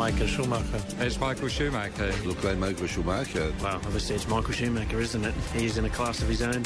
[0.00, 0.82] Michael Schumacher.
[1.00, 2.10] It's Michael Schumacher.
[2.24, 3.52] Look like Michael Schumacher.
[3.62, 5.34] Well, obviously it's Michael Schumacher, isn't it?
[5.52, 6.64] He's in a class of his own.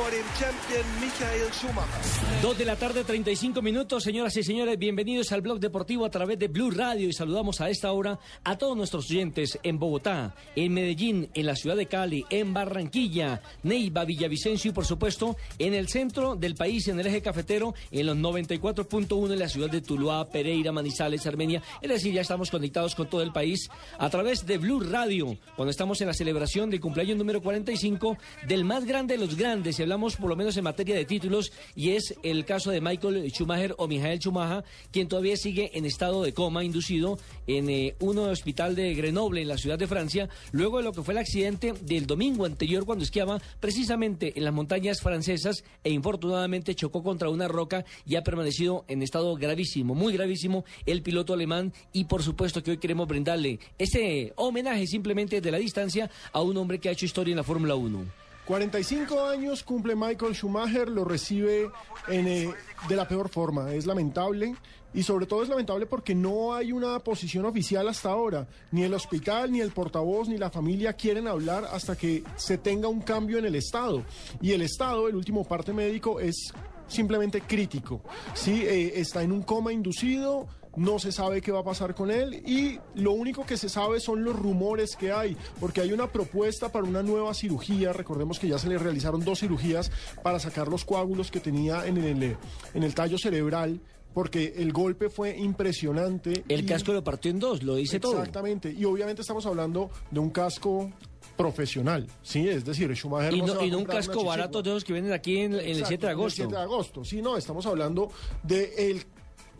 [0.00, 2.40] Vor dem Champion Michael Schumacher.
[2.40, 6.38] Dos de la tarde, 35 minutos, señoras y señores, bienvenidos al blog deportivo a través
[6.38, 10.72] de Blue Radio y saludamos a esta hora a todos nuestros oyentes en Bogotá, en
[10.72, 15.88] Medellín, en la ciudad de Cali, en Barranquilla, Neiva, Villavicencio y por supuesto en el
[15.88, 20.30] centro del país, en el eje cafetero, en los 94.1 en la ciudad de Tuluá,
[20.30, 24.56] Pereira, Manizales, Armenia, es decir, ya estamos conectados con todo el país a través de
[24.56, 28.16] Blue Radio, cuando estamos en la celebración del cumpleaños número 45
[28.48, 31.50] del más grande de los grandes, y hablamos por lo menos en materia de títulos,
[31.74, 36.22] y es el caso de Michael Schumacher o Michael Schumacher, quien todavía sigue en estado
[36.22, 40.78] de coma inducido en eh, un hospital de Grenoble, en la ciudad de Francia, luego
[40.78, 45.00] de lo que fue el accidente del domingo anterior cuando esquiaba precisamente en las montañas
[45.00, 50.64] francesas e infortunadamente chocó contra una roca y ha permanecido en estado gravísimo, muy gravísimo,
[50.86, 55.58] el piloto alemán y por supuesto que hoy queremos brindarle ese homenaje simplemente de la
[55.58, 58.29] distancia a un hombre que ha hecho historia en la Fórmula 1.
[58.46, 61.70] 45 años cumple Michael Schumacher, lo recibe
[62.08, 62.50] en, eh,
[62.88, 63.72] de la peor forma.
[63.72, 64.56] Es lamentable
[64.92, 68.48] y sobre todo es lamentable porque no hay una posición oficial hasta ahora.
[68.72, 72.88] Ni el hospital, ni el portavoz, ni la familia quieren hablar hasta que se tenga
[72.88, 74.04] un cambio en el Estado.
[74.40, 76.52] Y el Estado, el último parte médico, es
[76.88, 78.02] simplemente crítico.
[78.34, 82.10] Sí, eh, está en un coma inducido no se sabe qué va a pasar con
[82.10, 86.06] él y lo único que se sabe son los rumores que hay, porque hay una
[86.10, 89.90] propuesta para una nueva cirugía, recordemos que ya se le realizaron dos cirugías
[90.22, 92.36] para sacar los coágulos que tenía en el,
[92.74, 93.80] en el tallo cerebral.
[94.12, 96.42] Porque el golpe fue impresionante.
[96.48, 98.14] El y- casco lo partió en dos, lo dice todo.
[98.18, 98.74] Exactamente.
[98.76, 100.90] Y obviamente estamos hablando de un casco
[101.36, 102.48] profesional, ¿sí?
[102.48, 105.12] Es decir, Schumacher Y no, a y no un casco barato de esos que vienen
[105.12, 106.36] aquí en, en el Exacto, 7 de agosto.
[106.42, 107.04] 7 de agosto.
[107.04, 108.10] Sí, no, estamos hablando
[108.42, 109.04] de el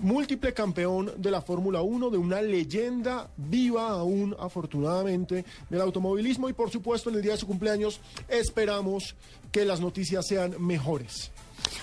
[0.00, 6.52] múltiple campeón de la Fórmula 1, de una leyenda viva aún, afortunadamente, del automovilismo y
[6.52, 9.14] por supuesto en el día de su cumpleaños esperamos
[9.52, 11.30] que las noticias sean mejores.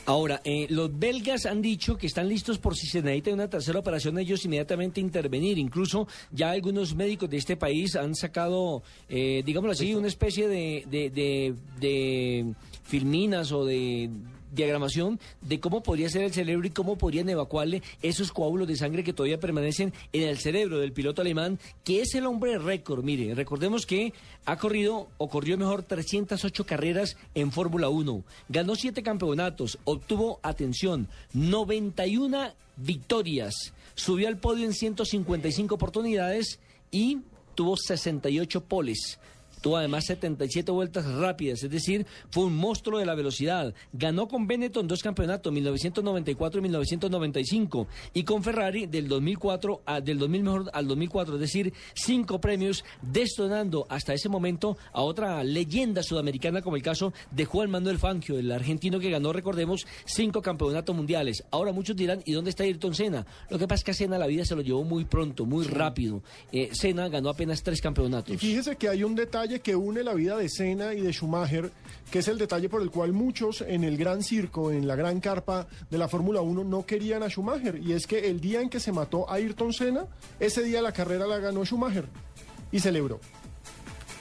[0.06, 3.78] Ahora, eh, los belgas han dicho que están listos por si se necesita una tercera
[3.78, 5.58] operación, ellos inmediatamente intervenir.
[5.60, 10.84] Incluso ya algunos médicos de este país han sacado, eh, digámoslo así, una especie de,
[10.90, 14.10] de, de- de filminas o de
[14.58, 19.04] diagramación de cómo podría ser el cerebro y cómo podrían evacuarle esos coágulos de sangre
[19.04, 23.04] que todavía permanecen en el cerebro del piloto alemán, que es el hombre récord.
[23.04, 24.14] Mire, recordemos que
[24.46, 28.24] ha corrido, o corrió mejor, 308 carreras en Fórmula 1.
[28.50, 33.74] Ganó 7 campeonatos, obtuvo, atención, 91 victorias.
[33.96, 36.60] Subió al podio en 155 oportunidades
[36.92, 37.20] y
[37.56, 39.20] tuvo 68 poles.
[39.62, 43.74] Tuvo además 77 vueltas rápidas, es decir, fue un monstruo de la velocidad.
[43.94, 50.20] Ganó con Benetton dos campeonatos, 1994 y 1995, y con Ferrari del 2004 a, del
[50.20, 56.04] 2000 mejor al 2004, es decir, cinco premios, destonando hasta ese momento a otra leyenda
[56.04, 60.96] sudamericana como el caso de Juan Manuel Fangio, el argentino que ganó, recordemos, cinco campeonatos
[60.96, 61.44] mundiales.
[61.52, 63.26] Ahora muchos dirán, ¿y dónde está Ayrton Senna?
[63.50, 65.66] Lo que pasa es que a Senna la vida se lo llevó muy pronto, muy
[65.66, 66.22] rápido.
[66.52, 68.34] Eh, Senna ganó apenas tres campeonatos.
[68.34, 71.72] Y fíjese que hay un detalle que une la vida de Senna y de Schumacher,
[72.12, 75.20] que es el detalle por el cual muchos en el gran circo, en la gran
[75.20, 77.80] carpa de la Fórmula 1, no querían a Schumacher.
[77.82, 80.06] Y es que el día en que se mató a Ayrton Senna,
[80.40, 82.06] ese día la carrera la ganó Schumacher
[82.72, 83.20] y celebró.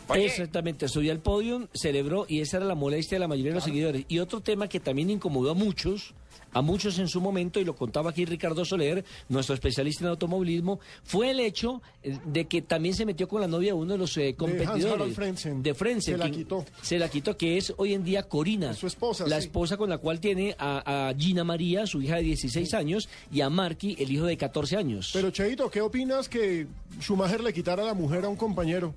[0.09, 0.27] Oye.
[0.27, 3.65] Exactamente, subió al podio, celebró y esa era la molestia de la mayoría de los
[3.65, 4.05] seguidores.
[4.09, 6.15] Y otro tema que también incomodó a muchos,
[6.53, 10.79] a muchos en su momento, y lo contaba aquí Ricardo Soler, nuestro especialista en automovilismo,
[11.03, 13.99] fue el hecho eh, de que también se metió con la novia de uno de
[13.99, 14.85] los eh, competidores.
[14.85, 15.63] Hans-Harald Frentzen.
[15.63, 16.65] De Frentzen, Se la quitó.
[16.83, 18.75] Se la quitó, que es hoy en día Corina.
[18.75, 19.49] Su esposa, La sí.
[19.49, 23.41] esposa con la cual tiene a, a Gina María, su hija de 16 años, y
[23.41, 25.11] a Marky, el hijo de 14 años.
[25.13, 26.67] Pero Cheito, ¿qué opinas que
[27.01, 28.95] Schumacher le quitara la mujer a un compañero?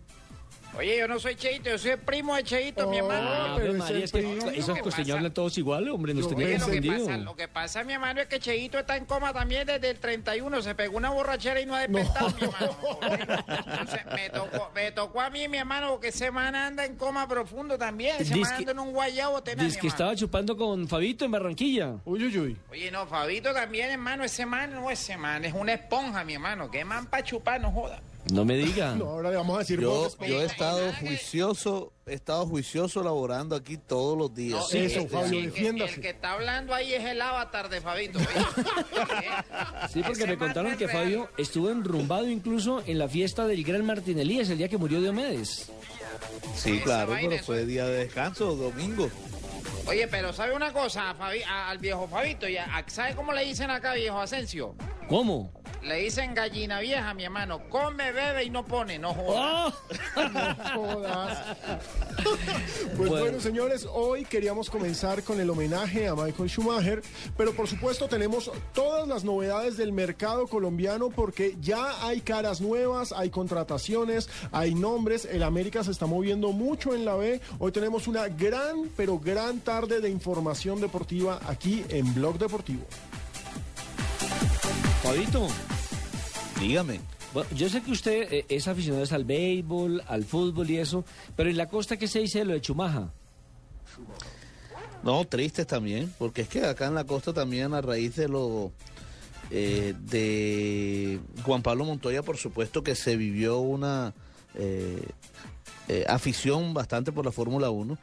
[0.77, 3.29] Oye, yo no soy Cheito, yo soy el primo de Cheito, mi hermano.
[3.29, 6.61] Ah, pero es María, es que esos ¿Qué costeños hablan todos igual, hombre, nos tenían
[6.61, 9.89] lo que, lo que pasa, mi hermano, es que Cheito está en coma también desde
[9.89, 10.61] el 31.
[10.61, 12.77] Se pegó una borrachera y no ha despertado, mi hermano.
[13.47, 17.27] Entonces, me tocó, me tocó a mí, mi hermano, porque ese man anda en coma
[17.27, 18.15] profundo también.
[18.17, 21.25] Ese Dice man que- anda en un guayabo tenaz, Dice que estaba chupando con Fabito
[21.25, 21.95] en Barranquilla.
[22.05, 22.57] Uy, uy, uy.
[22.71, 26.71] Oye, no, Fabito también, hermano, ese man, no, ese man es una esponja, mi hermano.
[26.71, 27.99] Qué man para chupar, no joda.
[28.31, 28.95] No me diga.
[28.99, 33.55] No, ahora le vamos a decir Yo, yo he estado juicioso, he estado juicioso laborando
[33.55, 34.59] aquí todos los días.
[34.59, 35.95] No, Eso, el- Fabio, el- defiéndase.
[35.95, 38.19] El que está hablando ahí es el avatar de Fabito.
[39.91, 40.99] Sí, porque me contaron que real.
[41.03, 45.01] Fabio estuvo enrumbado incluso en la fiesta del gran Martín Elías el día que murió
[45.01, 45.71] Diomedes.
[46.55, 49.09] Sí, claro, pero fue día de descanso, domingo.
[49.87, 52.47] Oye, pero ¿sabe una cosa, Fabi- a- al viejo Fabito?
[52.47, 54.75] Ya, a- ¿Sabe cómo le dicen acá, viejo Asensio?
[55.07, 55.51] ¿Cómo?
[55.81, 57.61] Le dicen gallina vieja, mi hermano.
[57.69, 59.73] Come, bebe y no pone, no joda.
[60.15, 60.71] ¡Ah!
[60.75, 61.57] jodas.
[62.97, 63.25] Pues Bueno.
[63.25, 63.39] bueno.
[63.39, 67.01] señores, hoy queríamos comenzar con el homenaje a Michael Schumacher,
[67.37, 73.13] pero por supuesto tenemos todas las novedades del mercado colombiano porque ya hay caras nuevas,
[73.13, 77.39] hay contrataciones, hay nombres, el América se está moviendo mucho en la B.
[77.59, 82.83] Hoy tenemos una gran, pero gran tarde de información deportiva aquí en Blog Deportivo.
[85.01, 85.47] Fabito,
[86.59, 86.99] Dígame.
[87.33, 91.05] bueno, yo sé que usted eh, es aficionado al béisbol, al fútbol y eso,
[91.35, 93.11] pero en la costa, ¿qué se dice de lo de Chumaja?
[95.03, 98.71] No, tristes también, porque es que acá en la costa también a raíz de lo
[99.51, 104.13] eh, de Juan Pablo Montoya, por supuesto que se vivió una
[104.55, 105.01] eh,
[105.87, 107.97] eh, afición bastante por la Fórmula 1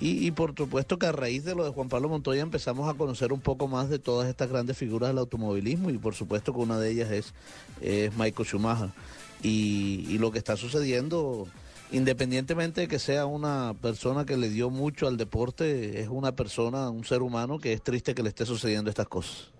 [0.00, 3.32] y, por supuesto que a raíz de lo de Juan Pablo Montoya empezamos a conocer
[3.32, 6.78] un poco más de todas estas grandes figuras del automovilismo y por supuesto que una
[6.78, 7.34] de ellas es,
[7.82, 8.90] es Michael Schumacher
[9.42, 11.46] y, y lo que está sucediendo
[11.92, 16.88] independientemente de que sea una persona que le dio mucho al deporte, es una persona,
[16.88, 19.50] un ser humano que es triste que le esté sucediendo estas cosas.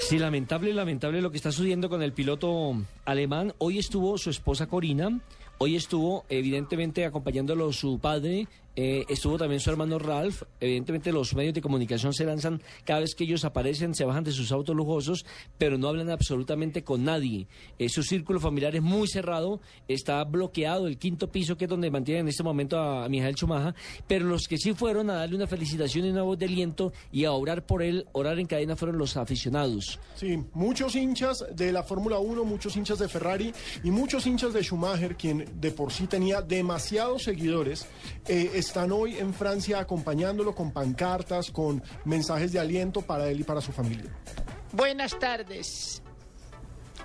[0.00, 2.76] Sí, lamentable, lamentable lo que está sucediendo con el piloto
[3.06, 3.54] alemán.
[3.58, 5.20] Hoy estuvo su esposa Corina,
[5.58, 10.42] hoy estuvo evidentemente acompañándolo su padre, eh, estuvo también su hermano Ralph.
[10.60, 14.32] Evidentemente los medios de comunicación se lanzan cada vez que ellos aparecen, se bajan de
[14.32, 15.24] sus autos lujosos,
[15.58, 17.46] pero no hablan absolutamente con nadie.
[17.78, 21.90] Eh, su círculo familiar es muy cerrado, está bloqueado el quinto piso que es donde
[21.90, 23.74] mantienen en este momento a, a Mijael Chumaja,
[24.06, 27.24] pero los que sí fueron a darle una felicitación y una voz de aliento y
[27.24, 29.98] a orar por él, orar en cadena fueron los aficionados.
[30.14, 34.62] Sí, muchos hinchas de la Fórmula 1, muchos hinchas de Ferrari y muchos hinchas de
[34.62, 37.86] Schumacher, quien de por sí tenía demasiados seguidores,
[38.26, 43.44] eh, están hoy en Francia acompañándolo con pancartas, con mensajes de aliento para él y
[43.44, 44.10] para su familia.
[44.72, 46.02] Buenas tardes.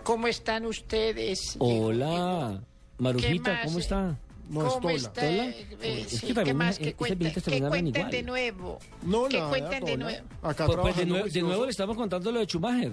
[0.04, 1.56] ¿Cómo están ustedes?
[1.60, 2.62] Hola,
[2.98, 3.62] Marujita?
[3.66, 4.18] ¿cómo está?
[4.50, 4.96] No es ¿Cómo Tola.
[4.96, 5.22] está?
[5.22, 5.46] ¿Tola?
[5.46, 6.72] Eh, Es que ¿Qué más?
[6.72, 8.10] es- ¿Qué cuentan, ¿Qué cuentan igual.
[8.12, 8.80] de nuevo?
[9.04, 10.28] No, ¿Qué nada, cuentan de nuevo?
[10.42, 11.48] Acá Pues, pues, de, nuevo, de juicioso.
[11.48, 12.92] nuevo le estamos contando lo de Schumacher.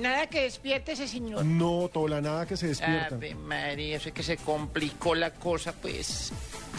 [0.00, 1.44] Nada que despierte ese señor.
[1.44, 3.16] No, Tola, nada que se despierta.
[3.16, 6.32] Ave María, eso es que se complicó la cosa, pues.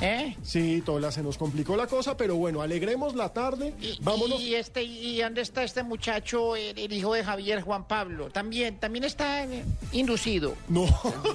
[0.05, 0.35] ¿Eh?
[0.44, 3.73] Sí, Tola, se nos complicó la cosa, pero bueno, alegremos la tarde.
[3.79, 4.41] Y, Vámonos.
[4.41, 8.30] y este, ¿Y dónde está este muchacho, el, el hijo de Javier, Juan Pablo?
[8.30, 9.63] También, también está eh,
[9.94, 10.56] inducido.
[10.68, 10.85] No,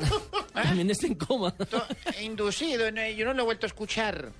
[0.52, 1.50] También está en coma.
[1.52, 1.82] To-
[2.22, 4.32] inducido, yo no lo he vuelto a escuchar.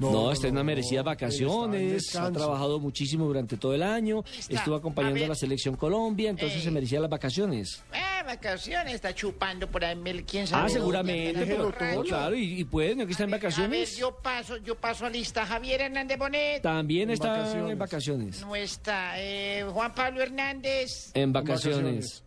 [0.00, 4.24] No, está en unas no, está en vacaciones, ha trabajado muchísimo durante todo el año,
[4.38, 6.64] Está, estuvo acompañando a la selección Colombia, entonces Ey.
[6.64, 7.82] se merecía las vacaciones.
[7.92, 10.66] Ah, vacaciones, está chupando por ahí, mil- quién sabe.
[10.66, 12.02] Ah, seguramente, pero rancho.
[12.02, 13.96] claro, y, y puede, ¿no que está en A ver, vacaciones?
[13.96, 15.44] yo paso, yo paso a lista.
[15.46, 16.62] Javier Hernández Bonet.
[16.62, 17.72] También En está vacaciones.
[17.72, 18.40] en vacaciones.
[18.40, 19.12] No está.
[19.16, 21.10] eh, Juan Pablo Hernández.
[21.14, 21.80] En vacaciones.
[21.82, 22.24] vacaciones.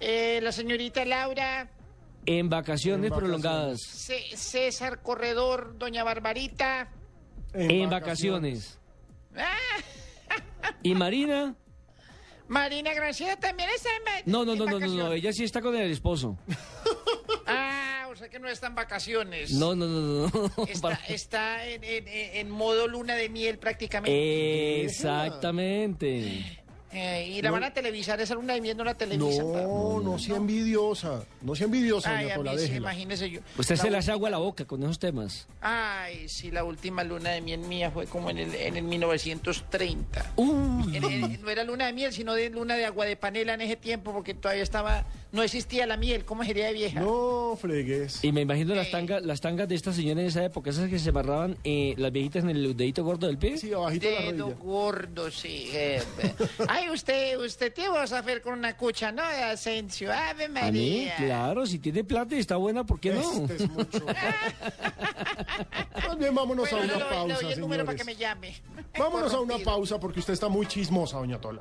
[0.00, 1.70] eh, la señorita Laura.
[2.26, 3.80] En vacaciones En prolongadas.
[3.80, 5.76] C- César Corredor.
[5.78, 6.88] Doña Barbarita.
[7.54, 8.78] En vacaciones.
[10.82, 11.54] ¿Y Marina?
[12.48, 15.74] Marina Graciela también está en, No, no, en no, no, no, ella sí está con
[15.76, 16.38] el esposo.
[17.50, 19.52] Ah, o sea que no está en vacaciones.
[19.52, 20.64] No, no, no, no.
[21.08, 24.82] Está, en, en- en modo luna de miel prácticamente.
[24.84, 26.62] Exactamente.
[26.90, 29.52] Eh, y la van a televisar, esa luna de miel no la televisan.
[29.52, 29.60] pa.
[29.60, 31.22] No, no sea envidiosa.
[31.42, 33.40] No sea envidiosa, Ay, doña a Tola, mí sí, imagínese yo.
[33.58, 35.46] Usted La se hace agua a la boca con esos temas.
[35.60, 40.32] Ay, sí, la última luna de miel mía fue como en el, en el 1930.
[40.36, 40.96] Uy.
[40.96, 43.60] En- en- no era luna de miel, sino de luna de agua de panela en
[43.60, 47.00] ese tiempo, porque todavía estaba, no existía la miel, ¿cómo sería de vieja?
[47.00, 48.24] No fregues.
[48.24, 50.98] Y me imagino las tangas, las tangas de estas señoras de esa época, esas que
[50.98, 53.58] se amarraban eh, las viejitas en el dedito gordo del pie.
[53.58, 54.60] Sí, abajito de la Dedo rodilla.
[54.64, 55.68] gordo, sí.
[55.72, 56.34] eh, eh.
[56.68, 59.22] Ay, usted, usted, ¿qué vas a hacer con una cucha, no?
[59.28, 61.16] De Asensio, Ave A mí, María.
[61.16, 63.30] claro, si tiene plata y está buena, ¿por qué no?
[63.42, 64.06] Este es mucho.
[66.06, 68.04] Más bien, vámonos Bueno, a le una doy- le pausa, doy el número para que
[68.04, 68.18] señores.
[68.18, 68.54] me llame.
[68.98, 69.70] Vámonos a una Corrompido.
[69.72, 71.60] pausa porque usted está muy chismosa, doña Tola.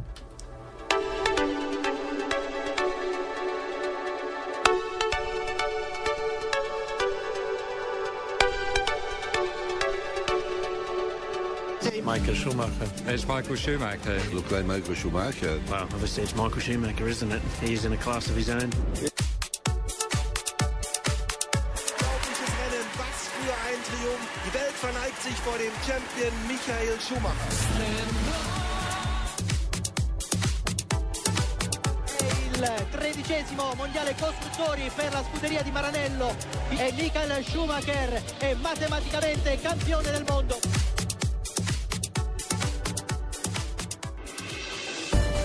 [12.07, 12.87] Michael Schumacher.
[13.07, 14.17] It's Michael Schumacher.
[14.33, 15.59] Look like Michael Schumacher.
[15.69, 17.41] Well, obviously it's Michael Schumacher, isn't it?
[17.59, 18.61] He's in a class of his own.
[18.61, 19.11] Unglaubliches
[22.59, 24.23] Rennen, was für ein Triumph.
[24.45, 27.51] Die Welt verneigt sich vor dem Champion Michael Schumacher.
[32.57, 36.33] il tredicesimo mondiale costruttori per la scuderia di Maranello
[36.69, 40.86] e Michael Schumacher è matematicamente campione del mondo.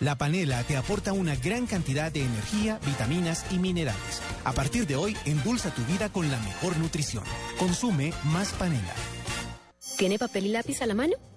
[0.00, 4.20] La panela te aporta una gran cantidad de energía, vitaminas y minerales.
[4.44, 7.24] A partir de hoy, endulza tu vida con la mejor nutrición.
[7.58, 8.94] Consume más panela.
[9.96, 11.14] ¿Tiene papel y lápiz a la mano?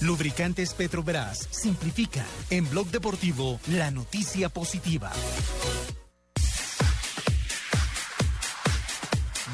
[0.00, 5.10] Lubricantes Petrobras simplifica en Blog Deportivo la noticia positiva.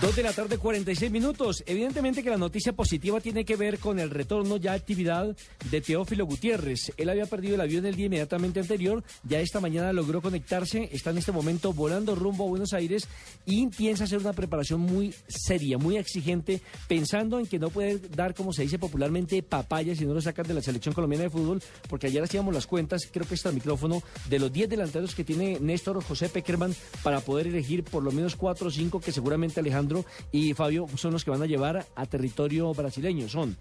[0.03, 1.63] Dos de la tarde, 46 minutos.
[1.65, 5.37] Evidentemente que la noticia positiva tiene que ver con el retorno ya a actividad
[5.71, 6.91] de Teófilo Gutiérrez.
[6.97, 11.11] Él había perdido el avión el día inmediatamente anterior, ya esta mañana logró conectarse, está
[11.11, 13.07] en este momento volando rumbo a Buenos Aires
[13.47, 18.35] y piensa hacer una preparación muy seria, muy exigente, pensando en que no puede dar,
[18.35, 21.63] como se dice popularmente, papaya si no lo sacan de la selección colombiana de fútbol,
[21.89, 25.23] porque ayer hacíamos las cuentas, creo que está el micrófono, de los 10 delanteros que
[25.23, 29.61] tiene Néstor José Peckerman para poder elegir por lo menos 4 o 5 que seguramente
[29.61, 29.92] Alejandro
[30.31, 33.29] y Fabio son los que van a llevar a territorio brasileño.
[33.29, 33.57] Son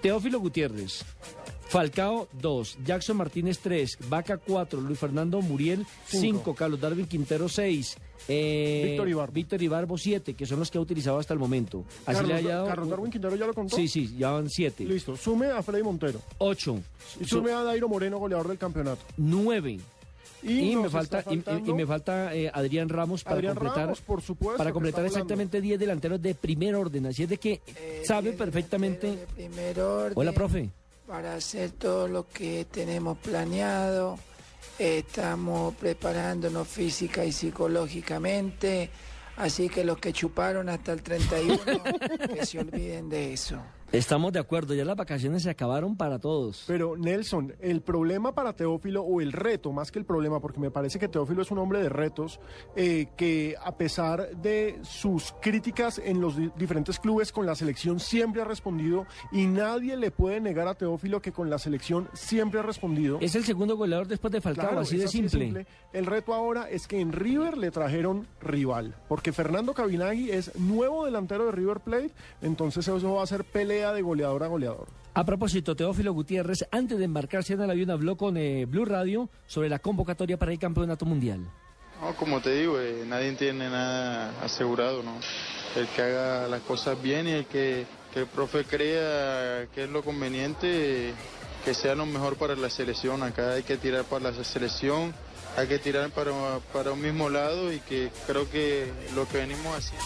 [0.00, 1.04] Teófilo Gutiérrez,
[1.68, 6.54] Falcao 2, Jackson Martínez 3, Vaca 4, Luis Fernando Muriel 5, Cinco.
[6.54, 7.96] Carlos Darwin Quintero 6,
[8.28, 9.32] eh, Víctor Ibarbo.
[9.32, 11.84] Víctor Ibarbo 7, que son los que ha utilizado hasta el momento.
[12.06, 13.76] Así Carlos, le haya dado- Carlos Darwin Quintero ya lo contó.
[13.76, 14.84] Sí, sí, ya van 7.
[14.84, 15.16] Listo.
[15.16, 16.20] Sume a Freddy Montero.
[16.38, 16.78] 8.
[17.20, 19.04] Y sume a Dairo Moreno, goleador del campeonato.
[19.16, 19.80] 9.
[20.44, 24.20] Y me falta, y- y, me falta eh, Adrián Ramos para Adrián completar, Ramos, por
[24.22, 27.06] supuesto, para completar exactamente 10 delanteros de primer orden.
[27.06, 27.60] Así es de que
[28.04, 29.26] sabe perfectamente.
[29.34, 30.12] Primer orden.
[30.16, 30.70] Hola, profe.
[31.06, 34.18] Para hacer todo lo que tenemos planeado.
[34.78, 38.90] Estamos preparándonos física y psicológicamente.
[39.36, 41.58] Así que los que chuparon hasta el 31,
[42.34, 43.58] que se olviden de eso.
[43.94, 46.64] Estamos de acuerdo, ya las vacaciones se acabaron para todos.
[46.66, 50.70] Pero Nelson, el problema para Teófilo, o el reto, más que el problema, porque me
[50.70, 52.40] parece que Teófilo es un hombre de retos,
[52.76, 58.00] eh, que a pesar de sus críticas en los di- diferentes clubes con la selección
[58.00, 62.60] siempre ha respondido y nadie le puede negar a Teófilo que con la selección siempre
[62.60, 63.18] ha respondido.
[63.20, 65.66] Es el segundo goleador después de Falcao, Claro, así de simple.
[65.92, 71.04] El reto ahora es que en River le trajeron rival, porque Fernando Cabinagui es nuevo
[71.04, 72.10] delantero de River Plate,
[72.42, 74.86] entonces eso va a ser pelea de goleador a goleador.
[75.16, 79.30] A propósito, Teófilo Gutiérrez, antes de embarcarse en el avión, habló con eh, Blue Radio
[79.46, 81.40] sobre la convocatoria para el campeonato mundial.
[82.00, 85.12] No, como te digo, eh, nadie tiene nada asegurado, ¿no?
[85.76, 89.90] El que haga las cosas bien y el que, que el profe crea que es
[89.90, 91.14] lo conveniente, eh,
[91.64, 93.22] que sea lo mejor para la selección.
[93.22, 95.14] Acá hay que tirar para la selección,
[95.56, 96.32] hay que tirar para,
[96.72, 100.04] para un mismo lado y que creo que lo que venimos haciendo.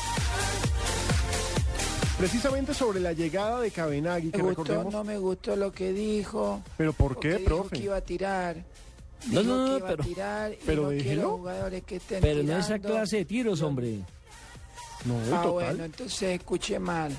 [2.18, 4.92] Precisamente sobre la llegada de Cabenagui, que Me gustó, recordemos...
[4.92, 6.62] no me gustó lo que dijo.
[6.76, 7.76] ¿Pero por qué, porque dijo profe?
[7.76, 8.56] que iba a tirar.
[9.30, 11.96] No, Dijo no, que no, iba pero- a tirar y pero no quiero jugadores que
[11.96, 12.88] estén Pero no esa tirando.
[12.88, 13.98] clase de tiros, hombre.
[15.04, 15.50] No, Ah, total.
[15.52, 17.16] bueno, entonces escuché mal.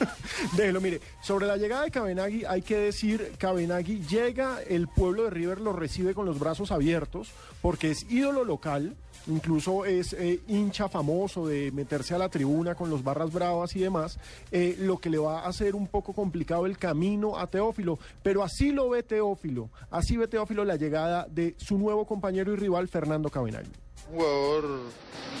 [0.56, 5.30] Déjelo, mire, sobre la llegada de Cabenagui hay que decir, Cabenagui llega, el pueblo de
[5.30, 7.28] River lo recibe con los brazos abiertos
[7.60, 8.96] porque es ídolo local,
[9.28, 13.80] incluso es eh, hincha famoso de meterse a la tribuna con los barras bravas y
[13.80, 14.18] demás,
[14.50, 18.42] eh, lo que le va a hacer un poco complicado el camino a Teófilo, pero
[18.42, 22.88] así lo ve Teófilo, así ve Teófilo la llegada de su nuevo compañero y rival
[22.88, 23.70] Fernando Cabenagui.
[24.10, 24.80] Un jugador,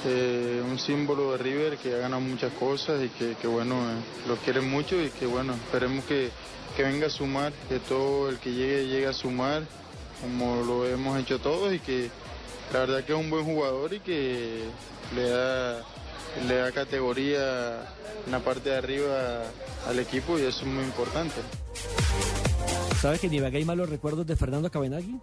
[0.04, 4.36] eh, un símbolo de River que ha ganado muchas cosas y que, bueno, eh, lo
[4.36, 6.30] quieren mucho y que bueno, esperemos que,
[6.76, 9.62] que venga a sumar, que todo el que llegue llegue a sumar,
[10.20, 12.10] como lo hemos hecho todos y que
[12.72, 14.64] la verdad que es un buen jugador y que
[15.14, 15.82] le da,
[16.46, 17.80] le da categoría
[18.26, 19.42] en la parte de arriba
[19.86, 21.36] al equipo y eso es muy importante.
[23.00, 25.20] ¿Sabes que en hay malos recuerdos de Fernando Cabenagui?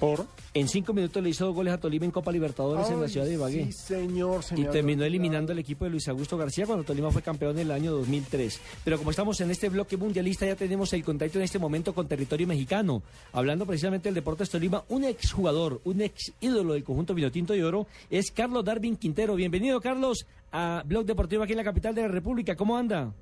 [0.00, 0.26] ¿Por?
[0.54, 3.26] En cinco minutos le hizo dos goles a Tolima en Copa Libertadores en la ciudad
[3.26, 3.64] de Ibagué.
[3.66, 5.04] Sí, señor, se Y terminó olvidado.
[5.06, 8.60] eliminando el equipo de Luis Augusto García cuando Tolima fue campeón en el año 2003.
[8.84, 12.06] Pero como estamos en este bloque mundialista, ya tenemos el contacto en este momento con
[12.06, 13.02] territorio mexicano.
[13.32, 17.86] Hablando precisamente del Deportes Tolima, un exjugador, un ex ídolo del conjunto Vinotinto y Oro
[18.10, 19.34] es Carlos Darwin Quintero.
[19.34, 22.54] Bienvenido, Carlos, a Blog Deportivo aquí en la capital de la República.
[22.54, 23.12] ¿Cómo anda?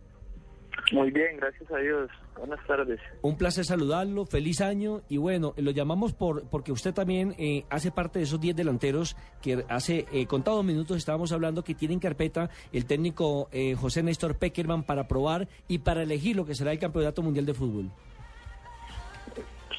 [0.92, 2.10] Muy bien, gracias a Dios.
[2.36, 3.00] Buenas tardes.
[3.22, 7.90] Un placer saludarlo, feliz año y bueno, lo llamamos por porque usted también eh, hace
[7.90, 12.00] parte de esos 10 delanteros que hace eh, contados minutos estábamos hablando que tiene en
[12.00, 16.72] carpeta el técnico eh, José Néstor Peckerman para probar y para elegir lo que será
[16.72, 17.90] el Campeonato Mundial de Fútbol.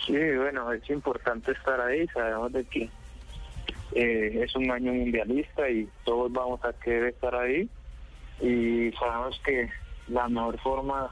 [0.06, 2.08] Sí, bueno, es importante estar ahí.
[2.08, 2.90] Sabemos de que
[3.94, 7.70] eh, es un año mundialista y todos vamos a querer estar ahí.
[8.42, 9.70] Y sabemos que
[10.08, 11.10] la mejor forma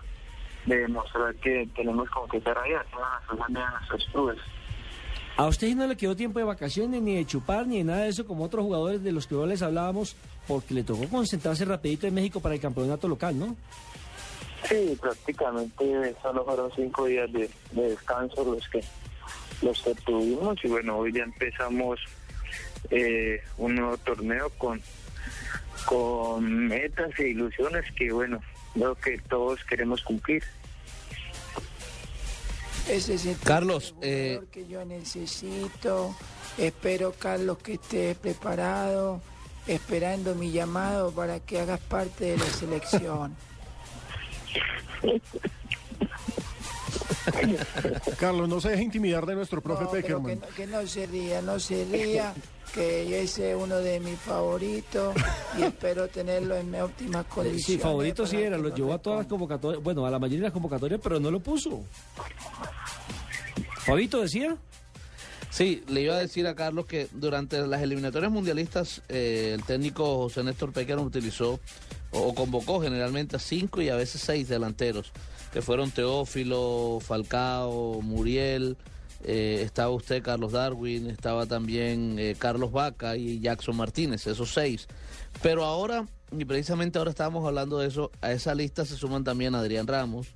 [0.66, 4.38] de demostrar que tenemos con qué estar ahí bien a nuestros clubes.
[5.38, 8.10] A usted no le quedó tiempo de vacaciones, ni de chupar, ni de nada de
[8.10, 10.16] eso, como otros jugadores de los que hoy les hablábamos,
[10.48, 13.56] porque le tocó concentrarse rapidito en México para el campeonato local, ¿no?
[14.68, 18.84] Sí, prácticamente solo fueron cinco días de, de descanso los que
[19.62, 22.00] los que tuvimos y bueno, hoy ya empezamos
[22.90, 24.82] eh, un nuevo torneo con
[25.86, 28.40] con metas e ilusiones que bueno,
[28.74, 30.44] creo que todos queremos cumplir.
[32.90, 36.16] Ese es el Carlos, jugador que yo necesito.
[36.58, 39.22] Espero, Carlos, que estés preparado,
[39.68, 43.36] esperando mi llamado para que hagas parte de la selección.
[48.20, 51.42] Carlos, no se deje intimidar de nuestro profe No, que, no, que no se ría,
[51.42, 52.34] no se ría,
[52.74, 55.16] que ese es uno de mis favoritos
[55.58, 57.66] y espero tenerlo en óptimas condiciones.
[57.66, 60.40] Sí, favorito sí era, lo no llevó a todas las convocatorias, bueno, a la mayoría
[60.40, 61.84] de las convocatorias, pero no lo puso.
[63.80, 64.58] Fabito decía.
[65.50, 70.16] Sí, le iba a decir a Carlos que durante las eliminatorias mundialistas eh, el técnico
[70.20, 71.60] José Néstor Peckerman utilizó
[72.12, 75.12] o, o convocó generalmente a cinco y a veces seis delanteros,
[75.52, 78.78] que fueron Teófilo, Falcao, Muriel,
[79.24, 84.88] eh, estaba usted Carlos Darwin, estaba también eh, Carlos Vaca y Jackson Martínez, esos seis.
[85.42, 89.54] Pero ahora, y precisamente ahora estábamos hablando de eso, a esa lista se suman también
[89.56, 90.28] Adrián Ramos,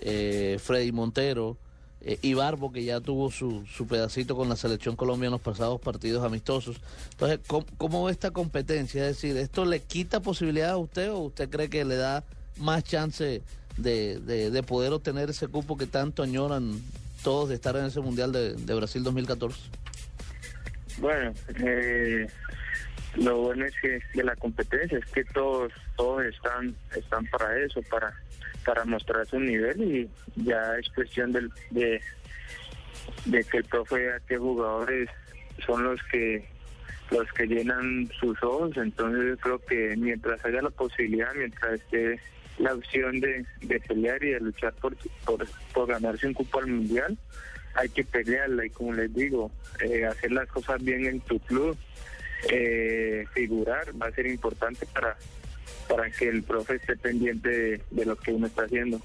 [0.00, 1.56] eh, Freddy Montero,
[2.00, 5.80] eh, Ibarbo, que ya tuvo su, su pedacito con la selección Colombia en los pasados
[5.80, 6.76] partidos amistosos.
[7.10, 9.08] Entonces, ¿cómo, cómo ve esta competencia?
[9.08, 12.22] Es decir, ¿esto le quita posibilidades a usted o usted cree que le da
[12.58, 13.42] más chance
[13.78, 16.80] de, de- de poder obtener ese cupo que tanto añoran
[17.22, 19.58] todos de estar en ese Mundial de, de Brasil 2014?
[20.98, 21.32] Bueno,
[21.64, 22.26] eh,
[23.16, 27.80] lo bueno es que de la competencia es que todos todos están están para eso,
[27.82, 28.12] para
[28.64, 30.10] para mostrar su nivel y
[30.44, 32.00] ya es cuestión del, de
[33.24, 35.08] de que el profe vea qué jugadores
[35.64, 36.46] son los que
[37.10, 42.20] los que llenan sus ojos, entonces yo creo que mientras haya la posibilidad, mientras esté
[42.58, 46.66] la opción de, de pelear y de luchar por, por, por ganarse un cupo al
[46.66, 47.16] mundial,
[47.74, 49.50] hay que pelearla y como les digo,
[49.84, 51.76] eh, hacer las cosas bien en tu club,
[52.50, 55.16] eh, figurar va a ser importante para,
[55.88, 59.00] para que el profe esté pendiente de, de lo que uno está haciendo.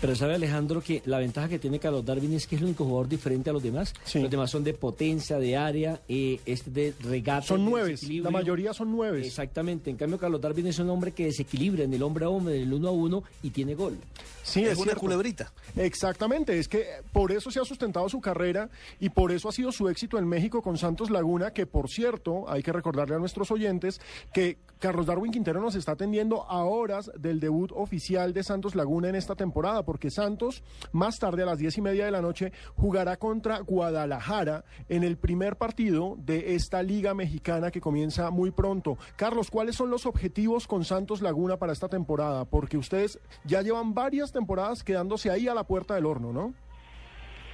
[0.00, 2.84] Pero sabe Alejandro que la ventaja que tiene Carlos Darwin es que es el único
[2.84, 3.94] jugador diferente a los demás.
[4.14, 7.46] Los demás son de potencia, de área, eh, este de regate.
[7.46, 9.26] Son nueve, la mayoría son nueve.
[9.26, 9.90] Exactamente.
[9.90, 12.62] En cambio, Carlos Darwin es un hombre que desequilibra en el hombre a hombre, en
[12.62, 13.98] el uno a uno y tiene gol.
[14.42, 15.52] Sí, Es es, una culebrita.
[15.76, 19.72] Exactamente, es que por eso se ha sustentado su carrera y por eso ha sido
[19.72, 23.50] su éxito en México con Santos Laguna, que por cierto, hay que recordarle a nuestros
[23.50, 24.00] oyentes
[24.32, 29.08] que Carlos Darwin Quintero nos está atendiendo a horas del debut oficial de Santos Laguna
[29.08, 30.62] en esta temporada, porque Santos
[30.92, 35.16] más tarde a las diez y media de la noche jugará contra Guadalajara en el
[35.16, 38.98] primer partido de esta liga mexicana que comienza muy pronto.
[39.16, 42.44] Carlos, ¿cuáles son los objetivos con Santos Laguna para esta temporada?
[42.44, 46.54] Porque ustedes ya llevan varias temporadas quedándose ahí a la puerta del horno, ¿no?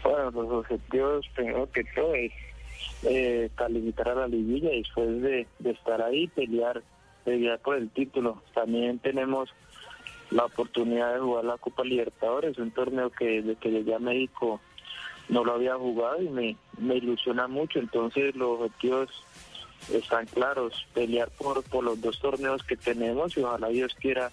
[0.05, 2.33] Bueno, los objetivos, primero que todo, es
[3.05, 6.83] eh, calificar a la liguilla y después de, de estar ahí, pelear,
[7.25, 8.43] pelear por el título.
[8.55, 9.51] También tenemos
[10.31, 14.61] la oportunidad de jugar la Copa Libertadores, un torneo que desde que llegué a México
[15.29, 17.79] no lo había jugado y me, me ilusiona mucho.
[17.79, 19.09] Entonces los objetivos
[19.93, 24.31] están claros, pelear por, por los dos torneos que tenemos y ojalá Dios quiera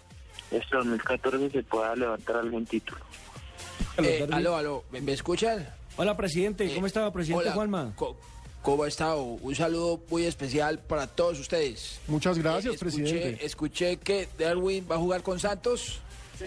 [0.49, 2.99] este 2014 se pueda levantar algún título.
[3.97, 5.67] Eh, aló, aló, ¿me, me escuchan?
[5.97, 6.73] Hola, presidente.
[6.73, 7.93] ¿Cómo está, presidente hola, Juanma?
[8.61, 9.23] ¿Cómo ha estado?
[9.23, 11.99] Un saludo muy especial para todos ustedes.
[12.07, 13.45] Muchas gracias, Eh, escuché- presidente.
[13.45, 15.99] Escuché que Darwin va a jugar con Santos.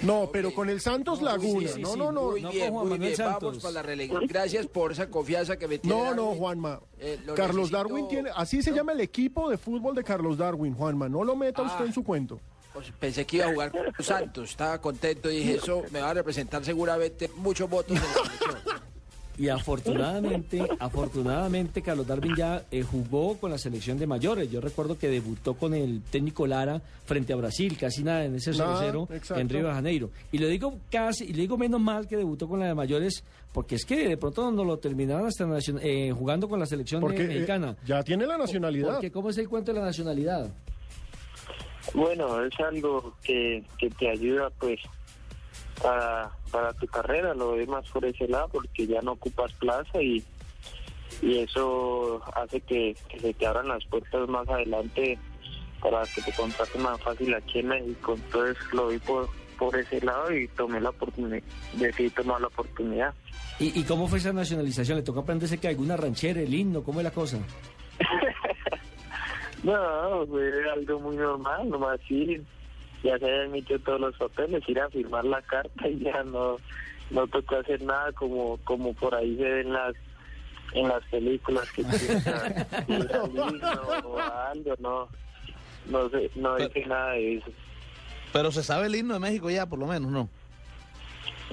[0.02, 1.68] No, pero con el Santos Laguna.
[1.68, 3.28] Sí, sí, no, sí, no, no, Muy no bien, con Juan muy Manuel bien.
[3.40, 4.26] Vamos para la reelección.
[4.26, 5.96] Gracias por esa confianza que me tiene.
[5.96, 6.34] No, no.
[6.34, 6.80] Juanma.
[6.98, 10.36] Eh, lo Carlos necesito- Darwin tiene, así se llama el equipo de fútbol de Carlos
[10.36, 11.08] Darwin, Juanma.
[11.08, 11.86] No lo meta usted Ah.
[11.86, 12.40] en su cuento.
[12.72, 14.50] Pues pensé que iba a jugar con Santos.
[14.50, 18.73] Estaba contento y dije, eso me va a representar seguramente muchos votos en la elección.
[19.36, 24.50] Y afortunadamente, afortunadamente Carlos Darwin ya eh, jugó con la selección de mayores.
[24.50, 28.52] Yo recuerdo que debutó con el técnico Lara frente a Brasil, casi nada en ese
[28.52, 29.40] Nada, 0-0 exacto.
[29.40, 30.10] en Río de Janeiro.
[30.30, 33.24] Y le digo casi, y le digo menos mal que debutó con la de mayores,
[33.52, 37.02] porque es que de pronto no lo terminaron hasta nacion- eh, jugando con la selección
[37.12, 37.76] eh, mexicana.
[37.84, 38.92] ya tiene la nacionalidad.
[38.94, 40.48] Porque ¿cómo es el cuento de la nacionalidad?
[41.92, 44.80] Bueno, es algo que, que te ayuda pues
[45.82, 50.00] para, para tu carrera, lo ves más por ese lado porque ya no ocupas plaza
[50.00, 50.22] y,
[51.20, 55.18] y eso hace que, que se te abran las puertas más adelante
[55.82, 58.14] para que te contraten más fácil aquí en México.
[58.14, 63.12] Entonces lo vi por, por ese lado y tomé la oportunidad, decidí tomar la oportunidad.
[63.58, 64.98] ¿Y, y cómo fue esa nacionalización?
[64.98, 66.84] ¿Le tocó aprenderse que alguna ranchera, el himno?
[66.84, 67.38] ¿Cómo es la cosa?
[69.64, 72.44] No, fue algo muy normal, nomás ir,
[73.04, 76.56] ya se habían hecho todos los papeles, ir a firmar la carta y ya no,
[77.10, 79.94] no tocó hacer nada como, como por ahí se ven las
[80.72, 81.86] en las películas que o
[84.18, 85.08] a algo, no,
[85.86, 87.52] no sé, no hice nada de eso.
[88.32, 90.28] Pero se sabe el himno de México ya, por lo menos, ¿no?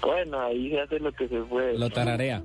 [0.01, 1.77] Bueno, ahí se hace lo que se puede.
[1.77, 2.41] Lo tararea.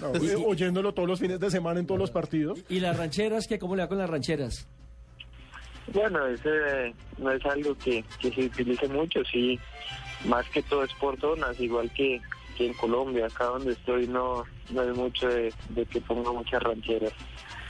[0.00, 0.10] No,
[0.46, 2.64] oyéndolo todos los fines de semana en todos los partidos.
[2.68, 3.46] ¿Y las rancheras?
[3.46, 4.66] ¿qué, ¿Cómo le va con las rancheras?
[5.92, 9.58] Bueno, ese no es algo que, que se utilice mucho, sí,
[10.24, 12.20] más que todo es por zonas, igual que,
[12.56, 16.62] que en Colombia, acá donde estoy no, no es mucho de, de que ponga muchas
[16.62, 17.12] rancheras.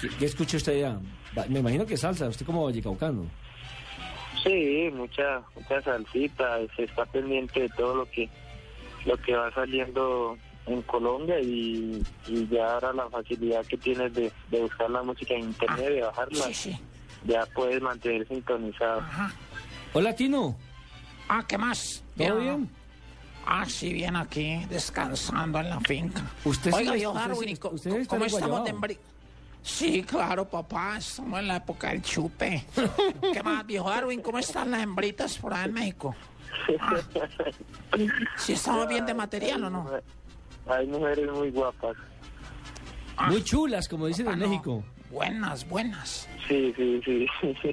[0.00, 0.98] ¿Qué, qué escucha usted ya?
[1.48, 3.26] Me imagino que salsa, usted como vallecaucano.
[4.42, 8.28] Sí, mucha, mucha salsita, se está pendiente de todo lo que,
[9.04, 14.32] lo que va saliendo en Colombia y, y ya ahora la facilidad que tienes de,
[14.50, 16.46] de buscar la música en internet, de bajarla,
[17.26, 19.02] ya puedes mantener sintonizado.
[19.92, 20.56] Hola, Tino.
[21.28, 22.02] Ah, ¿qué más?
[22.16, 22.70] ¿Todo bien?
[23.46, 26.22] Ah, sí, bien aquí, descansando en la finca.
[26.44, 28.98] Usted sí Oiga, usted Darwin, sí- ¿y co- usted co- está ¿cómo estamos de embri-
[29.62, 32.64] Sí, claro, papá, estamos en la época del chupe.
[33.32, 34.20] ¿Qué más, viejo Darwin?
[34.20, 36.14] ¿Cómo están las hembritas por allá en México?
[36.80, 36.96] Ah,
[38.36, 39.90] ¿Sí estamos bien de material o no?
[40.68, 41.96] Hay mujeres muy guapas.
[43.28, 44.84] Muy chulas, como dicen en México.
[45.10, 46.28] Buenas, buenas.
[46.48, 47.26] Sí, sí, sí.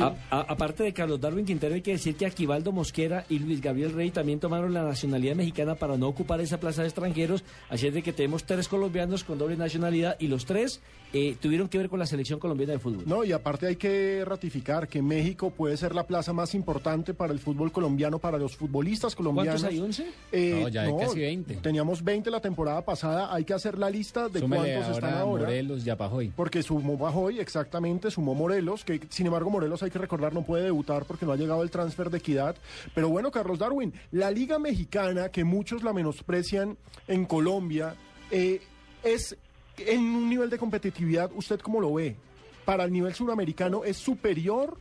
[0.00, 3.60] A- a- aparte de Carlos Darwin Quintero, hay que decir que Aquivaldo Mosquera y Luis
[3.60, 7.42] Gabriel Rey también tomaron la nacionalidad mexicana para no ocupar esa plaza de extranjeros.
[7.68, 10.80] Así es de que tenemos tres colombianos con doble nacionalidad y los tres
[11.12, 13.04] eh, tuvieron que ver con la selección colombiana de fútbol.
[13.06, 17.32] No, y aparte hay que ratificar que México puede ser la plaza más importante para
[17.32, 19.62] el fútbol colombiano, para los futbolistas colombianos.
[19.62, 20.06] ¿Cuántos hay, 11?
[20.32, 21.56] Eh, No, ya hay casi 20.
[21.56, 25.20] Teníamos 20 la temporada pasada, hay que hacer la lista de Súmele cuántos están ahora
[25.20, 25.44] ahora.
[25.44, 26.32] Morelos, Yapajoy.
[26.34, 30.64] Porque sumó Bajoy, exactamente, sumó Morelos, que sin embargo Morelos hay que recordar no puede
[30.64, 32.56] debutar porque no ha llegado el transfer de equidad.
[32.94, 37.94] Pero bueno, Carlos Darwin, la Liga Mexicana, que muchos la menosprecian en Colombia,
[38.30, 38.60] eh,
[39.02, 39.36] es
[39.86, 42.16] en un nivel de competitividad, ¿usted cómo lo ve?
[42.64, 44.76] Para el nivel suramericano, ¿es superior?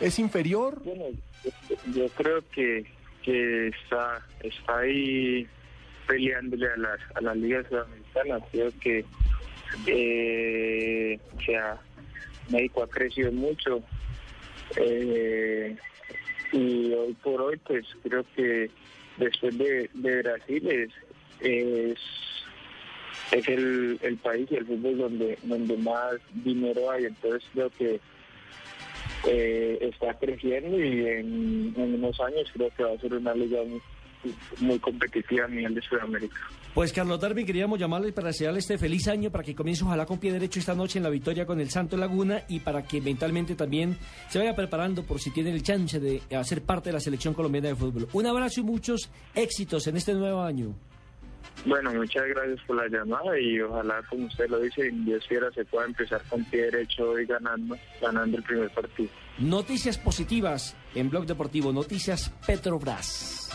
[0.00, 0.80] ¿Es inferior?
[0.84, 1.04] Bueno,
[1.94, 2.84] yo, creo que,
[3.22, 5.46] que está, está ahí
[6.06, 8.42] peleándole a las, a las ligas sudamericanas.
[8.50, 9.04] Creo que,
[9.86, 11.80] eh, sea,
[12.50, 13.82] México ha crecido mucho.
[14.76, 15.76] Eh,
[16.52, 18.70] y hoy por hoy, pues creo que
[19.16, 20.90] después de, de Brasil
[21.40, 21.98] es,
[23.32, 26.14] es el, el país y el fútbol donde, donde más
[26.44, 27.06] dinero hay.
[27.06, 28.00] Entonces creo que
[29.26, 33.80] eh, está creciendo y en, unos años creo que va a ser una liga muy,
[34.60, 36.36] muy competitiva a nivel de Sudamérica.
[36.74, 40.18] Pues Carlos Darwin, queríamos llamarle para desearle este feliz año, para que comience ojalá con
[40.18, 43.54] pie derecho esta noche en la victoria con el Santo Laguna y para que mentalmente
[43.54, 43.96] también
[44.28, 47.68] se vaya preparando por si tiene el chance de hacer parte de la selección colombiana
[47.68, 48.08] de fútbol.
[48.12, 50.74] Un abrazo y muchos éxitos en este nuevo año.
[51.64, 55.50] Bueno, muchas gracias por la llamada y ojalá, como usted lo dice, en Dios quiera
[55.52, 59.10] se pueda empezar con pie derecho hoy ganando, ganando el primer partido.
[59.38, 63.50] Noticias positivas en Blog Deportivo, noticias Petrobras.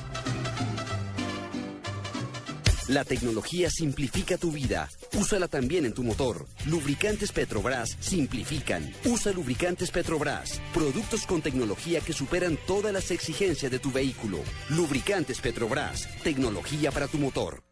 [2.87, 4.87] La tecnología simplifica tu vida.
[5.19, 6.45] Úsala también en tu motor.
[6.67, 8.89] Lubricantes Petrobras simplifican.
[9.03, 10.61] Usa lubricantes Petrobras.
[10.73, 14.39] Productos con tecnología que superan todas las exigencias de tu vehículo.
[14.69, 16.07] Lubricantes Petrobras.
[16.23, 17.66] Tecnología para tu motor.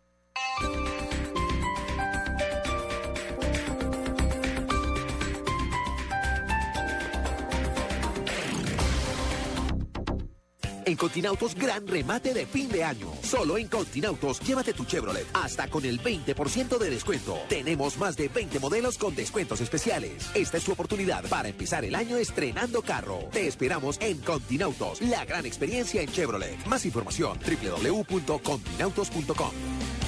[10.85, 13.11] En Continautos, gran remate de fin de año.
[13.23, 17.39] Solo en Continautos, llévate tu Chevrolet hasta con el 20% de descuento.
[17.49, 20.29] Tenemos más de 20 modelos con descuentos especiales.
[20.35, 23.17] Esta es tu oportunidad para empezar el año estrenando carro.
[23.31, 26.63] Te esperamos en Continautos, la gran experiencia en Chevrolet.
[26.67, 30.04] Más información, www.continautos.com.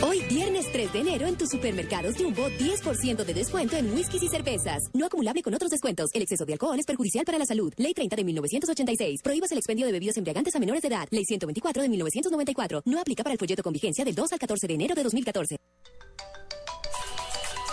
[0.00, 4.28] Hoy, viernes 3 de enero, en tus supermercados Jumbo, 10% de descuento en whiskies y
[4.28, 4.84] cervezas.
[4.94, 6.10] No acumulable con otros descuentos.
[6.14, 7.72] El exceso de alcohol es perjudicial para la salud.
[7.76, 9.22] Ley 30 de 1986.
[9.22, 11.06] Prohíbas el expendio de bebidas embriagantes a menores de edad.
[11.10, 12.82] Ley 124 de 1994.
[12.86, 15.56] No aplica para el folleto con vigencia del 2 al 14 de enero de 2014.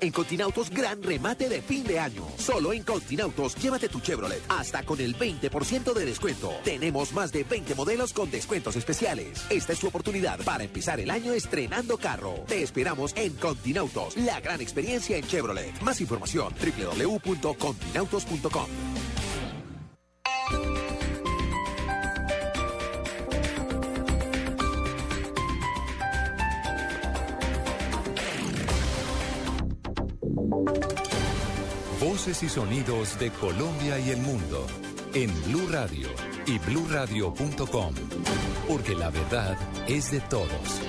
[0.00, 2.26] En Continautos, gran remate de fin de año.
[2.38, 6.52] Solo en Continautos, llévate tu Chevrolet hasta con el 20% de descuento.
[6.64, 9.44] Tenemos más de 20 modelos con descuentos especiales.
[9.50, 12.44] Esta es tu oportunidad para empezar el año estrenando carro.
[12.46, 15.80] Te esperamos en Continautos, la gran experiencia en Chevrolet.
[15.82, 18.66] Más información, www.continautos.com.
[32.00, 34.64] Voces y sonidos de Colombia y el mundo
[35.12, 36.08] en Blue Radio
[36.46, 37.94] y bluradio.com,
[38.68, 39.56] porque la verdad
[39.88, 40.80] es de todos.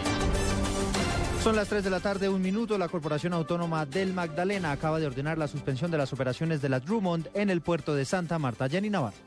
[1.42, 2.78] Son las 3 de la tarde, un minuto.
[2.78, 6.80] La Corporación Autónoma del Magdalena acaba de ordenar la suspensión de las operaciones de la
[6.80, 8.70] Drummond en el puerto de Santa Marta.
[8.70, 9.18] Jenny Navarro.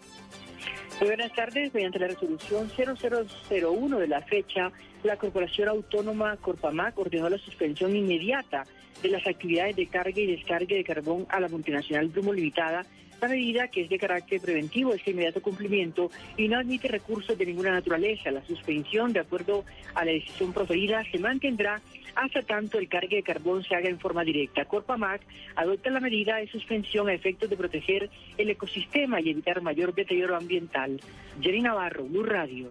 [1.01, 1.75] Muy buenas tardes.
[1.75, 4.71] Mediante la resolución 0001 de la fecha,
[5.03, 8.65] la Corporación Autónoma Corpamac ordenó la suspensión inmediata
[9.03, 12.87] de las actividades de carga y descarga de carbón a la multinacional Drummond Limitada.
[13.21, 17.37] La medida, que es de carácter preventivo, es de inmediato cumplimiento y no admite recursos
[17.37, 18.31] de ninguna naturaleza.
[18.31, 21.83] La suspensión, de acuerdo a la decisión proferida, se mantendrá
[22.15, 24.65] hasta tanto el cargue de carbón se haga en forma directa.
[24.65, 25.23] Corpamac
[25.57, 30.37] adopta la medida de suspensión a efectos de proteger el ecosistema y evitar mayor deterioro
[30.37, 31.01] ambiental.
[31.41, 32.71] Jenny Navarro, Blue Radio.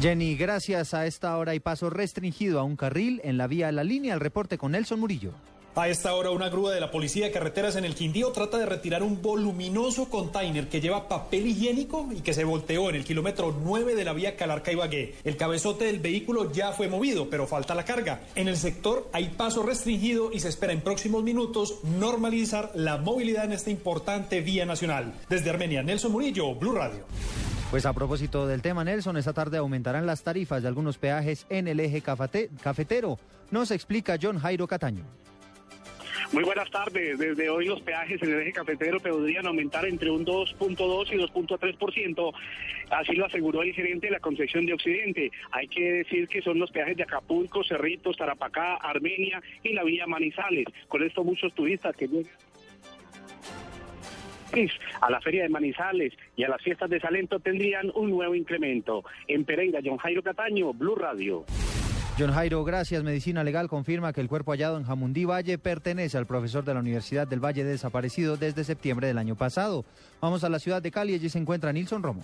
[0.00, 0.94] Jenny, gracias.
[0.94, 4.14] A esta hora hay paso restringido a un carril en la vía La Línea.
[4.14, 5.32] El reporte con Nelson Murillo.
[5.74, 8.66] A esta hora, una grúa de la Policía de Carreteras en el Quindío trata de
[8.66, 13.56] retirar un voluminoso container que lleva papel higiénico y que se volteó en el kilómetro
[13.64, 15.14] 9 de la vía Calarca-Ibagué.
[15.24, 18.20] El cabezote del vehículo ya fue movido, pero falta la carga.
[18.34, 23.46] En el sector hay paso restringido y se espera en próximos minutos normalizar la movilidad
[23.46, 25.14] en esta importante vía nacional.
[25.30, 27.06] Desde Armenia, Nelson Murillo, Blue Radio.
[27.72, 31.66] Pues a propósito del tema, Nelson, esta tarde aumentarán las tarifas de algunos peajes en
[31.68, 33.18] el eje cafete- cafetero.
[33.50, 35.02] Nos explica John Jairo Cataño.
[36.32, 37.18] Muy buenas tardes.
[37.18, 42.32] Desde hoy los peajes en el eje cafetero podrían aumentar entre un 2.2 y 2.3%.
[42.90, 45.30] Así lo aseguró el gerente de la Concepción de Occidente.
[45.50, 50.06] Hay que decir que son los peajes de Acapulco, Cerritos, Tarapacá, Armenia y la Villa
[50.06, 50.66] Manizales.
[50.88, 52.30] Con esto muchos turistas que llegan
[55.00, 59.04] a la Feria de Manizales y a las fiestas de Salento tendrían un nuevo incremento.
[59.28, 61.44] En Pereira, John Jairo Cataño, Blue Radio.
[62.18, 63.02] John Jairo, gracias.
[63.02, 66.80] Medicina Legal confirma que el cuerpo hallado en Jamundí Valle pertenece al profesor de la
[66.80, 69.84] Universidad del Valle desaparecido desde septiembre del año pasado.
[70.20, 72.22] Vamos a la ciudad de Cali, allí se encuentra Nilson Romo.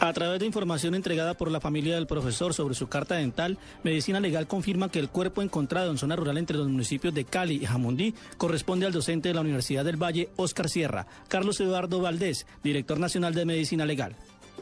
[0.00, 4.20] A través de información entregada por la familia del profesor sobre su carta dental, Medicina
[4.20, 7.66] Legal confirma que el cuerpo encontrado en zona rural entre los municipios de Cali y
[7.66, 12.98] Jamundí corresponde al docente de la Universidad del Valle, Oscar Sierra, Carlos Eduardo Valdés, director
[12.98, 14.16] nacional de Medicina Legal.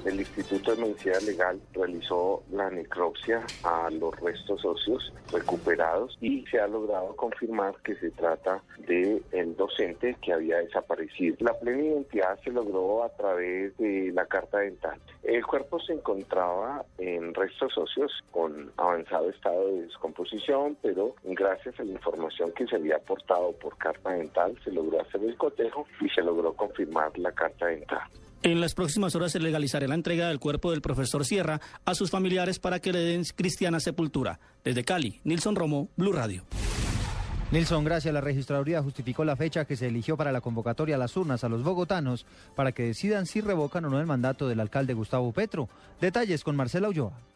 [0.05, 6.59] El Instituto de Medicina Legal realizó la necropsia a los restos óseos recuperados y se
[6.59, 11.37] ha logrado confirmar que se trata de el docente que había desaparecido.
[11.41, 15.01] La plena identidad se logró a través de la carta dental.
[15.23, 21.85] El cuerpo se encontraba en restos óseos con avanzado estado de descomposición, pero gracias a
[21.85, 26.09] la información que se había aportado por carta dental se logró hacer el cotejo y
[26.09, 28.03] se logró confirmar la carta dental.
[28.45, 32.11] En las próximas horas se legalizará la entrega del cuerpo del profesor Sierra a sus
[32.11, 34.41] familiares para que le den cristiana sepultura.
[34.65, 36.45] Desde Cali, Nilson Romo, Blue Radio.
[37.53, 38.13] Nilson, gracias.
[38.13, 41.49] La registraduría justificó la fecha que se eligió para la convocatoria a las urnas a
[41.49, 42.27] los bogotanos
[42.57, 45.69] para que decidan si revocan o no el mandato del alcalde Gustavo Petro.
[46.01, 47.32] Detalles con Marcela Ulloa.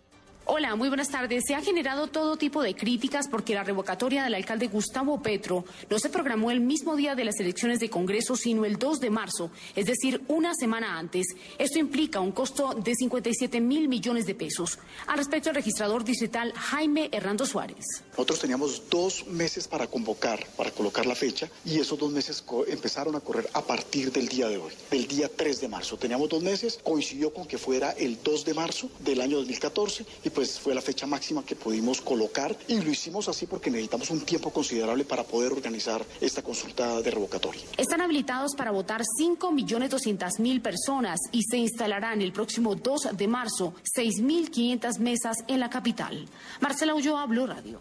[0.48, 1.42] Hola, muy buenas tardes.
[1.44, 5.98] Se ha generado todo tipo de críticas porque la revocatoria del alcalde Gustavo Petro no
[5.98, 9.50] se programó el mismo día de las elecciones de Congreso, sino el 2 de marzo,
[9.74, 11.26] es decir, una semana antes.
[11.59, 14.78] Esto implica un costo de 57 mil millones de pesos.
[15.09, 17.85] Al respecto, el registrador distrital Jaime Hernando Suárez.
[18.11, 23.16] Nosotros teníamos dos meses para convocar, para colocar la fecha, y esos dos meses empezaron
[23.16, 25.96] a correr a partir del día de hoy, del día 3 de marzo.
[25.96, 30.36] Teníamos dos meses, coincidió con que fuera el 2 de marzo del año 2014 y
[30.37, 34.20] pues fue la fecha máxima que pudimos colocar y lo hicimos así porque necesitamos un
[34.20, 37.62] tiempo considerable para poder organizar esta consulta de revocatoria.
[37.79, 44.99] Están habilitados para votar 5.200.000 personas y se instalarán el próximo 2 de marzo 6.500
[44.99, 46.27] mesas en la capital.
[46.61, 47.81] Marcela Ulloa, Blue Radio.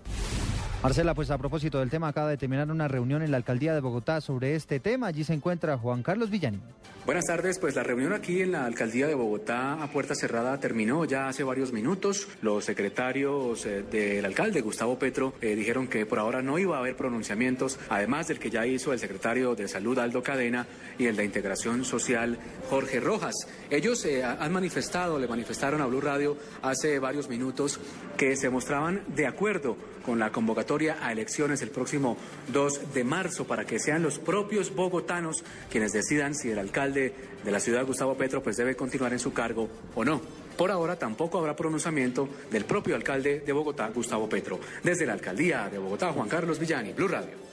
[0.86, 3.80] Marcela, pues a propósito del tema, acaba de terminar una reunión en la alcaldía de
[3.80, 5.08] Bogotá sobre este tema.
[5.08, 6.60] Allí se encuentra Juan Carlos Villani.
[7.08, 11.04] Buenas tardes, pues la reunión aquí en la alcaldía de Bogotá a puerta cerrada terminó
[11.06, 12.28] ya hace varios minutos.
[12.44, 16.82] Los secretarios eh, del alcalde Gustavo Petro eh, dijeron que por ahora no iba a
[16.82, 20.68] haber pronunciamientos, además del que ya hizo el secretario de Salud Aldo Cadena
[21.00, 22.38] y el de Integración Social
[22.70, 23.34] Jorge Rojas.
[23.72, 27.80] Ellos eh, han manifestado, le manifestaron a Blue Radio hace varios minutos
[28.18, 32.16] que se mostraban de acuerdo con la convocatoria a elecciones el próximo
[32.54, 37.14] 2 de marzo para que sean los propios bogotanos quienes decidan si el alcalde
[37.44, 40.22] de la ciudad, Gustavo Petro, pues debe continuar en su cargo o no.
[40.58, 44.60] Por ahora tampoco habrá pronunciamiento del propio alcalde de Bogotá, Gustavo Petro.
[44.84, 47.45] Desde la alcaldía de Bogotá, Juan Carlos Villani, Blue Radio.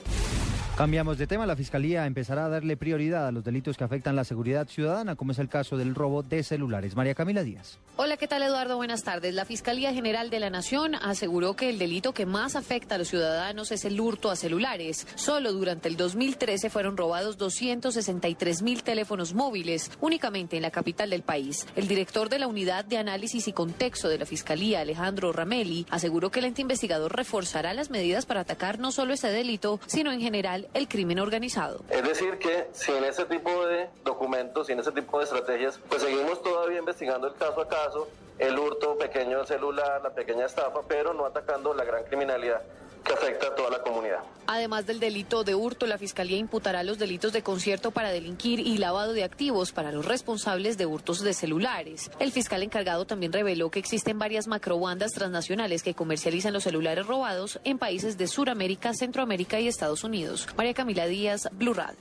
[0.77, 1.45] Cambiamos de tema.
[1.47, 5.33] La Fiscalía empezará a darle prioridad a los delitos que afectan la seguridad ciudadana, como
[5.33, 6.97] es el caso del robo de celulares.
[6.97, 7.79] María Camila Díaz.
[7.97, 8.77] Hola, ¿qué tal Eduardo?
[8.77, 9.35] Buenas tardes.
[9.35, 13.09] La Fiscalía General de la Nación aseguró que el delito que más afecta a los
[13.09, 15.07] ciudadanos es el hurto a celulares.
[15.15, 21.23] Solo durante el 2013 fueron robados 263 mil teléfonos móviles, únicamente en la capital del
[21.23, 21.67] país.
[21.77, 26.31] El director de la Unidad de Análisis y Contexto de la Fiscalía, Alejandro Ramelli, aseguró
[26.31, 30.21] que el ente investigador reforzará las medidas para atacar no solo este delito, sino en
[30.23, 31.81] general el crimen organizado.
[31.89, 36.43] Es decir, que sin ese tipo de documentos, sin ese tipo de estrategias, pues seguimos
[36.43, 41.27] todavía investigando el caso a caso, el hurto pequeño celular, la pequeña estafa, pero no
[41.27, 42.63] atacando la gran criminalidad
[43.03, 44.21] que afecta a toda la comunidad.
[44.47, 48.79] Además del delito de hurto, la Fiscalía imputará los delitos de concierto para delinquir y
[48.79, 52.11] lavado de activos para los responsables de hurtos de celulares.
[52.19, 57.61] El fiscal encargado también reveló que existen varias macrobandas transnacionales que comercializan los celulares robados
[57.65, 60.49] en países de Sudamérica, Centroamérica y Estados Unidos.
[60.57, 61.99] María Camila Díaz, Blue Radio.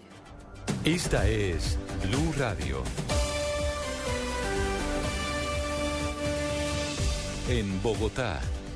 [0.83, 2.83] Esta es Blue Radio.
[7.49, 8.39] En Bogotá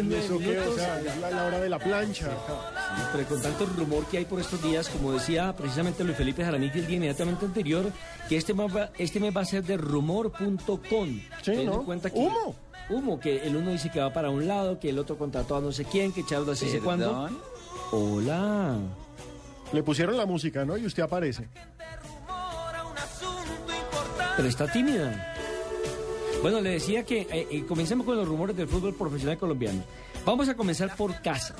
[0.00, 0.58] ¿Y 9 eso qué?
[0.58, 2.26] O sea, es la, la hora de la plancha.
[2.26, 6.44] Sí, pero con tanto rumor que hay por estos días, como decía precisamente Luis Felipe
[6.44, 7.86] Jaramillo el día inmediatamente anterior,
[8.28, 11.20] que este mes va, este mes va a ser de rumor.com.
[11.44, 11.80] Teniendo ¿no?
[11.80, 12.54] en cuenta que, Humo.
[12.88, 15.60] Humo, que el uno dice que va para un lado, que el otro contrató a
[15.60, 17.28] no sé quién, que Charles así sé cuándo.
[17.92, 18.76] Hola.
[19.72, 20.76] Le pusieron la música, ¿no?
[20.76, 21.48] Y usted aparece.
[24.36, 25.29] Pero está tímida.
[26.42, 29.82] Bueno, le decía que eh, comencemos con los rumores del fútbol profesional colombiano.
[30.24, 31.54] Vamos a comenzar por casa.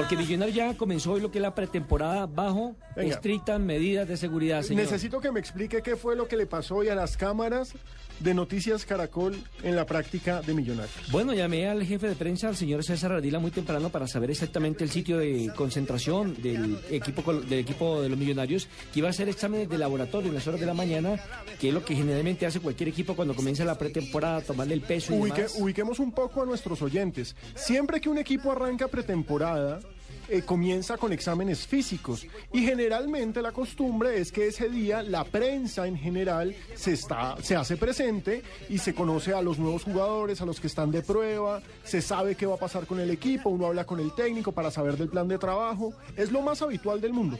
[0.00, 3.14] Porque Millonarios ya comenzó hoy lo que es la pretemporada bajo Venga.
[3.14, 4.84] estrictas medidas de seguridad, señor.
[4.84, 7.72] Necesito que me explique qué fue lo que le pasó hoy a las cámaras
[8.18, 10.94] de Noticias Caracol en la práctica de Millonarios.
[11.10, 14.84] Bueno, llamé al jefe de prensa, al señor César Ardila, muy temprano para saber exactamente
[14.84, 19.28] el sitio de concentración del equipo del equipo de los millonarios, que iba a hacer
[19.28, 21.18] exámenes de laboratorio en las horas de la mañana,
[21.58, 25.14] que es lo que generalmente hace cualquier equipo cuando comienza la pretemporada, tomarle el peso
[25.14, 25.56] y Ubique- demás.
[25.58, 27.34] ubiquemos un poco a nuestros oyentes.
[27.54, 29.80] Siempre que un equipo arranca pretemporada,
[30.30, 35.86] eh, comienza con exámenes físicos y generalmente la costumbre es que ese día la prensa
[35.86, 40.46] en general se está se hace presente y se conoce a los nuevos jugadores, a
[40.46, 43.66] los que están de prueba, se sabe qué va a pasar con el equipo, uno
[43.66, 47.12] habla con el técnico para saber del plan de trabajo, es lo más habitual del
[47.12, 47.38] mundo.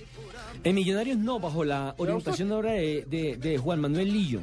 [0.64, 4.40] En Millonarios no, bajo la orientación ahora de, de- de Juan Manuel Lillo.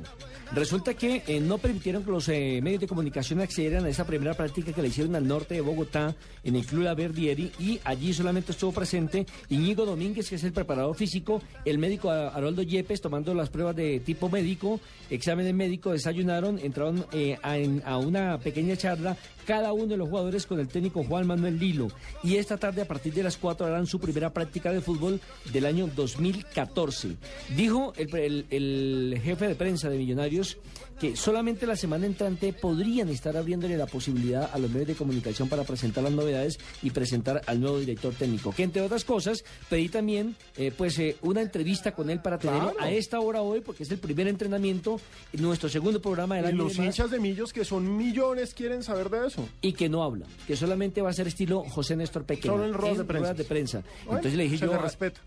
[0.53, 4.33] Resulta que eh, no permitieron que los eh, medios de comunicación accedieran a esa primera
[4.33, 8.13] práctica que le hicieron al norte de Bogotá, en el Club La Verdieri, y allí
[8.13, 13.33] solamente estuvo presente Iñigo Domínguez, que es el preparador físico, el médico Haroldo Yepes, tomando
[13.33, 14.79] las pruebas de tipo médico,
[15.09, 17.37] exámenes médicos, desayunaron, entraron eh,
[17.83, 19.17] a una pequeña charla,
[19.47, 21.87] cada uno de los jugadores con el técnico Juan Manuel Lilo.
[22.23, 25.19] Y esta tarde, a partir de las 4, harán su primera práctica de fútbol
[25.53, 27.15] del año 2014.
[27.55, 30.57] Dijo el, el- el jefe de prensa de Millonarios
[30.99, 35.47] que solamente la semana entrante podrían estar abriéndole la posibilidad a los medios de comunicación
[35.47, 38.51] para presentar las novedades y presentar al nuevo director técnico.
[38.51, 42.73] Que entre otras cosas, pedí también eh, pues eh, una entrevista con él para Claro.
[42.79, 44.99] a esta hora hoy, porque es el primer entrenamiento,
[45.33, 46.57] nuestro segundo programa del Y año.
[46.63, 46.97] los y demás.
[46.97, 49.36] hinchas de Millos, que son millones, quieren saber de eso.
[49.61, 52.53] Y que no habla, que solamente va a ser estilo José Néstor Pequeño.
[52.53, 53.33] Solo en ruedas de prensa.
[53.33, 53.83] de prensa.
[54.05, 54.79] Bueno, Entonces le dije yo,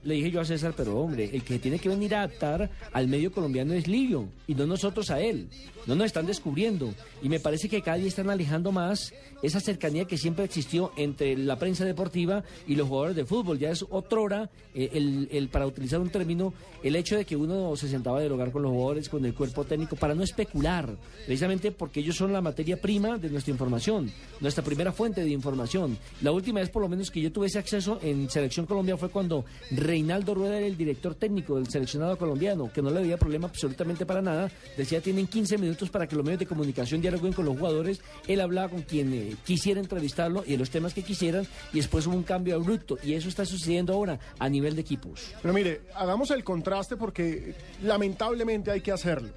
[0.05, 3.09] le dije yo a César, pero hombre, el que tiene que venir a adaptar al
[3.09, 5.49] medio colombiano es Livio y no nosotros a él.
[5.87, 6.93] No nos están descubriendo
[7.23, 11.37] y me parece que cada día están alejando más esa cercanía que siempre existió entre
[11.37, 13.59] la prensa deportiva y los jugadores de fútbol.
[13.59, 16.53] Ya es otrora, eh, el, el, para utilizar un término,
[16.83, 19.65] el hecho de que uno se sentaba a dialogar con los jugadores, con el cuerpo
[19.65, 20.89] técnico, para no especular,
[21.25, 24.00] precisamente porque ellos son la materia prima de nuestra información,
[24.41, 25.99] nuestra primera fuente de información.
[26.23, 29.11] La última vez, por lo menos, que yo tuve ese acceso en Selección Colombia fue
[29.11, 33.49] cuando Reinaldo Rueda era el director técnico del seleccionado colombiano, que no le había problema
[33.49, 34.51] absolutamente para nada.
[34.77, 38.01] Decía, tienen 15 minutos para que los medios de comunicación dialoguen con los jugadores.
[38.27, 42.07] Él hablaba con quien eh, quisiera entrevistarlo y en los temas que quisieran, y después
[42.07, 42.99] hubo un cambio abrupto.
[43.03, 45.33] Y eso está sucediendo ahora a nivel de equipos.
[45.43, 49.29] Pero mire, hagamos el contraste porque lamentablemente hay que hacerlo.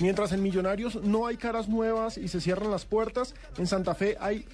[0.00, 4.16] Mientras en Millonarios no hay caras nuevas y se cierran las puertas, en Santa Fe
[4.20, 4.44] hay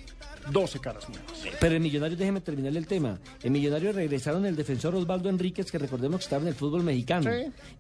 [0.52, 1.44] 12 caras nuevas.
[1.60, 3.18] Pero en Millonarios, déjeme terminar el tema.
[3.42, 7.30] En Millonarios regresaron el defensor Osvaldo Enríquez, que recordemos que estaba en el fútbol mexicano,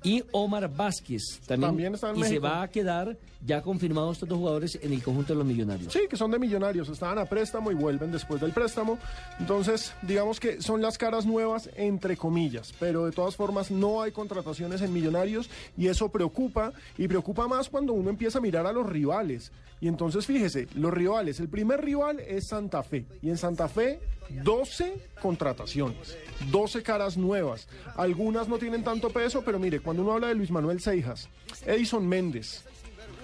[0.02, 4.28] y Omar Vázquez, también, También está en y se va a quedar ya confirmados estos
[4.28, 5.92] dos jugadores en el conjunto de los Millonarios.
[5.92, 8.98] Sí, que son de Millonarios, estaban a préstamo y vuelven después del préstamo.
[9.38, 14.12] Entonces, digamos que son las caras nuevas, entre comillas, pero de todas formas no hay
[14.12, 18.72] contrataciones en Millonarios y eso preocupa y preocupa más cuando uno empieza a mirar a
[18.72, 19.52] los rivales.
[19.80, 23.98] Y entonces, fíjese, los rivales, el primer rival es Santa Fe y en Santa Fe
[24.44, 26.16] 12 contrataciones,
[26.50, 27.66] 12 caras nuevas.
[27.96, 31.28] Algunas no tienen tanto peso, pero mire, cuando uno habla de Luis Manuel Seijas,
[31.66, 32.64] Edison Méndez,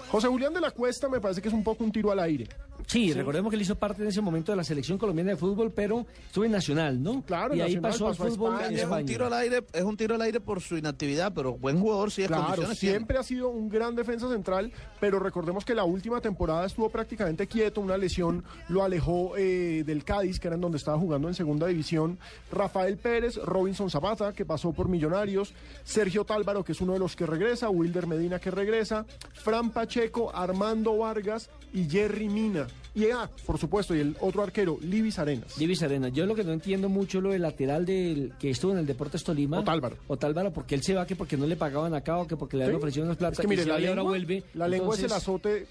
[0.09, 2.47] José Julián de la Cuesta me parece que es un poco un tiro al aire.
[2.85, 5.71] Sí, recordemos que él hizo parte en ese momento de la selección colombiana de fútbol,
[5.71, 7.21] pero estuvo en Nacional, ¿no?
[7.23, 8.67] Claro, y ahí Nacional pasó al fútbol España.
[8.67, 9.05] en Es un España.
[9.05, 12.21] tiro al aire, es un tiro al aire por su inactividad, pero buen jugador sí
[12.21, 12.95] es Claro, condiciones tiene.
[12.95, 17.47] siempre ha sido un gran defensa central, pero recordemos que la última temporada estuvo prácticamente
[17.47, 21.33] quieto, una lesión lo alejó eh, del Cádiz, que era en donde estaba jugando en
[21.33, 22.17] segunda división.
[22.51, 25.53] Rafael Pérez, Robinson Zapata, que pasó por Millonarios,
[25.83, 30.33] Sergio Tálvaro, que es uno de los que regresa, Wilder Medina, que regresa, Fran Pacheco,
[30.33, 32.65] Armando Vargas y Jerry Mina.
[32.95, 35.57] y ah, por supuesto, y el otro arquero, Libis Arenas.
[35.59, 36.11] Libis Arenas.
[36.13, 39.23] Yo lo que no entiendo mucho lo del lateral del que estuvo en el Deportes
[39.23, 39.59] Tolima.
[39.59, 39.97] Otálvaro.
[40.07, 42.63] Otálvaro, porque él se va que porque no le pagaban acá o que porque le
[42.63, 42.83] habían ¿Sí?
[42.83, 44.43] ofrecido unas plata Es que mire, y la lengua, ahora vuelve.
[44.55, 45.67] la lengua es el azote,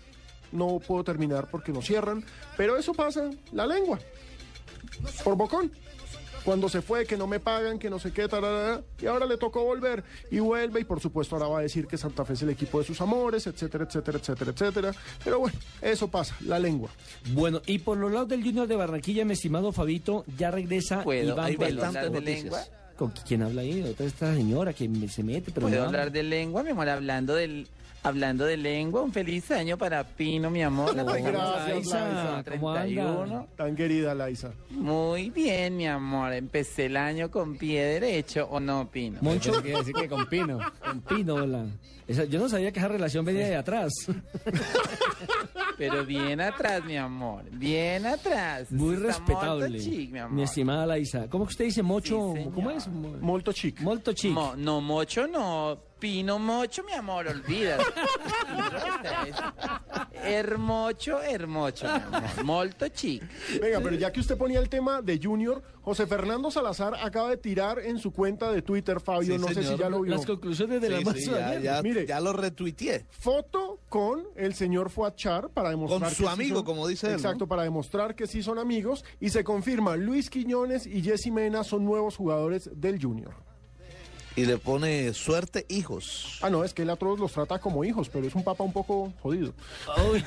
[0.53, 2.25] no puedo terminar porque nos cierran,
[2.57, 3.99] pero eso pasa, la lengua,
[5.25, 5.73] por bocón.
[6.47, 9.37] Cuando se fue, que no me pagan, que no sé qué, tararara, y ahora le
[9.37, 12.43] tocó volver y vuelve, y por supuesto ahora va a decir que Santa Fe es
[12.43, 14.93] el equipo de sus amores, etcétera, etcétera, etcétera, etcétera.
[15.25, 16.89] Pero bueno, eso pasa, la lengua.
[17.33, 21.33] Bueno, y por los lados del Junior de Barranquilla, mi estimado Fabito, ya regresa ¿Puedo-
[21.49, 22.71] Iván bastantes ¿Con noticias.
[22.97, 23.83] ¿Con quién habla ahí?
[23.83, 26.89] Otra esta señora que me- se mete, pero ¿Puedo no hablar de lengua, mi amor?
[26.89, 27.67] Hablando del...
[28.07, 30.95] Hablando de lengua, un feliz año para Pino, mi amor.
[31.09, 32.45] Ay, gracias, Laisa, Laisa.
[32.53, 32.83] ¿Cómo anda?
[32.83, 33.49] 31.
[33.57, 34.53] Tan querida Laisa.
[34.71, 36.33] Muy bien, mi amor.
[36.33, 39.19] Empecé el año con pie derecho, ¿o no, Pino?
[39.23, 40.61] Moncho, quiere decir que con Pino.
[40.85, 41.67] Con Pino, hola.
[42.09, 43.93] Esa- yo no sabía que esa relación venía de atrás.
[45.79, 47.43] Pero bien atrás, mi amor.
[47.51, 48.71] Bien atrás.
[48.71, 49.79] Muy Está respetable.
[49.79, 50.33] chic, mi amor.
[50.35, 51.29] mi estimada Laisa.
[51.29, 52.33] ¿Cómo que usted dice mocho?
[52.35, 52.49] Sí.
[52.55, 52.89] ¿Cómo es?
[52.89, 53.81] Molto chic.
[53.81, 54.33] Molto chic.
[54.33, 55.79] Mo- no, mocho no.
[55.99, 57.83] Pino mocho, mi amor, olvídate.
[60.25, 62.45] hermocho, hermocho, mi amor.
[62.45, 63.23] Molto chic.
[63.61, 67.37] Venga, pero ya que usted ponía el tema de Junior, José Fernando Salazar acaba de
[67.39, 70.15] tirar en su cuenta de Twitter, Fabio, Sí, no sé si ya lo vio.
[70.15, 71.63] Las conclusiones de la Sí, ya, ayer.
[71.63, 71.96] ya- Mire.
[72.05, 73.07] Ya lo retuiteé.
[73.11, 77.07] Foto con el señor Fuachar para demostrar Con que su sí amigo, son- como dice
[77.07, 77.19] él, ¿no?
[77.19, 81.65] Exacto, para demostrar que sí son amigos y se confirma Luis Quiñones y Jessy Mena
[81.65, 83.33] son nuevos jugadores del Junior.
[84.39, 86.39] Y le pone suerte hijos.
[86.43, 88.65] Ah, no, es que él a todos los trata como hijos, pero es un papá
[88.65, 89.55] un poco jodido.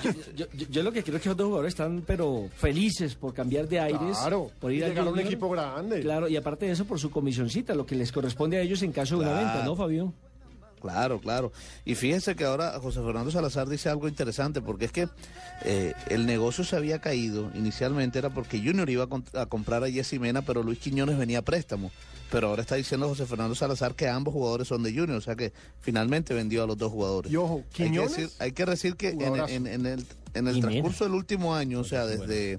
[0.04, 3.14] Yo, yo- yo- yo lo que creo es que los dos jugadores están pero felices
[3.14, 4.18] por cambiar de aires.
[4.18, 6.00] Claro, por y ir al llegar a un equipo grande.
[6.02, 8.92] Claro, y aparte de eso, por su comisioncita, lo que les corresponde a ellos en
[8.92, 10.12] caso de una venta, ¿no, Fabio?
[10.80, 11.52] Claro, claro.
[11.86, 15.08] Y fíjense que ahora José Fernando Salazar dice algo interesante, porque es que
[15.66, 17.52] eh, el negocio se había caído.
[17.56, 21.42] Inicialmente era porque Junior iba a, comprar a Jessy Mena, pero Luis Quiñones venía a
[21.44, 21.92] préstamo.
[22.32, 25.36] Pero ahora está diciendo José Fernando Salazar que ambos jugadores son de Junior, o sea
[25.36, 25.52] que
[25.82, 27.32] finalmente vendió a los dos jugadores.
[27.32, 29.54] Y ojo, hay que Quiñones, decir, hay que decir que en, jugadorazo.
[29.54, 30.06] en- en el,
[30.36, 32.58] en el transcurso del último año, o sea, desde,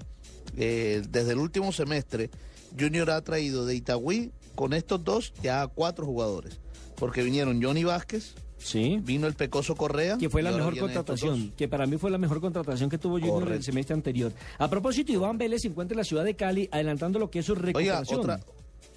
[0.57, 2.29] eh, desde el último semestre,
[2.77, 6.59] Junior ha traído de Itagüí con estos dos ya a cuatro jugadores.
[7.01, 8.99] Porque vinieron Johnny Vázquez, Sí.
[9.01, 10.19] vino el Pecoso Correa.
[10.19, 13.37] Que fue la mejor contratación, que para mí fue la mejor contratación que tuvo Junior
[13.39, 13.63] el Correcto.
[13.65, 14.31] semestre anterior.
[14.59, 17.45] A propósito, Iván Vélez se encuentra en la ciudad de Cali, adelantando lo que es
[17.47, 18.19] su Oiga, recuperación.
[18.19, 18.35] otra,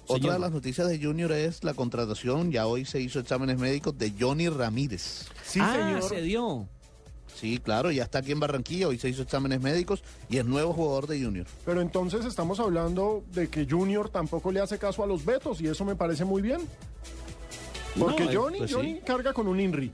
[0.03, 0.33] otra Señor.
[0.33, 4.13] de las noticias de Junior es la contratación, ya hoy se hizo exámenes médicos de
[4.19, 5.25] Johnny Ramírez.
[5.43, 6.03] Sí, ah, señor.
[6.03, 6.67] se dio.
[7.35, 10.73] Sí, claro, ya está aquí en Barranquilla, hoy se hizo exámenes médicos y es nuevo
[10.73, 11.47] jugador de Junior.
[11.65, 15.67] Pero entonces estamos hablando de que Junior tampoco le hace caso a los vetos y
[15.67, 16.61] eso me parece muy bien.
[17.99, 18.75] Porque No, Johnny, pues sí.
[18.75, 19.91] Johnny carga con un INRI.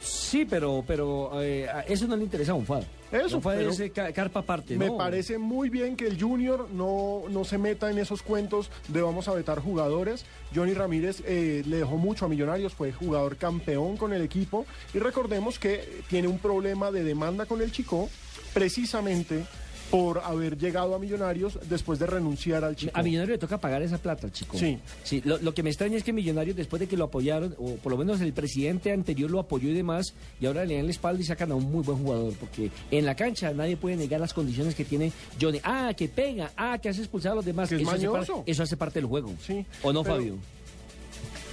[0.00, 2.82] Sí, pero, pero eh, a eso no le interesa a Unfad.
[3.10, 4.98] Eso, Unfad es eh, ca- carpa aparte, Me ¿no?
[4.98, 9.28] parece muy bien que el Junior no, no se meta en esos cuentos de vamos
[9.28, 10.26] a vetar jugadores.
[10.54, 14.98] Johnny Ramírez eh, le dejó mucho a Millonarios, fue jugador campeón con el equipo y
[14.98, 18.10] recordemos que tiene un problema de demanda con el Chico
[18.52, 19.44] precisamente
[19.90, 22.92] por haber llegado a Millonarios después de renunciar al Chico.
[22.94, 24.58] A Millonario le toca pagar esa plata, chico.
[24.58, 24.78] Sí.
[25.04, 27.76] Sí, lo, lo que me extraña es que Millonarios, después de que lo apoyaron, o
[27.76, 30.90] por lo menos el presidente anterior lo apoyó y demás, y ahora le dan la
[30.90, 34.20] espalda y sacan a un muy buen jugador, porque en la cancha nadie puede negar
[34.20, 35.60] las condiciones que tiene Johnny.
[35.62, 37.68] Ah, que pega, ah, que hace expulsar a los demás.
[37.68, 38.42] Que es eso, hace par- mañoso.
[38.46, 39.32] eso hace parte del juego.
[39.46, 40.36] Sí, ¿O no, pero- Fabio?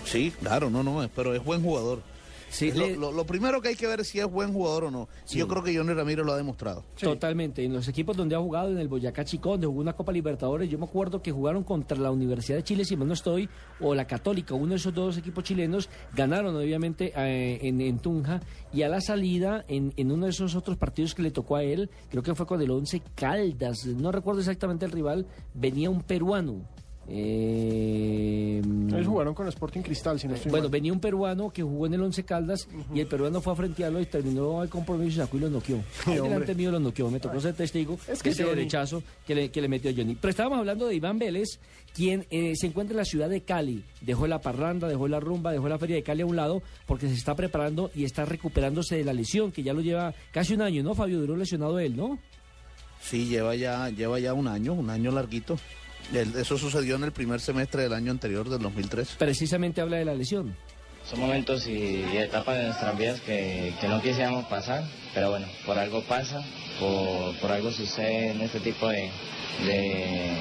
[0.06, 2.02] Sí, claro, no, no, pero es buen jugador.
[2.52, 4.84] Sí, lo, le- lo- lo primero que hay que ver es si es buen jugador
[4.86, 5.08] o no.
[5.26, 5.38] Sí.
[5.40, 6.84] Yo creo que Johnny Ramírez lo ha demostrado.
[7.00, 7.64] Totalmente.
[7.64, 10.70] En los equipos donde ha jugado, en el Boyacá Chicó, donde jugó una Copa Libertadores,
[10.70, 13.50] yo me acuerdo que jugaron contra la Universidad de Chile, si mal no estoy,
[13.80, 18.42] o la Católica, uno de esos dos equipos chilenos, ganaron obviamente eh, en, en Tunja,
[18.74, 21.64] y a la salida, en, en uno de esos otros partidos que le tocó a
[21.64, 26.02] él, creo que fue con el Once Caldas, no recuerdo exactamente el rival, venía un
[26.02, 26.66] peruano.
[27.08, 30.72] Eh, Ellos jugaron con Sporting Cristal, si no estoy bueno, mal.
[30.72, 34.00] venía un peruano que jugó en el Once Caldas y el peruano fue a frentearlo
[34.00, 35.78] y terminó el compromiso y sacó y lo noqueó.
[36.06, 36.22] Hombre.
[36.22, 39.36] delante mío lo noqueó, me tocó ser testigo Es que de ese Johnny- derechazo que
[39.36, 40.16] le, que le metió a Johnny.
[40.20, 41.60] Pero estábamos hablando de Iván Vélez,
[41.94, 43.84] quien eh, se encuentra en la ciudad de Cali.
[44.02, 47.08] Dejó la parranda, dejó la rumba, dejó la feria de Cali a un lado porque
[47.08, 50.62] se está preparando y está recuperándose de la lesión que ya lo lleva casi un
[50.62, 51.20] año, ¿no, Fabio?
[51.20, 52.20] Duró lesionado él, ¿no?
[53.02, 55.58] Sí, lleva ya, lleva ya un año, un año larguito.
[56.14, 59.16] Eso sucedió en el primer semestre del año anterior, del 2003.
[59.18, 60.56] Precisamente habla de la lesión.
[61.10, 64.84] Son momentos y, y etapas de nuestras vidas que, que no quisiéramos pasar,
[65.14, 66.42] pero bueno, por algo pasa,
[66.80, 69.10] por, por algo sucede en este tipo de,
[69.66, 70.38] de,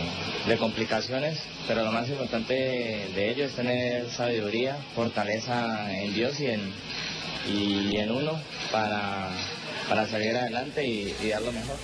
[0.46, 6.46] de complicaciones, pero lo más importante de ello es tener sabiduría, fortaleza en Dios y
[6.46, 6.61] en,
[7.48, 8.32] y en uno
[8.70, 9.30] para,
[9.88, 11.76] para salir adelante y, y dar lo mejor.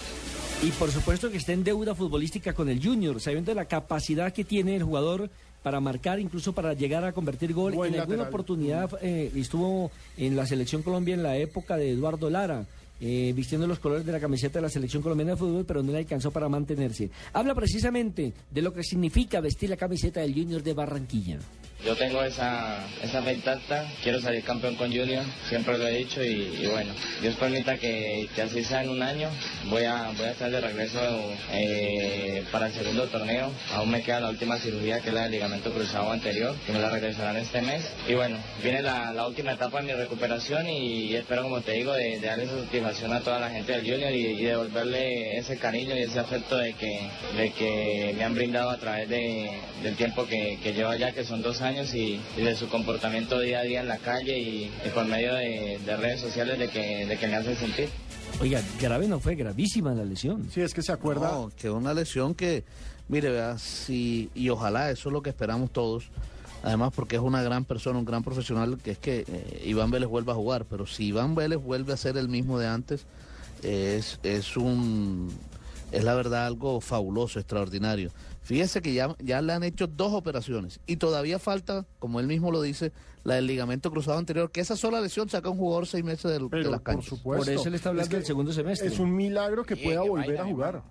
[0.63, 4.45] Y por supuesto que está en deuda futbolística con el Junior, sabiendo la capacidad que
[4.45, 5.31] tiene el jugador
[5.63, 7.75] para marcar, incluso para llegar a convertir gol.
[7.75, 8.35] Buen en alguna lateral.
[8.35, 12.65] oportunidad eh, estuvo en la selección Colombia en la época de Eduardo Lara.
[13.01, 15.93] eh, vistiendo los colores de la camiseta de la selección colombiana de fútbol, pero no
[15.93, 17.11] le alcanzó para mantenerse.
[17.35, 21.39] Habla precisamente de lo que significa vestir la camiseta del Junior de Barranquilla.
[21.85, 26.25] Yo tengo esa, esa fe intacta, quiero salir campeón con Junior, siempre lo he dicho
[26.25, 29.29] y, bueno, Dios permita que, que así sea en un año.
[29.67, 30.99] Voy a, voy a estar de regreso
[31.53, 35.33] eh, para el segundo torneo, aún me queda la última cirugía que es la del
[35.33, 37.89] ligamento cruzado anterior, que me la regresarán este mes.
[38.09, 41.93] Y bueno, viene la, la última etapa de mi recuperación y, espero, como te digo,
[41.93, 45.57] de, de darle esa satisfacción a toda la gente del Junior y, y devolverle ese
[45.59, 49.51] cariño y ese afecto de que, de que me han brindado a través de,
[49.85, 53.41] del tiempo que, que llevo allá, que son dos años, y, y de su comportamiento
[53.41, 56.69] día a día en la calle y, y por medio de, de redes sociales de
[56.69, 57.89] que, de que me hacen sentir.
[58.41, 60.49] Oiga, grave no fue, gravísima la lesión.
[60.53, 61.31] Sí, es que se acuerda.
[61.33, 62.65] No, que una lesión que,
[63.09, 66.05] mire, vea, si, y ojalá eso es lo que esperamos todos.
[66.63, 70.09] Además, porque es una gran persona, un gran profesional, que es que eh, Iván Vélez
[70.09, 70.65] vuelva a jugar.
[70.69, 73.07] Pero si Iván Vélez vuelve a ser el mismo de antes,
[73.63, 75.31] es, es un
[75.93, 78.11] es la verdad algo fabuloso, extraordinario.
[78.47, 82.53] Fíjese que ya, ya le han hecho dos operaciones y todavía falta, como él mismo
[82.53, 82.93] lo dice,
[83.25, 86.31] la del ligamento cruzado anterior, que esa sola lesión saca a un jugador seis meses
[86.31, 87.07] del- de, Pero, las por canchas.
[87.09, 87.45] supuesto.
[87.45, 88.87] Por eso le está hablando Es que del segundo semestre.
[88.87, 90.83] Es un milagro que Sí, pueda que volver a jugar.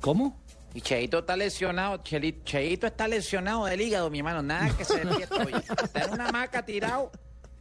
[0.00, 0.40] ¿Cómo?
[0.72, 5.36] Y Cheito está lesionado, Cheito está lesionado del hígado, mi hermano, nada que se despierta
[5.44, 5.52] hoy.
[5.82, 7.10] Está en una hamaca tirado,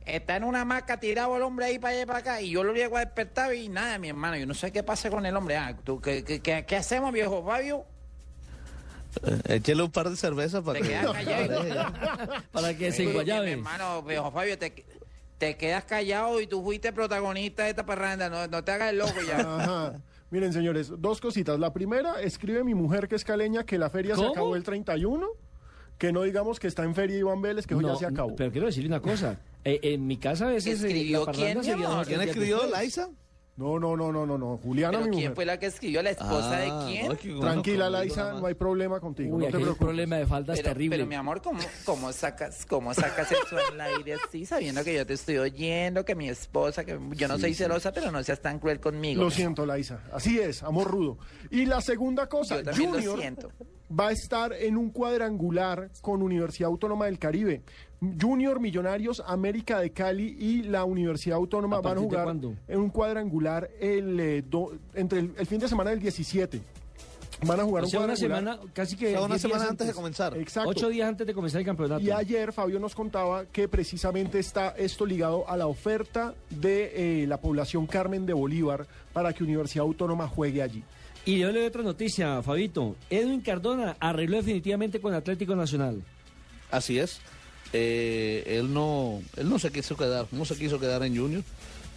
[0.06, 2.64] está en una hamaca tirado el hombre ahí para allá y para acá, y yo
[2.64, 5.36] lo llego a despertar y nada, mi hermano, yo no sé qué pasa con el
[5.36, 5.56] hombre.
[5.58, 7.86] Ah, ¿tú, qué, qué- qué- qué hacemos, viejo Fabio?
[9.48, 10.90] Échele un par de cervezas para Te que...
[10.90, 11.94] quedas callado.
[12.52, 13.52] Para que se enguayabe.
[13.54, 14.86] hermano, viejo Fabio, te,
[15.38, 18.98] te quedas callado y tú fuiste protagonista de esta parranda, no, no te hagas el
[19.00, 19.40] loco ya.
[19.40, 20.00] Ajá.
[20.32, 21.60] Miren, señores, dos cositas.
[21.60, 24.28] La primera, escribe mi mujer que es caleña que la feria ¿Cómo?
[24.28, 25.28] se acabó el 31.
[25.98, 28.36] Que no digamos que está en feria Iván Vélez, que No, ya se acabó.
[28.36, 29.40] Pero quiero decirle una cosa.
[29.64, 30.84] Eh, en mi casa a veces...
[30.84, 31.60] eh, ¿Escribió la quién,
[32.06, 32.66] ¿Quién escribió.
[32.68, 33.10] Laisa?
[33.58, 34.58] No, no, no, no, no, no.
[34.58, 35.36] Juliana, ¿Pero mi quién mujer.
[35.36, 36.04] fue la que escribió?
[36.04, 37.08] ¿La esposa Ah, de quién?
[37.08, 39.38] no, que uno Tranquila, Laisa, no hay problema contigo.
[39.38, 39.86] Uy, no te un preocupes.
[39.86, 40.98] problema de faldas Pero, terrible.
[40.98, 45.06] pero mi amor, ¿cómo, cómo sacas, cómo sacas eso al aire así, sabiendo que yo
[45.06, 48.60] te estoy oyendo, que mi esposa, que yo no soy celosa, pero no seas tan
[48.60, 49.24] cruel conmigo?
[49.24, 50.02] Lo siento, Laisa.
[50.12, 51.18] Así es, amor rudo.
[51.50, 53.52] Y la segunda cosa, Yo también lo Junior siento.
[53.98, 57.62] va a estar en un cuadrangular con Universidad Autónoma del Caribe.
[58.20, 62.28] Junior, Millonarios, América de Cali y la Universidad Autónoma ¿A van a jugar
[62.68, 66.62] en un cuadrangular el, eh, do- entre el, el fin de semana del 17.
[67.46, 68.18] Van a jugar O un una cuadrangular.
[68.44, 70.38] semana, casi que O sea, una 10 días semana antes de comenzar.
[70.38, 70.70] Exacto.
[70.70, 72.02] Ocho días antes de comenzar el campeonato.
[72.02, 77.28] Y ayer Fabio nos contaba que precisamente está esto ligado a la oferta de eh,
[77.28, 80.82] la población Carmen de Bolívar para que Universidad Autónoma juegue allí.
[81.26, 82.96] Y yo le doy otra noticia, Fabito.
[83.10, 86.02] Edwin Cardona arregló definitivamente con Atlético Nacional.
[86.72, 87.20] Así es.
[87.74, 91.44] Eh, él no él no se quiso quedar, no se quiso quedar en Junior.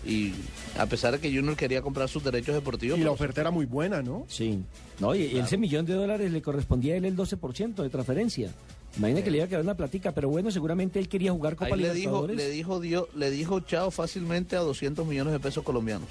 [0.06, 0.32] Y
[0.78, 2.98] a pesar de que Junior quería comprar sus derechos deportivos.
[2.98, 4.24] Y la oferta era muy buena, ¿no?
[4.28, 4.60] Sí.
[5.00, 8.52] No, y, y ese millón de dólares le correspondía a él el 12% de transferencia.
[8.96, 11.66] Imagina que le iba a quedar una platica, pero bueno, seguramente él quería jugar Copa
[11.74, 15.62] Ahí le dijo, le dijo Dio- le dijo chao fácilmente a 200 millones de pesos
[15.64, 16.08] colombianos.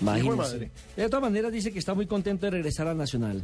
[0.00, 0.70] Imagínese.
[0.96, 3.42] De todas maneras dice que está muy contento de regresar a Nacional.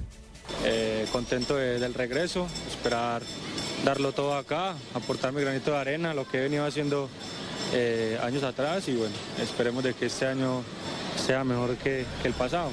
[0.65, 3.23] Eh, contento de- del regreso, esperar
[3.85, 7.09] darlo todo acá, aportar mi granito de arena, lo que he venido haciendo
[7.73, 10.63] eh, años atrás y bueno, esperemos de que este año
[11.17, 12.71] sea mejor que, que el pasado.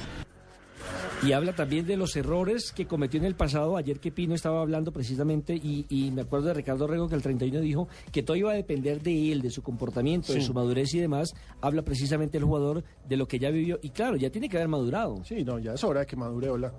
[1.22, 3.76] Y habla también de los errores que cometió en el pasado.
[3.78, 7.22] Ayer que Pino estaba hablando precisamente y, y me acuerdo de Ricardo Rego que el
[7.22, 10.92] 31 dijo que todo iba a depender de él, de su comportamiento, de su madurez
[10.94, 11.34] y demás.
[11.62, 14.68] Habla precisamente el jugador de lo que ya vivió y claro, ya tiene que haber
[14.68, 15.24] madurado.
[15.24, 16.72] Sí, no, ya es hora de que madure, hola.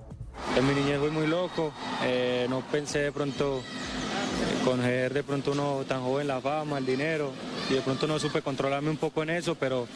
[0.58, 1.74] En mi niñez fui muy loco,
[2.04, 6.78] eh, no pensé de pronto eh, con ser de pronto uno tan joven la fama,
[6.78, 7.34] el dinero
[7.70, 9.88] y de pronto no supe controlarme un poco en eso, pero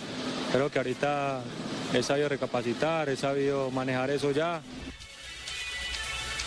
[0.52, 1.42] creo que ahorita
[1.94, 4.62] he sabido recapacitar, he sabido manejar eso ya.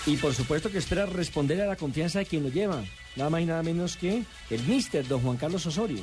[0.05, 2.82] Y por supuesto que espera responder a la confianza de quien lo lleva.
[3.14, 6.03] Nada más y nada menos que el mister don Juan Carlos Osorio.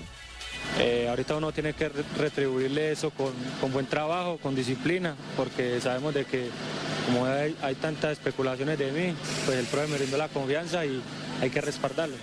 [0.79, 5.81] Eh, ahorita uno tiene que re- retribuirle eso con, con buen trabajo, con disciplina, porque
[5.81, 6.49] sabemos de que
[7.05, 11.01] como hay, hay tantas especulaciones de mí, pues el profe me brindó la confianza y
[11.41, 12.15] hay que respaldarlo.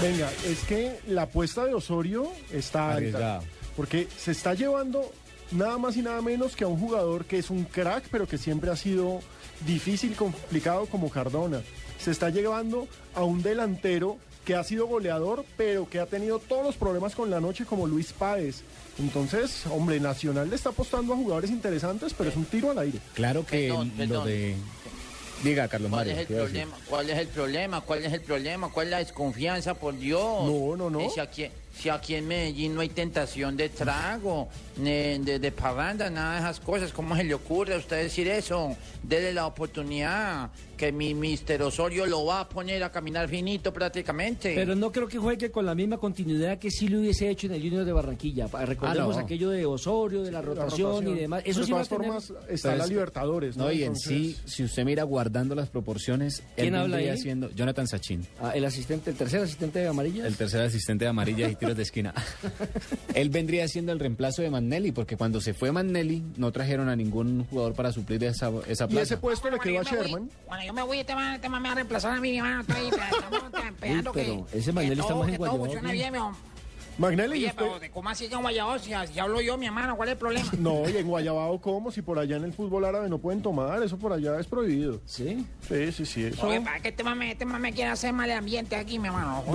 [0.00, 3.40] Venga, es que la apuesta de Osorio está alta.
[3.76, 5.12] Porque se está llevando
[5.50, 8.38] nada más y nada menos que a un jugador que es un crack, pero que
[8.38, 9.20] siempre ha sido
[9.66, 11.60] difícil, complicado como Cardona.
[11.98, 16.64] Se está llevando a un delantero que ha sido goleador, pero que ha tenido todos
[16.64, 18.62] los problemas con la noche como Luis Páez.
[18.98, 23.00] Entonces, hombre, Nacional le está apostando a jugadores interesantes, pero es un tiro al aire.
[23.12, 24.54] Claro que Perdón, lo de...
[25.42, 26.26] Diga, Carlos ¿Cuál Mario.
[26.88, 27.80] ¿Cuál es el problema?
[27.80, 28.70] ¿Cuál es el problema?
[28.70, 30.44] ¿Cuál es la desconfianza, por Dios?
[30.44, 31.10] No, no, no.
[31.10, 34.48] Si aquí, si aquí en Medellín no hay tentación de trago,
[34.78, 38.28] ni de, de parranda, nada de esas cosas, ¿cómo se le ocurre a usted decir
[38.28, 38.74] eso?
[39.02, 44.54] Dele la oportunidad, que mi Mister Osorio lo va a poner a caminar finito prácticamente.
[44.54, 47.54] Pero no creo que juegue con la misma continuidad que sí lo hubiese hecho en
[47.54, 48.46] el Junior de Barranquilla.
[48.46, 49.24] Recordemos Ah, no.
[49.24, 51.16] aquello de Osorio, de la rotación, rotación.
[51.16, 51.42] y demás.
[51.46, 52.20] Eso de sí va a todas tener...
[52.22, 53.64] formas, está Pero la es- Libertadores, ¿no?
[53.64, 57.16] No, y en sí, si usted mira guardando las proporciones, ¿Quién él habla ahí?
[57.18, 60.26] siendo Jonathan Sachin, Ah, el asistente, el tercer asistente de amarilla.
[60.26, 62.14] el tercer asistente de amarillas y tiros de esquina.
[63.14, 66.96] él vendría siendo el reemplazo de Magnelli, porque cuando se fue Magnelli no trajeron a
[66.96, 69.02] ningún jugador para suplir esa, esa Y plaza.
[69.02, 70.06] ese puesto le quedó a yo me voy.
[70.06, 70.30] Sherman.
[70.48, 72.38] Bueno, yo me voy, este man, este man me va a reemplazar a mí, mi
[72.38, 72.60] hermano.
[72.62, 75.92] Estoy estamos esperando que, pero ese Magnelli está más en que todo Guayabao, funcione ¿no?
[75.92, 76.40] bien, mi hombre.
[76.98, 77.62] Magnelli, ¿y Oye, usted?
[77.78, 78.78] pero ¿cómo así que en Guayabao?
[78.78, 80.50] Si, si hablo yo, mi hermano, ¿cuál es el problema?
[80.58, 81.90] No, y en Guayabao, ¿cómo?
[81.92, 85.02] Si por allá en el fútbol árabe no pueden tomar, eso por allá es prohibido.
[85.04, 85.46] ¿Sí?
[85.68, 86.24] Sí, sí, sí.
[86.24, 86.46] Eso...
[86.46, 89.08] Oye, para que este man, me, este man me quiere hacer mal ambiente aquí, mi
[89.08, 89.44] hermano.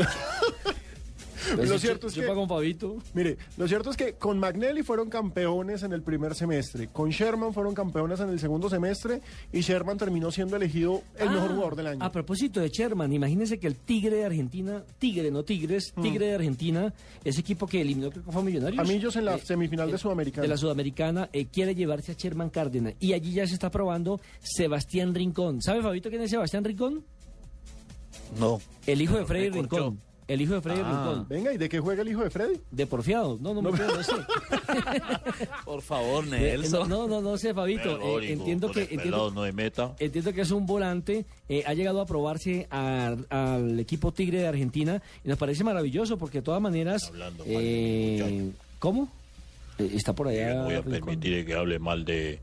[1.55, 2.97] Pues lo cierto es que, con Fabito.
[3.13, 7.53] mire, lo cierto es que con Magnelli fueron campeones en el primer semestre, con Sherman
[7.53, 9.21] fueron campeones en el segundo semestre
[9.51, 12.03] y Sherman terminó siendo elegido el mejor Ah, jugador del año.
[12.03, 16.01] A propósito de Sherman, imagínense que el Tigre de Argentina, Tigre, no Tigres, Mm.
[16.01, 18.79] Tigre de Argentina, ese equipo que eliminó, creo que fue a Millonarios.
[18.79, 20.41] A Millos en la eh, semifinal de eh, Sudamericana.
[20.43, 22.93] De la Sudamericana, eh, quiere llevarse a Sherman Cárdenas.
[22.99, 25.61] Y allí ya se está probando Sebastián Rincón.
[25.61, 27.03] ¿Sabe, Fabito, quién es Sebastián Rincón?
[28.39, 28.59] No.
[28.87, 29.49] El hijo de Freddy.
[29.49, 29.99] Rincón.
[30.27, 31.27] El hijo de Freddy Ah, Rincón.
[31.27, 32.59] Venga, ¿y de qué juega el hijo de Freddy?
[32.71, 33.37] De porfiado.
[33.41, 34.13] No, no me acuerdo, no sé.
[35.65, 36.87] Por favor, Eh, Nelson.
[36.89, 38.19] No, no, no sé, Fabito.
[38.21, 39.93] Eh, entiendo que entiendo, no de meta.
[39.99, 41.25] entiendo que es un volante.
[41.49, 46.17] eh, ha llegado a probarse a- al equipo Tigre de Argentina y nos parece maravilloso
[46.17, 47.07] porque de todas maneras.
[47.07, 49.11] Hablando mal de mi eh, ¿Cómo?
[49.79, 50.53] Eh, está por allá.
[50.55, 50.91] no voy a Rincón.
[51.05, 52.39] permitir que hable mal de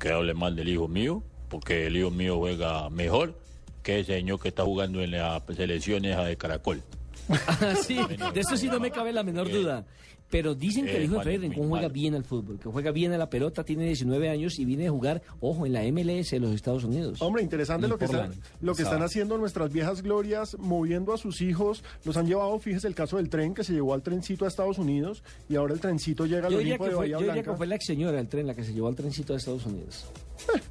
[0.00, 3.38] que hable mal del hijo mío, porque el hijo mío juega mejor
[3.84, 6.82] que ese señor que está jugando en las selecciones de Caracol.
[7.28, 7.96] Ah, sí,
[8.34, 9.84] de eso sí no me cabe la menor duda.
[10.30, 12.90] Pero dicen que el Eh, hijo de Freddy Rincón juega bien al fútbol, que juega
[12.90, 16.30] bien a la pelota, tiene 19 años y viene a jugar, ojo, en la MLS
[16.30, 17.20] de los Estados Unidos.
[17.20, 21.42] Hombre, interesante lo que, están, lo que están haciendo nuestras viejas glorias, moviendo a sus
[21.42, 21.84] hijos.
[22.04, 24.78] Los han llevado, fíjese el caso del tren que se llevó al trencito a Estados
[24.78, 27.50] Unidos y ahora el trencito llega al Olimpo de fue, Bahía yo diría Blanca.
[27.50, 29.66] que fue la ex señora del tren la que se llevó al trencito de Estados
[29.66, 30.06] Unidos.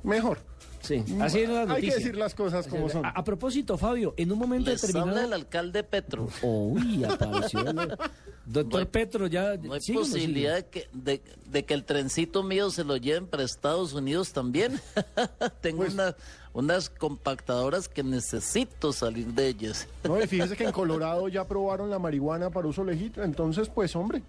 [0.03, 0.39] Mejor.
[0.81, 1.95] Sí, así es la Hay que noticia.
[1.95, 3.05] decir las cosas como son.
[3.05, 5.11] A, a propósito, Fabio, en un momento Les determinado...
[5.11, 6.27] habla el alcalde Petro.
[6.41, 7.59] Uy, apareció.
[7.67, 7.97] el-
[8.45, 9.55] Doctor Petro, ya...
[9.57, 12.83] No hay ¿sigue o no posibilidad de que, de, de que el trencito mío se
[12.83, 14.79] lo lleven para Estados Unidos también.
[15.61, 16.15] Tengo Pues una-
[16.53, 19.87] unas compactadoras que necesito salir de ellas.
[20.03, 23.23] No, y fíjese que en Colorado ya aprobaron la marihuana para uso legítimo.
[23.23, 24.21] Entonces, pues, hombre.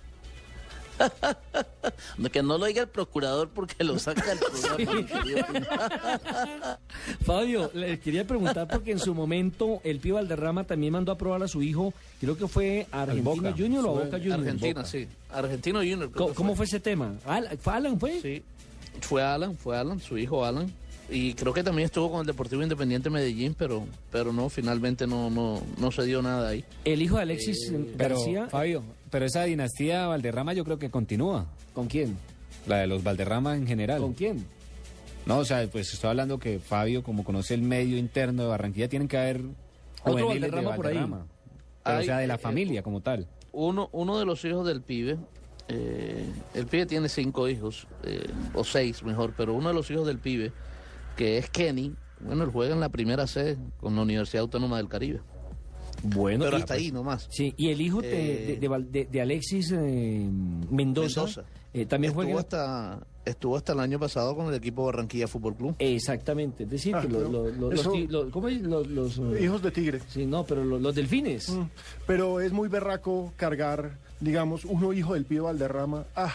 [2.33, 6.79] Que no lo diga el procurador porque lo saca del programa.
[7.25, 11.43] Fabio, le quería preguntar porque en su momento el Pío Valderrama también mandó a probar
[11.43, 13.55] a su hijo, creo que fue a Argentina Boca.
[13.57, 14.39] Junior o a Boca Junior.
[14.41, 14.87] Argentina, Boca.
[14.87, 15.07] sí.
[15.31, 16.11] Argentino Junior.
[16.35, 17.15] ¿Cómo, fue ese tema?
[17.61, 18.21] ¿Fue Alan, fue?
[18.21, 18.43] Sí.
[19.01, 20.73] Fue Alan, fue Alan, su hijo Alan.
[21.11, 25.29] Y creo que también estuvo con el Deportivo Independiente Medellín, pero, pero no, finalmente no,
[25.29, 26.65] no, no se dio nada ahí.
[26.87, 28.49] El hijo de Alexis Eh, Pero, García.
[28.49, 28.83] Fabio,
[29.13, 31.47] pero esa dinastía Valderrama yo creo que continúa.
[31.75, 32.17] ¿Con quién?
[32.67, 34.01] La de los Valderrama en general.
[34.01, 34.47] ¿Con quién?
[35.27, 38.89] No, o sea, pues estoy hablando que Fabio, como conoce el medio interno de Barranquilla,
[38.89, 39.43] tienen que haber
[40.01, 41.07] Otro juveniles de Valderrama por ahí.
[41.85, 43.29] Pero, o sea, de la eh, familia como tal.
[43.53, 45.19] Uno, uno de los hijos del pibe,
[45.69, 50.07] eh, el pibe tiene cinco hijos, eh, o seis mejor, pero uno de los hijos
[50.07, 50.53] del pibe,
[51.19, 54.89] que es Kenny, bueno, él juega en la primera C con la Universidad Autónoma del
[54.89, 55.21] Caribe.
[56.03, 57.29] Bueno, pero y- hasta ahí nomás.
[57.31, 60.29] Sí, y el hijo de, Eh, de- de Val- de- de Alexis eh,
[60.71, 61.45] Mendoza, Mendoza.
[61.73, 62.41] eh, también estuvo juega.
[62.41, 65.77] hasta estuvo hasta el año pasado con el equipo Barranquilla Fútbol Club.
[65.79, 68.61] Exactamente, es decir, Ah, que lo- pero lo- lo- los, eso- ti- lo- ¿cómo es?
[68.63, 70.01] Los, los, Hijos de tigre.
[70.09, 71.51] Sí, no, pero lo- los delfines.
[71.51, 71.63] Mm,
[72.07, 76.05] Pero es muy berraco cargar, digamos, uno hijo del pibe Valderrama.
[76.17, 76.35] Ah,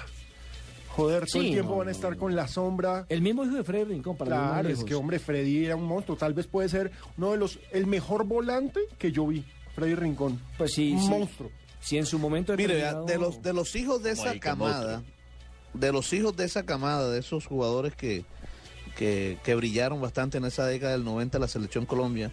[0.89, 3.05] joder, todo Sí, el tiempo no, van a estar con la sombra.
[3.09, 6.17] El mismo hijo de Freddy Rincón, para Claro, es que hombre, Freddy era un monstruo.
[6.17, 9.43] Tal vez puede ser uno de los, el mejor volante que yo vi,
[9.77, 10.41] Freddy Rincón.
[10.57, 11.09] Pues sí, un sí.
[11.09, 11.51] monstruo.
[11.79, 12.73] Si en su momento Mire,
[13.05, 15.03] de los de los hijos de esa camada,
[15.75, 18.25] de los hijos de esa camada, de esos jugadores que,
[18.97, 22.31] que, que brillaron bastante en esa década del 90 en la selección Colombia,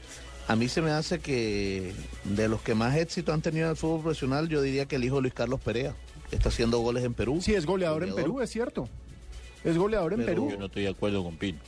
[0.49, 1.93] a mí se me hace que
[2.25, 5.05] de los que más éxito han tenido en el fútbol profesional, yo diría que el
[5.05, 5.95] hijo de Luis Carlos Perea,
[6.31, 7.41] que está haciendo goles en Perú.
[7.43, 8.15] Sí, es goleador en.
[8.15, 8.89] Perú, es cierto.
[9.63, 10.49] Es goleador en Pero- Perú.
[10.51, 11.59] Yo no estoy de acuerdo con Pino.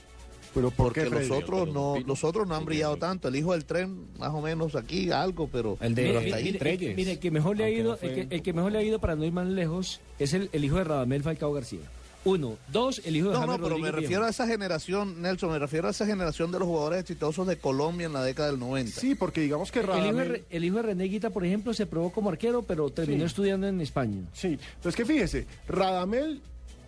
[0.57, 3.29] Pero ¿por porque qué, los otros no, los otros no han brillado tanto.
[3.29, 6.37] El hijo del tren, más o menos aquí algo, pero, El de- pero Mire, hasta
[6.39, 6.45] ahí.
[6.53, 8.79] mire, mire, mire, el que mejor le ha ido, el, que, el que mejor le
[8.79, 11.81] ha ido para no ir más lejos es el, el hijo de Radamel Falcao García.
[12.25, 14.25] Uno, dos, el hijo de No, James no, pero me refiero Viejo.
[14.25, 18.07] a esa generación, Nelson, me refiero a esa generación de los jugadores exitosos de Colombia
[18.07, 18.99] en la década del 90.
[19.01, 20.45] Sí, porque digamos que El hijo, de, Radamel...
[20.51, 23.27] El hijo de René Guita, por ejemplo, se probó como arquero, pero terminó Sí.
[23.27, 24.23] estudiando en España.
[24.33, 26.41] Sí, pero es que fíjese, Radamel,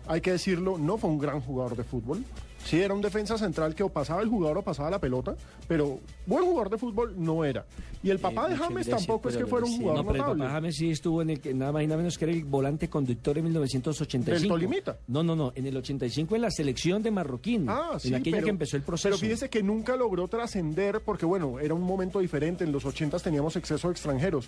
[0.07, 2.25] hay que decirlo, no fue un gran jugador de fútbol.
[2.65, 5.35] Sí, era un defensa central que o pasaba el jugador o pasaba la pelota,
[5.67, 7.65] pero buen jugador de fútbol no era.
[8.03, 9.97] Y el papá Eh, de muchas James gracias, tampoco es que fuera un sí, jugador
[9.97, 10.43] No, pero el notable.
[10.43, 12.43] papá James sí estuvo en el que nada más y nada menos que era el
[12.43, 14.39] volante conductor en 1985.
[14.41, 14.97] ¿Del Tolimita?
[15.07, 17.65] No, no, no, en el 85 en la selección de Marroquín.
[17.69, 19.09] Ah, sí, en aquella pero, que empezó el proceso.
[19.09, 22.63] Pero fíjese que nunca logró trascender porque, bueno, era un momento diferente.
[22.65, 24.47] En los 80 teníamos exceso de extranjeros.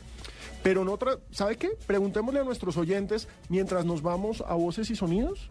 [0.64, 1.70] Pero en otra, ¿sabe qué?
[1.88, 5.50] Preguntémosle a nuestros oyentes mientras nos vamos a voces y sonidos.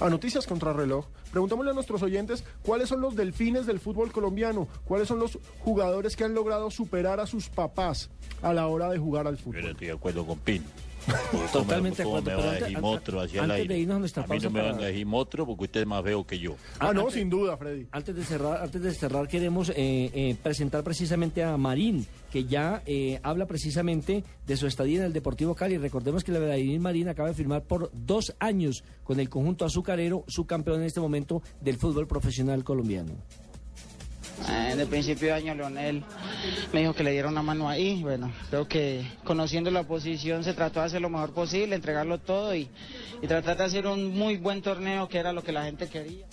[0.00, 1.06] A Noticias contra Reloj.
[1.32, 6.16] Preguntémosle a nuestros oyentes cuáles son los delfines del fútbol colombiano, cuáles son los jugadores
[6.16, 8.10] que han logrado superar a sus papás
[8.42, 9.66] a la hora de jugar al fútbol.
[9.66, 10.64] estoy de acuerdo con Pin.
[11.52, 14.50] Totalmente de ¿Cómo acuerdo, me pero antes- hacia de irnos a nuestra a mí no
[14.50, 16.56] me van para- a decir motro porque usted es más feo que yo.
[16.78, 17.86] Ah, no, antes- sin duda, Freddy.
[17.92, 22.82] Antes de cerrar, antes de cerrar queremos eh, eh, presentar precisamente a Marín, que ya
[22.86, 25.78] eh, habla precisamente de su estadía en el Deportivo Cali.
[25.78, 30.24] Recordemos que la Vladimir Marín acaba de firmar por dos años con el conjunto azucarero,
[30.28, 33.12] su campeón en este momento del fútbol profesional colombiano.
[34.48, 36.04] Eh, En el principio de año Leonel
[36.72, 38.02] me dijo que le diera una mano ahí.
[38.02, 42.54] Bueno, creo que conociendo la posición se trató de hacer lo mejor posible, entregarlo todo
[42.54, 42.68] y,
[43.22, 46.26] y tratar de hacer un muy buen torneo que era lo que la gente quería.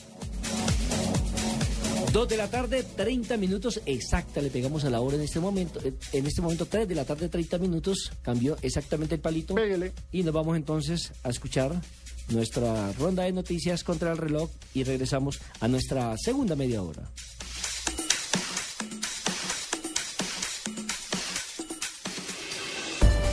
[2.12, 5.82] Dos de la tarde, 30 minutos exacta, le pegamos a la hora en este momento.
[5.84, 9.54] Eh, En este momento, 3 de la tarde, 30 minutos, cambió exactamente el palito.
[10.14, 11.74] Y nos vamos entonces a escuchar
[12.30, 17.04] nuestra ronda de noticias contra el reloj y regresamos a nuestra segunda media hora.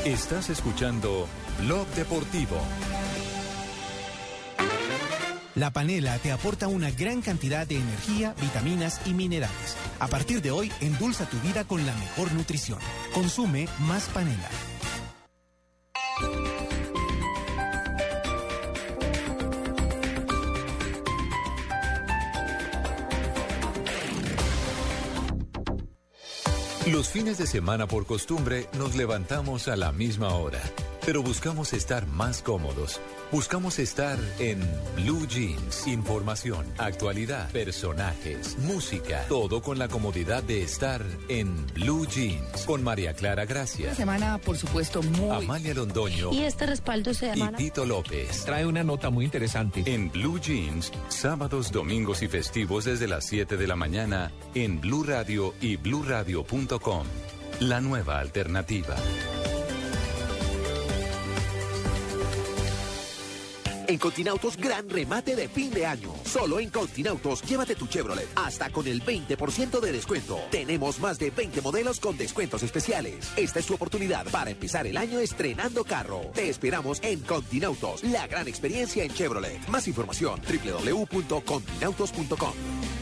[0.04, 1.28] Estás escuchando
[1.60, 2.56] Blog Deportivo.
[5.54, 9.76] La panela te aporta una gran cantidad de energía, vitaminas y minerales.
[10.00, 12.80] A partir de hoy, endulza tu vida con la mejor nutrición.
[13.14, 14.50] Consume más panela.
[26.86, 30.60] Los fines de semana por costumbre nos levantamos a la misma hora,
[31.04, 33.00] pero buscamos estar más cómodos.
[33.32, 34.60] Buscamos estar en
[34.96, 35.86] Blue Jeans.
[35.86, 42.64] Información, actualidad, personajes, música, todo con la comodidad de estar en Blue Jeans.
[42.66, 45.30] Con María Clara Gracia, Una semana, por supuesto, muy...
[45.30, 47.56] Amalia Londoño Y este respaldo se y llama...
[47.56, 48.44] Tito López.
[48.44, 49.82] Trae una nota muy interesante.
[49.86, 55.04] En Blue Jeans, sábados, domingos y festivos desde las 7 de la mañana en Blue
[55.04, 57.06] Radio y bluradio.com.
[57.60, 58.96] La nueva alternativa.
[63.86, 66.12] En Continautos, gran remate de fin de año.
[66.24, 70.38] Solo en Continautos, llévate tu Chevrolet hasta con el 20% de descuento.
[70.50, 73.30] Tenemos más de 20 modelos con descuentos especiales.
[73.36, 76.22] Esta es tu oportunidad para empezar el año estrenando carro.
[76.34, 79.68] Te esperamos en Continautos, la gran experiencia en Chevrolet.
[79.68, 83.01] Más información, www.continautos.com.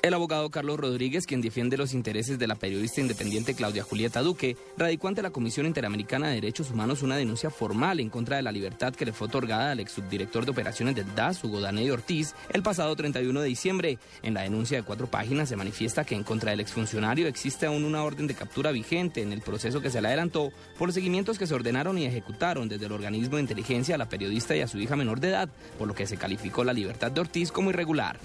[0.00, 4.56] El abogado Carlos Rodríguez, quien defiende los intereses de la periodista independiente Claudia Julieta Duque,
[4.76, 8.52] radicó ante la Comisión Interamericana de Derechos Humanos una denuncia formal en contra de la
[8.52, 12.36] libertad que le fue otorgada al ex subdirector de operaciones del DAS, Hugo Daney Ortiz,
[12.50, 13.98] el pasado 31 de diciembre.
[14.22, 17.84] En la denuncia de cuatro páginas se manifiesta que en contra del exfuncionario existe aún
[17.84, 21.40] una orden de captura vigente en el proceso que se le adelantó por los seguimientos
[21.40, 24.68] que se ordenaron y ejecutaron desde el organismo de inteligencia a la periodista y a
[24.68, 27.70] su hija menor de edad, por lo que se calificó la libertad de Ortiz como
[27.70, 28.20] irregular.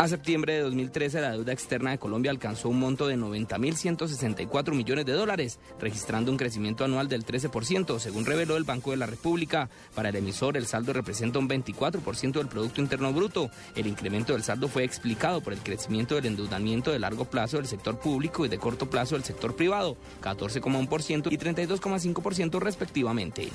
[0.00, 5.04] A septiembre de 2013, la deuda externa de Colombia alcanzó un monto de 90.164 millones
[5.04, 9.68] de dólares, registrando un crecimiento anual del 13%, según reveló el Banco de la República.
[9.96, 13.50] Para el emisor, el saldo representa un 24% del Producto Interno Bruto.
[13.74, 17.66] El incremento del saldo fue explicado por el crecimiento del endeudamiento de largo plazo del
[17.66, 23.48] sector público y de corto plazo del sector privado, 14,1% y 32,5% respectivamente.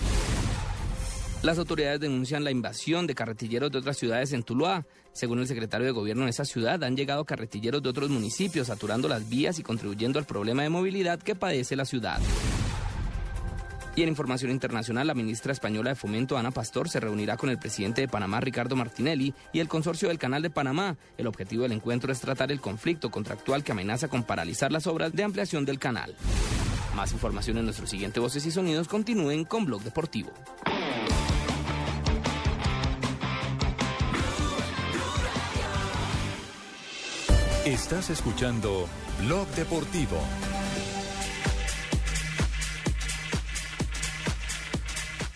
[1.44, 4.86] Las autoridades denuncian la invasión de carretilleros de otras ciudades en Tuluá.
[5.14, 9.08] Según el secretario de gobierno de esa ciudad, han llegado carretilleros de otros municipios, saturando
[9.08, 12.20] las vías y contribuyendo al problema de movilidad que padece la ciudad.
[13.96, 17.60] Y en información internacional, la ministra española de Fomento, Ana Pastor, se reunirá con el
[17.60, 20.98] presidente de Panamá, Ricardo Martinelli, y el consorcio del Canal de Panamá.
[21.16, 25.14] El objetivo del encuentro es tratar el conflicto contractual que amenaza con paralizar las obras
[25.14, 26.16] de ampliación del canal.
[26.96, 28.88] Más información en nuestro siguiente Voces y Sonidos.
[28.88, 30.32] Continúen con Blog Deportivo.
[37.66, 38.90] Estás escuchando
[39.22, 40.18] Blog Deportivo.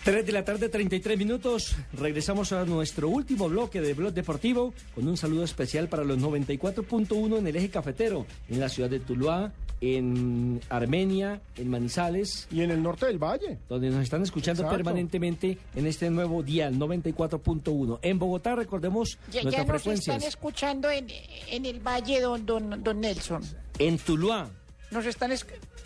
[0.04, 1.74] Tres de la tarde, 33 minutos.
[1.94, 7.38] Regresamos a nuestro último bloque de Blog Deportivo con un saludo especial para los 94.1
[7.38, 12.48] en el eje cafetero, en la ciudad de Tuluá, en Armenia, en Manizales.
[12.50, 13.58] Y en el norte del valle.
[13.68, 14.76] Donde nos están escuchando Exacto.
[14.76, 17.98] permanentemente en este nuevo dial 94.1.
[18.02, 20.16] En Bogotá, recordemos Ya, nuestras ya nos frecuencias.
[20.16, 21.06] están escuchando en,
[21.50, 23.42] en el Valle, don, don, don Nelson.
[23.78, 24.48] En Tuluá,
[24.90, 25.30] Nos están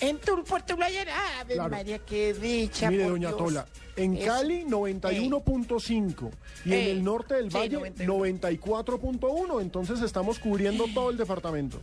[0.00, 1.04] en tu Puerto Playa.
[1.10, 1.70] Ah, Ave Claro.
[1.70, 2.88] María, qué dicha.
[2.90, 3.38] Mire, por doña Dios.
[3.38, 3.66] Tola,
[3.96, 6.30] en Es- Cali 91.5
[6.64, 8.14] y en Eh, el norte del sí, Valle 91.
[8.14, 11.80] 94.1, entonces estamos cubriendo todo el departamento.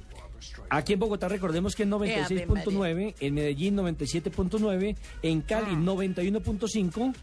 [0.70, 7.14] Aquí en Bogotá recordemos que es 96.9, en Medellín 97.9, en Cali 91.5.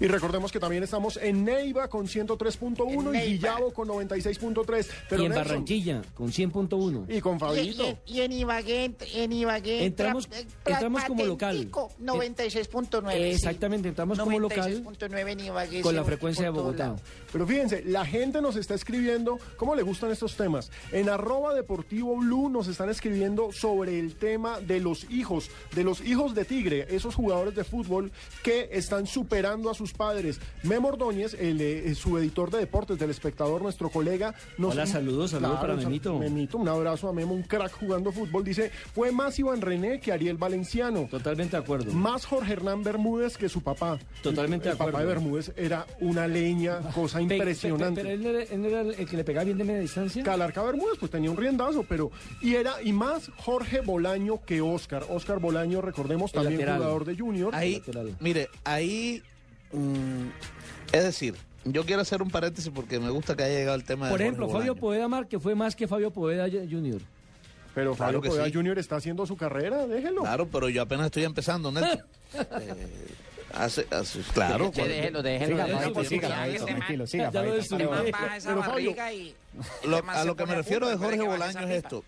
[0.00, 4.86] Y recordemos que también estamos en Neiva con 103.1 y Guillabo con 96.3.
[5.08, 7.06] Pero y en Nelson, Barranquilla con 100.1.
[7.08, 7.98] Y con Fabito.
[8.06, 9.84] y- y en Ibagué, en Ibagué.
[9.84, 11.48] Entramos- tra- entramos como local.
[11.56, 13.12] patentico, 96.9.
[13.16, 13.34] sí.
[13.34, 15.80] Exactamente, entramos como local 96.9 en Ibagué.
[15.82, 16.84] con la frecuencia de Bogotá.
[16.88, 17.00] lado.
[17.32, 20.70] Pero fíjense, la gente nos está escribiendo cómo le gustan estos temas.
[20.92, 26.00] En arroba deportivo blue nos están escribiendo sobre el tema de los hijos, de los
[26.00, 30.40] hijos de Tigre, esos jugadores de fútbol que están superando a sus padres.
[30.62, 34.72] Memo Ordóñez, el, eh, su editor de deportes del espectador, nuestro colega, nos...
[34.74, 36.18] Hola, saludos, saludos para sal- Memito.
[36.18, 38.44] Memito, un abrazo a Memo, un crack jugando fútbol.
[38.44, 41.08] Dice, fue más Iván René que Ariel Valenciano.
[41.10, 41.92] Totalmente de acuerdo.
[41.92, 43.98] Más Jorge Hernán Bermúdez que su papá.
[44.22, 44.92] Totalmente el, de acuerdo.
[44.92, 48.02] papá de Bermúdez era una leña, cosa Pe- pe- impresionante.
[48.02, 50.22] Pero él era, él era el que le pegaba bien de media distancia.
[50.22, 52.10] Calarca Bermúdez pues tenía un riendazo, pero
[52.40, 55.04] y era y más Jorge Bolaño que Oscar.
[55.08, 56.78] Oscar Bolaño, recordemos, El también lateral.
[56.78, 57.54] jugador de Junior.
[57.54, 57.82] Ahí,
[58.20, 59.22] mire, ahí,
[59.72, 60.28] mm,
[60.92, 64.06] es decir, yo quiero hacer un paréntesis porque me gusta que haya llegado el tema
[64.06, 64.74] de Por Jorge ejemplo, Fabio.
[64.76, 67.00] Poveda Mar, que fue más que Fabio Poveda Junior.
[67.74, 68.52] Pero Claro Fabio que Poveda sí.
[68.54, 70.22] Junior está haciendo su carrera, déjelo.
[70.22, 72.00] Claro, pero yo apenas estoy empezando, Nelson.
[72.34, 73.06] Eh,
[73.54, 74.70] hace, hace- claro.
[74.74, 75.64] Déjelo, déjelo, Siga,
[76.04, 77.54] siga, tranquilo, siga, ya lo.
[78.44, 79.34] Pero- Fabio, y-
[79.84, 82.04] Lo- a lo que me refiero de Jorge puede que baje Bolaño esa es esto.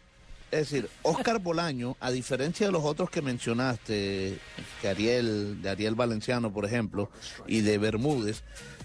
[0.51, 4.38] Es decir, Oscar Bolaño, a diferencia de los otros que mencionaste,
[4.80, 7.09] que Ariel, de Ariel Valenciano, por ejemplo,
[7.46, 8.42] y de Bermúdez,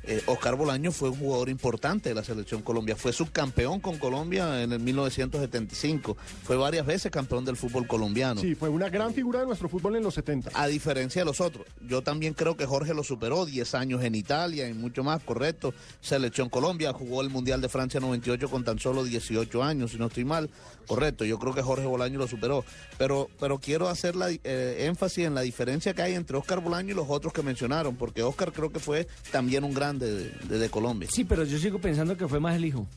[0.07, 2.95] eh, Oscar Bolaño fue un jugador importante de la selección Colombia.
[2.95, 6.15] Fue subcampeón con Colombia en el 1975.
[6.43, 8.39] Fue varias veces campeón del fútbol colombiano.
[8.41, 10.51] Sí, fue una gran figura de nuestro fútbol en los 70.
[10.53, 11.65] A diferencia de los otros.
[11.87, 15.73] Yo también creo que Jorge lo superó 10 años en Italia y mucho más, correcto.
[16.01, 20.07] Selección Colombia jugó el Mundial de Francia 98 con tan solo 18 años, si no
[20.07, 20.51] estoy mal.
[20.87, 22.63] Correcto, yo creo que Jorge Bolaño lo superó.
[22.97, 26.91] Pero, pero quiero hacer la, eh, énfasis en la diferencia que hay entre Oscar Bolaño
[26.91, 30.57] y los otros que mencionaron, porque Oscar creo que fue también un grande de, de-
[30.59, 31.09] de Colombia.
[31.11, 32.87] Sí, pero yo sigo pensando que fue más el hijo.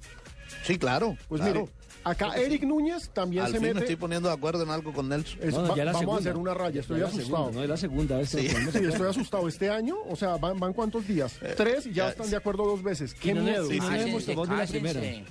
[0.64, 1.16] Sí, claro.
[1.28, 1.60] Pues claro.
[1.62, 1.72] mire,
[2.04, 3.80] acá Eric Núñez también Al se fin me mete.
[3.86, 5.38] estoy poniendo de acuerdo en algo con Nelson.
[5.42, 7.36] Es- va- vamos a hacer una raya, estoy Ya la asustado.
[7.36, 9.48] segunda, no, es la segunda vez que Sí, sí, estoy asustado.
[9.48, 11.34] Este año, o sea, ¿van, van cuántos días?
[11.56, 13.14] Tres y ya, ya- están de acuerdo dos veces.
[13.14, 13.68] Qué miedo.
[13.70, 14.80] no hemos tomado la cállense.
[14.80, 15.24] primera.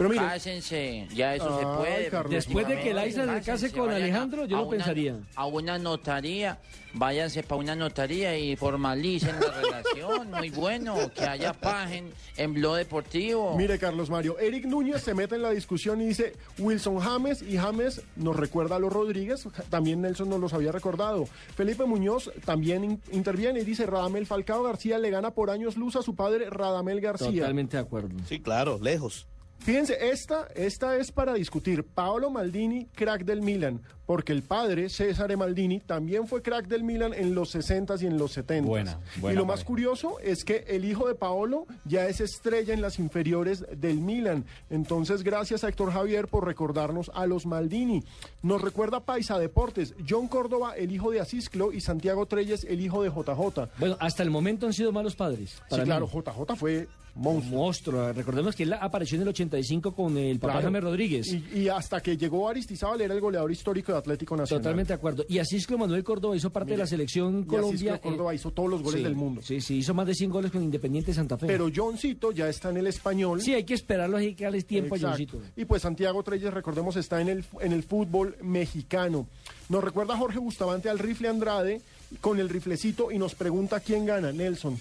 [0.00, 2.08] Pero mire, Cásense, ya eso se puede.
[2.08, 5.16] Carlos, Después de que Laisa se case con a- Alejandro, yo a lo una- pensaría.
[5.36, 6.58] A una notaría,
[6.94, 10.30] váyanse para una notaría y formalicen la relación.
[10.30, 13.54] Muy bueno, que haya paz en, en Blog Deportivo.
[13.58, 17.58] Mire, Carlos Mario, Eric Núñez se mete en la discusión y dice Wilson James y
[17.58, 21.26] James nos recuerda a los Rodríguez, también Nelson nos los había recordado.
[21.56, 25.96] Felipe Muñoz también in- interviene y dice Radamel Falcao García le gana por años luz
[25.96, 27.42] a su padre Radamel García.
[27.42, 28.16] Totalmente de acuerdo.
[28.26, 29.26] Sí, claro, lejos.
[29.60, 31.84] Fíjense, esta, esta es para discutir.
[31.84, 37.12] Paolo Maldini, crack del Milan, porque el padre, César Maldini, también fue crack del Milan
[37.12, 38.64] en los 60s y en los 70s.
[38.64, 42.72] Buena, y buena lo más curioso es que el hijo de Paolo ya es estrella
[42.72, 44.46] en las inferiores del Milan.
[44.70, 48.02] Entonces, gracias a Héctor Javier por recordarnos a los Maldini.
[48.42, 53.02] Nos recuerda Paisa Deportes, John Córdoba, el hijo de Asisclo, y Santiago Treyes, el hijo
[53.02, 53.68] de JJ.
[53.78, 55.62] Bueno, hasta el momento han sido malos padres.
[55.70, 56.08] Sí, claro.
[56.08, 56.88] JJ fue
[57.20, 57.58] monstruo.
[57.60, 58.12] monstruo.
[58.12, 60.66] Recordemos que él apareció en el 85 con el papá Claro.
[60.66, 61.32] James Rodríguez.
[61.32, 64.62] Y, y hasta que llegó Aristizábal era el goleador histórico de Atlético Nacional.
[64.62, 65.24] Totalmente de acuerdo.
[65.28, 68.00] Y así es que Manuel Córdoba hizo parte de la selección Colombia.
[68.00, 69.42] Córdoba eh, hizo todos los goles sí, del mundo.
[69.42, 71.46] Sí, sí, hizo más de 100 goles con Independiente Santa Fe.
[71.46, 73.40] Pero Johncito ya está en el español.
[73.40, 75.06] Sí, hay que esperarlo, hay que darles tiempo Exacto.
[75.06, 75.40] a Johncito.
[75.56, 79.26] Y pues Santiago Treyes, recordemos, está en el, en el fútbol mexicano.
[79.68, 81.80] Nos recuerda Jorge Bustamante al rifle Andrade
[82.20, 84.78] con el riflecito y nos pregunta quién gana, Nelson.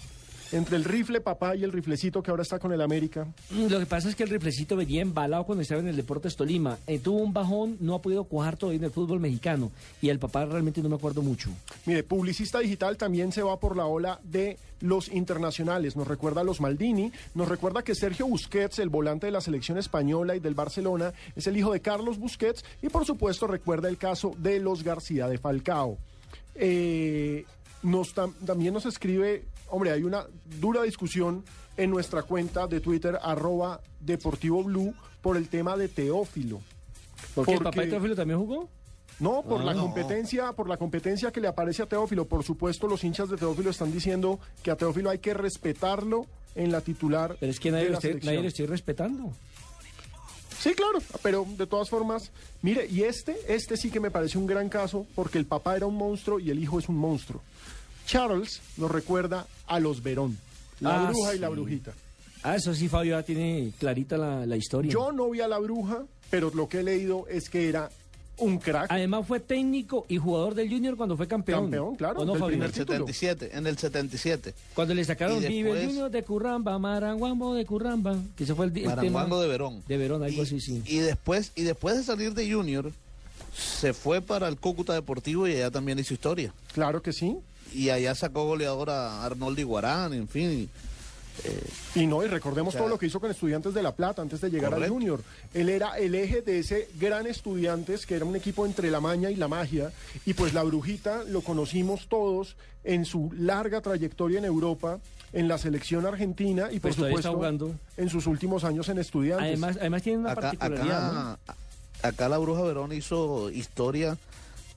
[0.51, 3.27] Entre el rifle papá y el riflecito que ahora está con el América.
[3.51, 6.77] Lo que pasa es que el riflecito venía embalado cuando estaba en el Deportes Tolima.
[6.87, 9.71] Eh, tuvo un bajón, no ha podido cuajar todavía en el fútbol mexicano.
[10.01, 11.51] Y el papá realmente no me acuerdo mucho.
[11.85, 15.95] Mire, Publicista Digital también se va por la ola de los internacionales.
[15.95, 19.77] Nos recuerda a los Maldini, nos recuerda que Sergio Busquets, el volante de la selección
[19.77, 23.97] española y del Barcelona, es el hijo de Carlos Busquets y por supuesto recuerda el
[23.97, 25.97] caso de los García de Falcao.
[26.55, 27.45] Eh,
[27.83, 30.25] nos tam- también nos escribe, hombre, hay una
[30.59, 31.43] dura discusión
[31.77, 36.61] en nuestra cuenta de Twitter, arroba Deportivo Blue, por el tema de Teófilo.
[37.35, 38.69] ¿Por qué el papá de Teófilo también jugó?
[39.19, 39.65] no, por Ah.
[39.65, 39.81] la No.
[39.81, 42.25] competencia, por la competencia que le aparece a Teófilo.
[42.25, 46.71] Por supuesto, los hinchas de Teófilo están diciendo que a Teófilo hay que respetarlo en
[46.71, 47.35] la titular.
[47.37, 48.33] Pero es que nadie, de lo la estoy, selección.
[48.33, 49.33] nadie lo estoy respetando.
[50.57, 54.45] Sí, claro, pero de todas formas, mire, y este, este sí que me parece un
[54.45, 57.41] gran caso porque el papá era un monstruo y el hijo es un monstruo.
[58.13, 60.35] Charles nos recuerda a los Verón,
[60.79, 61.93] la Ah, bruja y la brujita.
[62.41, 64.91] Ah, eso sí, Fabio, ya tiene clarita la, la historia.
[64.91, 67.91] Yo no vi a la bruja, pero lo que he leído es que era
[68.37, 68.87] un crack.
[68.89, 71.65] Además fue técnico y jugador del Junior cuando fue campeón.
[71.65, 72.55] Campeón, claro, ¿O no, Fabio?
[72.55, 74.55] En el 77, en el 77.
[74.73, 78.55] Cuando le sacaron Y Vive el después- Junior de Curramba, Maranguambo de Curramba, que ese
[78.55, 78.95] fue el, el tema.
[78.95, 79.83] Maranguango de Verón.
[79.87, 80.81] De Verón, algo así, sí.
[80.87, 82.91] Y después, y después de salir de Junior,
[83.55, 86.51] se fue para el Cúcuta Deportivo y allá también hizo historia.
[86.73, 87.35] Claro que sí.
[87.73, 90.69] Y allá sacó goleador a Arnoldo Iguarán, en fin.
[91.95, 94.21] Y no, y recordemos O sea, todo lo que hizo con Estudiantes de La Plata
[94.21, 94.89] antes de llegar al.
[94.89, 95.21] Junior.
[95.53, 99.31] Él era el eje de ese gran Estudiantes, que era un equipo entre la maña
[99.31, 99.93] y la magia.
[100.25, 104.99] Y pues la Brujita lo conocimos todos en su larga trayectoria en Europa,
[105.31, 107.73] en la selección argentina y por Pues supuesto jugando.
[107.95, 109.47] en sus últimos años en Estudiantes.
[109.47, 111.39] Además, además tiene una Acá, particularidad,
[112.01, 114.17] acá la Bruja Verón hizo historia,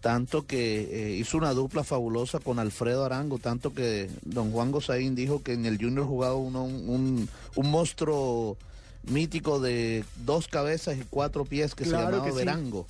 [0.02, 5.14] tanto que eh, hizo una dupla fabulosa con Alfredo Arango, tanto que don Juan Gozaín
[5.14, 8.58] dijo que en el Junior jugaba uno, un, un, un monstruo
[9.04, 12.36] mítico de dos cabezas y cuatro pies que Claro se llamaba que sí.
[12.36, 12.86] Verango.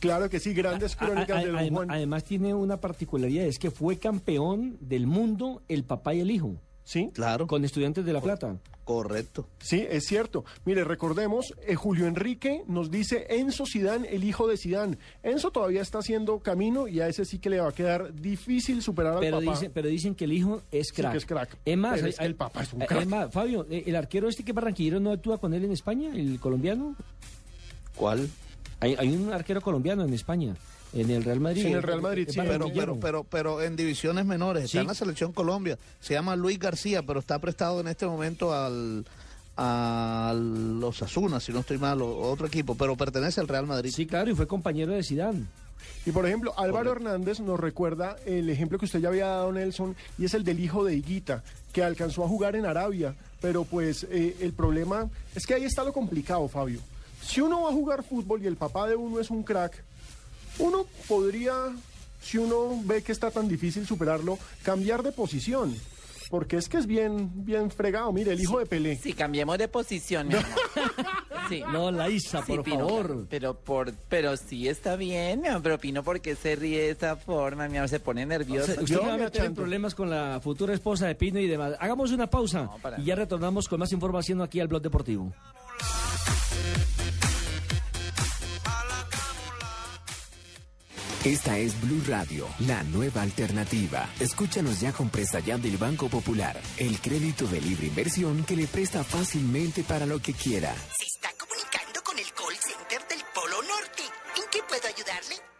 [0.00, 1.90] Claro que sí, grandes A- a- crónicas de Don Juan.
[1.90, 6.56] además tiene una particularidad, es que fue campeón del mundo el papá y el hijo.
[6.84, 7.10] Sí.
[7.14, 7.46] Claro.
[7.46, 8.56] Con estudiantes de La Plata.
[8.86, 9.48] Correcto.
[9.58, 10.44] Sí, es cierto.
[10.64, 14.96] Mire, recordemos, eh, Julio Enrique nos dice Enzo Sidán, el hijo de Sidán.
[15.24, 18.80] Enzo todavía está haciendo camino y a ese sí que le va a quedar difícil
[18.82, 19.50] superar al Pero, papá.
[19.50, 21.10] dicen, pero dicen que el hijo es Sí crack.
[21.10, 21.56] que es crack.
[21.64, 23.02] Es más, hay- el papá es un eh, crack.
[23.02, 26.12] es más, Fabio, eh, el arquero este que barranquillero no actúa con él en España,
[26.14, 26.94] el colombiano.
[27.96, 28.30] ¿Cuál?
[28.78, 30.54] Hay, hay un arquero colombiano en España,
[31.00, 31.62] en el Real Madrid.
[31.62, 32.40] Sí, en el Real Madrid, sí.
[32.46, 34.78] Pero, pero, pero en divisiones menores, está Sí.
[34.78, 35.78] en la selección Colombia.
[36.00, 39.04] Se llama Luis García, pero está prestado en este momento al
[39.58, 43.90] a los Asunas, si no estoy mal, o otro equipo, pero pertenece al Real Madrid.
[43.90, 45.48] Sí, claro, y fue compañero de Sidán.
[46.04, 49.96] Y por ejemplo, Álvaro Hernández nos recuerda el ejemplo que usted ya había dado, Nelson,
[50.18, 51.42] y es el del hijo de Higuita,
[51.72, 53.14] que alcanzó a jugar en Arabia.
[53.40, 56.80] Pero pues eh, el problema es que ahí está lo complicado, Fabio.
[57.22, 59.82] Si uno va a jugar fútbol y el papá de uno es un crack,
[60.58, 61.54] uno podría,
[62.20, 65.74] si uno ve que está tan difícil superarlo, cambiar de posición.
[66.28, 68.12] Porque es que es bien, bien fregado.
[68.12, 68.96] Mire, el hijo de Pelé.
[68.96, 70.46] Sí, cambiemos de posición, mi amor.
[71.48, 71.62] Sí.
[71.72, 73.26] No, Laisa, Sí, por Pino, favor.
[73.30, 76.90] Pero por, pero sí está bien, mi amor, pero Pino, ¿por qué se ríe de
[76.90, 77.68] esa forma?
[77.68, 78.72] Mi amor, se pone nervioso.
[78.72, 81.74] Usted, usted va a meter en problemas con la futura esposa de Pino y demás.
[81.78, 85.32] Hagamos una pausa para y ya retornamos con más información aquí al Blog Deportivo.
[91.26, 94.08] Esta es Blue Radio, la nueva alternativa.
[94.20, 99.02] Escúchanos ya con presta del Banco Popular, el crédito de libre inversión que le presta
[99.02, 100.72] fácilmente para lo que quiera.
[100.96, 104.02] Se está comunicando con el call center del Polo Norte.
[104.36, 105.55] ¿En qué puedo ayudarle?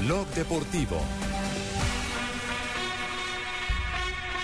[0.00, 1.00] Blog Deportivo.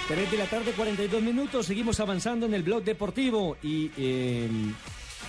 [0.08, 1.66] 3 de la tarde, 42 minutos.
[1.66, 3.56] Seguimos avanzando en el blog deportivo.
[3.62, 4.48] Y eh,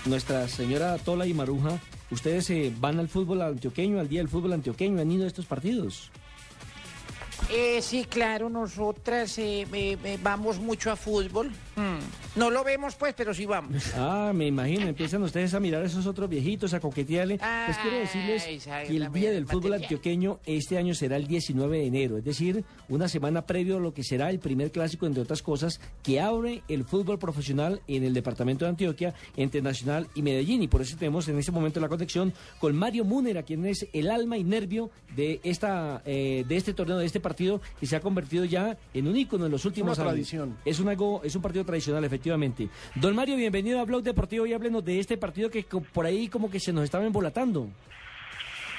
[0.06, 1.78] nuestra señora Tola y Maruja,
[2.10, 5.00] ¿ustedes eh, van al fútbol antioqueño, al día del fútbol antioqueño?
[5.00, 6.10] ¿Han ido a estos partidos?
[7.48, 11.50] Eh, sí, claro, nosotras eh, eh, eh, vamos mucho a fútbol.
[11.80, 12.38] Mm.
[12.38, 13.92] No lo vemos, pues, pero sí vamos.
[13.96, 17.38] Ah, me imagino, empiezan ustedes a mirar a esos otros viejitos, a coquetearle.
[17.38, 19.86] Pues quiero decirles Ay, que el Día del Fútbol batería.
[19.86, 23.92] Antioqueño este año será el 19 de enero, es decir, una semana previo a lo
[23.92, 28.14] que será el primer clásico, entre otras cosas, que abre el fútbol profesional en el
[28.14, 30.62] departamento de Antioquia, entre Nacional y Medellín.
[30.62, 34.10] Y por eso tenemos en este momento la conexión con Mario Múnera, quien es el
[34.10, 38.00] alma y nervio de, esta, eh, de este torneo, de este partido, que se ha
[38.00, 40.12] convertido ya en un ícono en los últimos Una años.
[40.12, 40.56] tradición.
[40.64, 42.68] Es un, algo, es un partido tradicional, efectivamente.
[42.94, 46.50] Don Mario, bienvenido a Blog Deportivo y háblenos de este partido que por ahí como
[46.50, 47.68] que se nos estaba embolatando.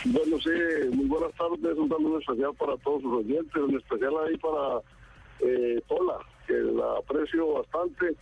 [0.05, 0.49] Bueno, sí,
[0.93, 4.81] muy buenas tardes, un saludo especial para todos sus oyentes, en especial ahí para
[5.39, 8.15] eh, Tola, que la aprecio bastante.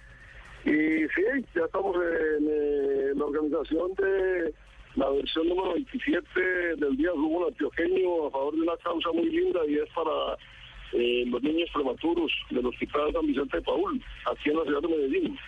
[0.66, 4.54] Y sí, ya estamos en eh, la organización de
[4.96, 6.42] la versión número 27
[6.78, 10.38] del Día Fútbol Antioqueño a favor de una causa muy linda y es para
[10.94, 14.02] eh, los niños prematuros del Hospital San Vicente de Paul,
[14.32, 15.40] aquí en la ciudad de Medellín.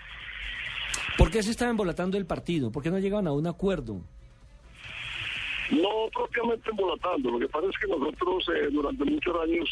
[1.18, 2.72] ¿Por qué se estaba embolatando el partido?
[2.72, 4.02] ¿Por qué no llegaban a un acuerdo?
[5.72, 9.70] No propiamente embolatando, lo que pasa es que nosotros eh, durante muchos años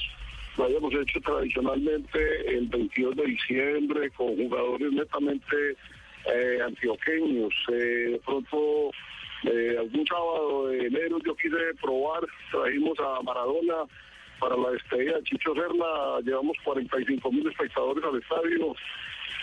[0.58, 5.76] lo habíamos hecho tradicionalmente el 22 de diciembre con jugadores netamente
[6.26, 7.54] eh, antioqueños.
[7.72, 8.91] Eh, de pronto,
[9.44, 13.86] eh, algún sábado de enero yo quise probar, trajimos a Maradona
[14.40, 18.76] para la despedida de Chicho Serna, llevamos 45 mil espectadores al estadio,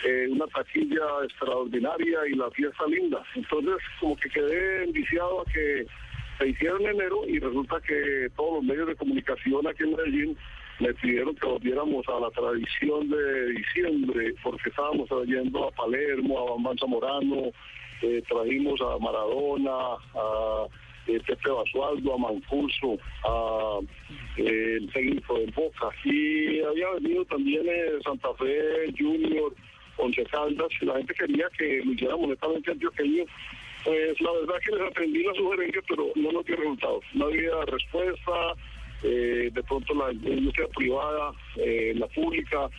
[0.05, 3.23] eh, una taquilla extraordinaria y la fiesta linda.
[3.35, 5.85] Entonces, como que quedé enviciado a que
[6.37, 10.37] se hiciera en enero y resulta que todos los medios de comunicación aquí en Medellín
[10.79, 16.51] me pidieron que volviéramos a la tradición de diciembre, porque estábamos trayendo a Palermo, a
[16.51, 17.51] Bambán Zamorano,
[18.03, 20.67] eh, trajimos a Maradona, a
[21.07, 23.79] eh, Pepe Basualdo, a Mancuso, a
[24.37, 25.89] eh, el técnico de Boca.
[26.03, 29.53] Y había venido también eh, Santa Fe Junior,
[29.97, 33.23] Once Caldas, la gente quería que lo hiciéramos netamente antioqueño.
[33.85, 37.03] Pues la verdad que les atendí la sugerencia, pero no nos dio resultados.
[37.13, 38.31] No había respuesta,
[39.01, 42.69] de pronto la industria privada, la pública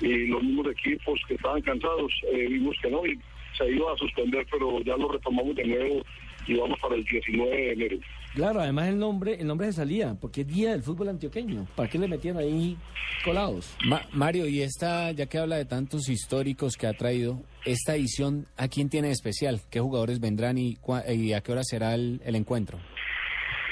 [0.00, 3.18] y los mismos equipos que estaban cansados, vimos que no y
[3.58, 6.02] se iba a suspender, pero ya lo retomamos de nuevo
[6.46, 7.96] y vamos para el 19 de enero.
[8.34, 11.66] Claro, además el nombre, el nombre se salía, porque es Día del Fútbol Antioqueño.
[11.76, 12.76] ¿Para qué le metían ahí
[13.24, 13.76] colados?
[13.86, 18.46] Ma- Mario, y esta, ya que habla de tantos históricos que ha traído, esta edición,
[18.56, 19.60] ¿a quién tiene de especial?
[19.70, 22.78] ¿Qué jugadores vendrán y, cua- y a qué hora será el, el encuentro?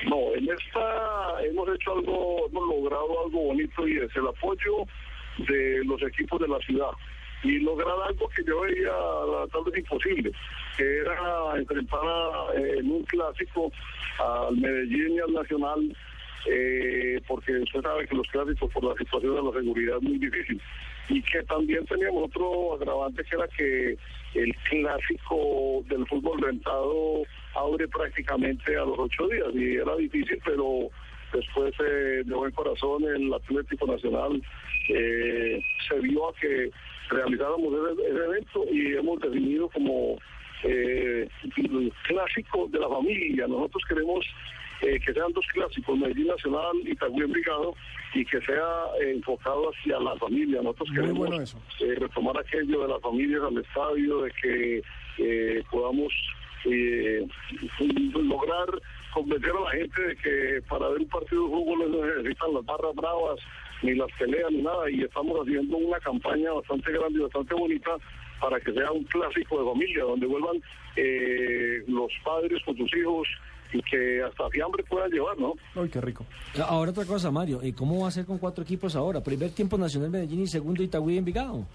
[0.08, 4.86] No, en esta hemos hecho algo, hemos logrado algo bonito y es el apoyo
[5.48, 6.90] de los equipos de la ciudad.
[7.44, 8.92] Y lograr algo que yo veía
[9.52, 10.30] tal vez imposible,
[10.76, 13.72] que era enfrentar a- en un clásico
[14.18, 15.96] al Medellín y al Nacional,
[16.46, 20.18] eh, porque usted sabe que los clásicos por la situación de la seguridad es muy
[20.18, 20.60] difícil.
[21.08, 23.96] Y que también teníamos otro agravante que era que
[24.34, 27.22] el clásico del fútbol rentado
[27.54, 30.88] abre prácticamente a los ocho días y era difícil, pero
[31.32, 34.40] después eh, de buen corazón el Atlético Nacional
[34.88, 36.70] eh, se vio a que
[37.10, 40.18] realizáramos ese, evento y hemos definido como
[40.64, 43.46] eh, el clásico de la familia.
[43.46, 44.24] Nosotros queremos
[44.82, 47.72] eh, que sean dos clásicos, Medellín Nacional y Tagüí Envigado,
[48.14, 50.60] y que sea eh, enfocado hacia la familia.
[50.60, 51.44] Nosotros Muy queremos bueno
[51.80, 54.82] eh, retomar aquello de las familias al estadio, de que
[55.70, 56.12] podamos
[58.14, 58.66] lograr
[59.12, 62.64] convencer a la gente de que para ver un partido de fútbol no necesitan las
[62.64, 63.40] barras bravas,
[63.82, 67.90] ni las peleas, ni nada, y estamos haciendo una campaña bastante grande y bastante bonita
[68.40, 70.62] para que sea un clásico de familia, donde vuelvan
[70.96, 73.28] eh, los padres con sus hijos
[73.72, 75.54] y que hasta fiambre puedan llevar, ¿no?
[75.74, 76.26] Ay, qué rico.
[76.66, 79.22] Ahora otra cosa, Mario, ¿y cómo va a ser con cuatro equipos ahora?
[79.22, 81.66] Primer tiempo Nacional Medellín y segundo Itagüí Envigado.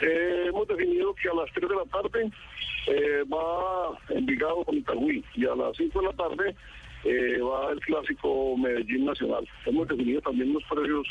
[0.00, 2.30] Eh, hemos definido que a las 3 de la tarde
[2.86, 6.56] eh, va Envigado con Itagüí y a las 5 de la tarde
[7.06, 9.46] eh, va el clásico Medellín Nacional.
[9.64, 11.06] Hemos definido también unos precios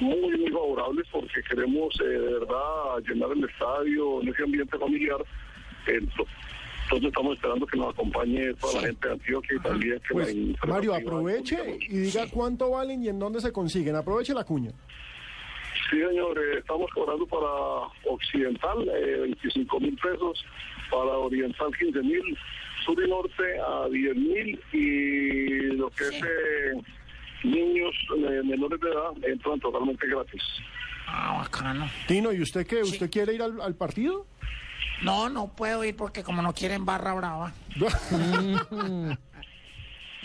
[0.00, 5.18] muy, muy favorables porque queremos eh, de verdad llenar el estadio en ese ambiente familiar.
[5.86, 6.26] Ento-
[6.84, 10.34] Entonces estamos esperando que nos acompañe toda la gente de Antioquia y también que Pues,
[10.36, 13.96] la Mario, aproveche y diga cuánto valen y en dónde se consiguen.
[13.96, 14.70] Aproveche la cuña.
[15.90, 17.46] Sí, señor, eh, estamos cobrando para
[18.12, 20.44] Occidental eh, 25 mil pesos,
[20.90, 22.22] para Oriental 15 mil,
[22.88, 26.72] Sur y Norte a 10 mil y lo que es eh,
[27.44, 30.42] niños eh, menores de edad entran totalmente gratis.
[31.06, 31.86] Ah, bacano.
[32.06, 32.80] Tino, ¿y usted qué?
[32.80, 34.24] ¿Usted quiere ir al, al partido?
[35.02, 37.52] No, no puedo ir porque como no quieren barra brava.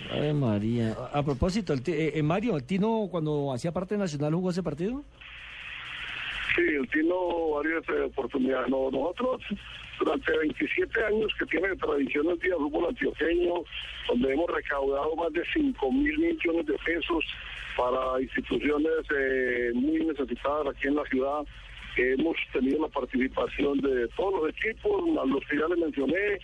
[0.09, 0.95] Ave María.
[1.13, 4.33] A a propósito, el ti- eh, eh, Mario, ¿el Tino cuando hacía parte de Nacional
[4.33, 5.03] jugó ese partido?
[6.55, 8.69] Sí, el Tino varias eh, oportunidades.
[8.69, 9.41] No, nosotros,
[10.03, 13.53] durante 27 años que tiene de tradición el Día del Fútbol Antioqueño,
[14.09, 17.23] donde hemos recaudado más de 5 mil millones de pesos
[17.77, 21.43] para instituciones eh, muy necesitadas aquí en la ciudad,
[21.95, 26.39] hemos tenido la participación de todos los equipos, a los que ya les mencioné,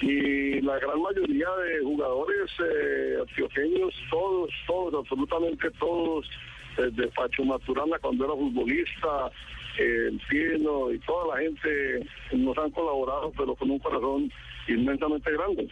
[0.00, 6.28] y la gran mayoría de jugadores eh, antioqueños, todos, todos, absolutamente todos,
[6.76, 9.30] desde Pacho Maturana cuando era futbolista,
[9.78, 14.30] el Tino y toda la gente nos han colaborado, pero con un corazón
[14.68, 15.68] inmensamente grande.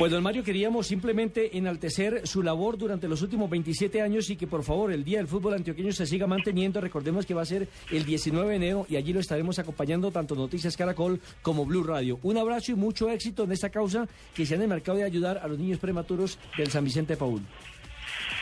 [0.00, 4.46] Pues don Mario, queríamos simplemente enaltecer su labor durante los últimos 27 años y que
[4.46, 6.80] por favor el Día del Fútbol Antioqueño se siga manteniendo.
[6.80, 10.34] Recordemos que va a ser el 19 de enero y allí lo estaremos acompañando tanto
[10.34, 12.18] Noticias Caracol como Blue Radio.
[12.22, 15.46] Un abrazo y mucho éxito en esta causa que se han enmarcado de ayudar a
[15.48, 17.42] los niños prematuros del San Vicente de Paul.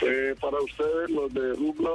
[0.01, 1.89] Eh, para ustedes, los de Rubla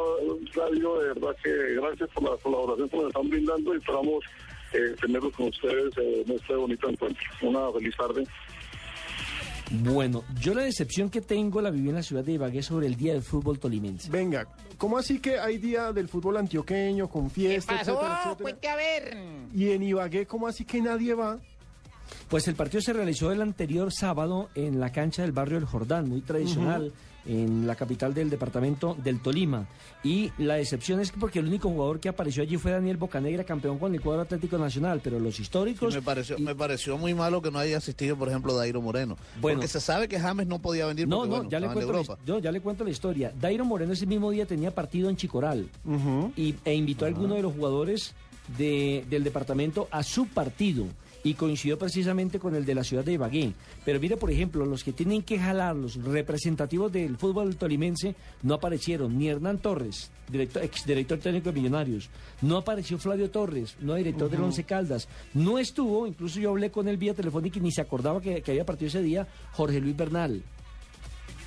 [0.54, 4.24] Radio, de verdad que gracias por la colaboración que nos están brindando y esperamos
[4.72, 7.24] eh, tenerlos con ustedes eh, en este bonito encuentro.
[7.42, 8.26] Una feliz tarde.
[9.70, 12.96] Bueno, yo la decepción que tengo la viví en la ciudad de Ibagué sobre el
[12.96, 14.10] Día del Fútbol tolimense.
[14.10, 14.46] Venga,
[14.76, 17.92] ¿cómo así que hay día del fútbol antioqueño con fiesta, pasó?
[17.92, 18.42] etcétera, etcétera?
[18.42, 19.16] Cuente a ver.
[19.54, 21.38] Y en Ibagué, ¿cómo así que nadie va?
[22.28, 26.08] Pues el partido se realizó el anterior sábado en la cancha del barrio El Jordán,
[26.08, 26.92] muy tradicional,
[27.26, 29.66] en la capital del departamento del Tolima.
[30.02, 33.44] Y la decepción es que porque el único jugador que apareció allí fue Daniel Bocanegra,
[33.44, 35.94] campeón con el cuadro Atlético Nacional, pero los Sí, históricos...
[35.94, 39.16] me, pareció, me pareció muy malo que no haya asistido, por ejemplo, Dairo Moreno.
[39.40, 39.58] Bueno.
[39.60, 41.92] porque se sabe que James no podía venir No, porque, no, bueno, ya le, cuento
[41.92, 42.18] la, Europa.
[42.20, 43.32] his- yo ya le cuento la historia.
[43.40, 45.68] Dairo Moreno ese mismo día tenía partido en Chicoral
[46.36, 48.14] y, e invitó a alguno de los jugadores
[48.58, 50.84] de- del departamento a su partido
[51.24, 53.52] y coincidió precisamente con el de la ciudad de Ibagué.
[53.84, 58.54] Pero mire, por ejemplo, los que tienen que jalar, los representativos del fútbol tolimense, no
[58.54, 62.10] aparecieron ni Hernán Torres, director, exdirector técnico de Millonarios,
[62.42, 64.48] no apareció Flavio Torres, no director del Ujú.
[64.48, 68.20] Once Caldas, no estuvo, incluso yo hablé con él vía telefónica y ni se acordaba
[68.20, 70.42] que, que había partido ese día, Jorge Luis Bernal.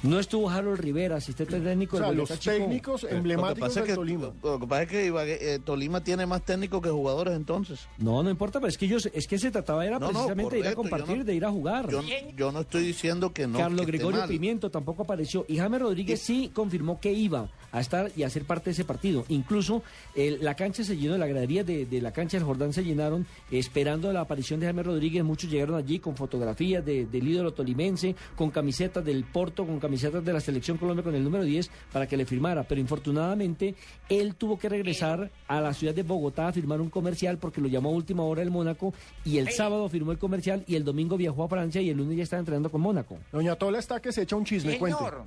[0.03, 3.79] No estuvo Harold Rivera, asistente técnico O sea, del los técnicos Lo que emblemáticos pasa
[3.81, 4.31] es del que, Tolima.
[4.43, 7.87] lo que pasa es que Ibagué- eh, Tolima tiene más técnicos que jugadores entonces.
[7.97, 10.55] No, no importa, pero es que ellos, es que se trataba era No, no, precisamente
[10.55, 11.89] de ir a compartir, no- de ir a jugar.
[11.89, 12.01] Yo,
[12.35, 13.57] yo no estoy diciendo que no.
[13.57, 14.29] Carlos que Gregorio mal.
[14.29, 18.43] Pimiento tampoco apareció y James Rodríguez sí confirmó que iba a estar y a ser
[18.45, 19.25] parte de ese partido.
[19.29, 19.81] Incluso
[20.15, 23.25] el- la cancha se llenó, la gradería de, de la cancha del Jordán se llenaron
[23.51, 25.23] esperando la aparición de James Rodríguez.
[25.23, 29.86] Muchos llegaron allí con fotografías de- del ídolo tolimense, con camisetas del Porto, con camisetas
[29.87, 32.63] de la Selección Colombia con el número 10 para que le firmara.
[32.63, 33.75] Pero infortunadamente
[34.09, 37.67] él tuvo que regresar a la ciudad de Bogotá a firmar un comercial porque lo
[37.67, 38.93] llamó a última hora el Mónaco
[39.23, 42.17] y el sábado firmó el comercial y el domingo viajó a Francia y el lunes
[42.17, 43.17] ya estaba entrenando con Mónaco.
[43.31, 44.97] Doña Tola está que se echa un chisme, cuente.
[44.97, 45.23] Señor.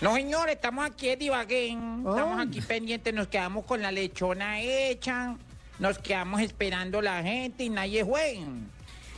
[0.00, 1.68] No, señor, estamos aquí en Ibagué.
[1.68, 5.36] Estamos aquí pendientes, nos quedamos con la lechona hecha.
[5.78, 8.40] Nos quedamos esperando la gente y nadie fue.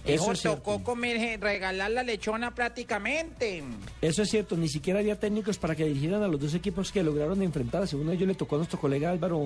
[0.05, 3.63] Eso es tocó comer, regalar la lechona prácticamente.
[4.03, 7.03] Eso es cierto, ni siquiera había técnicos para que dirigieran a los dos equipos que
[7.03, 7.97] lograron enfrentarse.
[7.97, 9.41] Uno de ellos le tocó a nuestro colega Álvaro,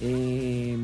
[0.00, 0.76] eh,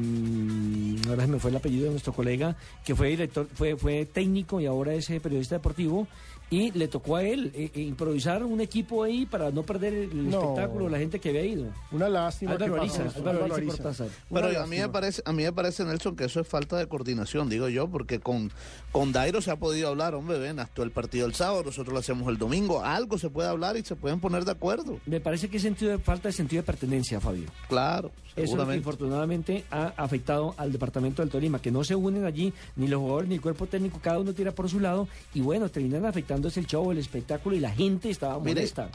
[1.08, 4.60] ahora se me fue el apellido de nuestro colega, que fue director, fue, fue técnico
[4.60, 6.06] y ahora es eh, periodista deportivo.
[6.50, 10.30] Y le tocó a él eh, eh, improvisar un equipo ahí para no perder el
[10.30, 10.40] No.
[10.40, 11.66] espectáculo, la gente que había ido.
[11.92, 12.52] Una lástima.
[12.52, 13.72] Álvaro que Ariza, pasó eso, Álvaro Ariza Ariza.
[13.76, 14.08] Cortázar.
[14.30, 16.78] Una Pero a mí, me parece, a mí me parece, Nelson, que eso es falta
[16.78, 18.50] de coordinación, digo yo, porque con,
[18.92, 22.00] con Dairo se ha podido hablar, hombre, ven, hasta el partido el sábado, nosotros lo
[22.00, 24.98] hacemos el domingo, algo se puede hablar y se pueden poner de acuerdo.
[25.04, 27.44] Me parece que es sentido de, falta de sentido de pertenencia, Fabio.
[27.68, 28.78] Claro, Eso seguramente.
[28.78, 33.28] infortunadamente ha afectado al departamento del Tolima, que no se unen allí ni los jugadores
[33.28, 36.06] ni el cuerpo técnico, cada uno tira por su lado y bueno, terminan
[36.38, 38.88] afectándose el show, el espectáculo y la gente estaba Mire, molesta.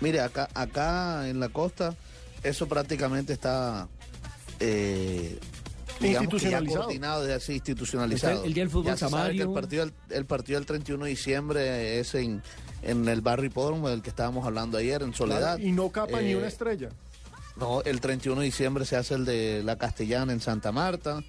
[0.00, 1.94] Mire, acá, acá en la costa,
[2.42, 3.88] eso prácticamente está
[4.60, 5.38] eh,
[6.00, 6.82] digamos que ya Institucionalizado.
[6.84, 8.34] coordinado, ya así, institucionalizado.
[8.34, 9.42] Está el día del fútbol Ya se sabe que Samario.
[9.44, 12.42] el partido, del- el partido del 31 de diciembre es en,
[12.82, 15.56] en el barrio Hipódromo del que estábamos hablando ayer, en Soledad.
[15.56, 16.90] Claro, y no capa ni Eh, una estrella.
[17.56, 21.22] No, el 31 de diciembre se hace el de la Castellana en Santa Marta.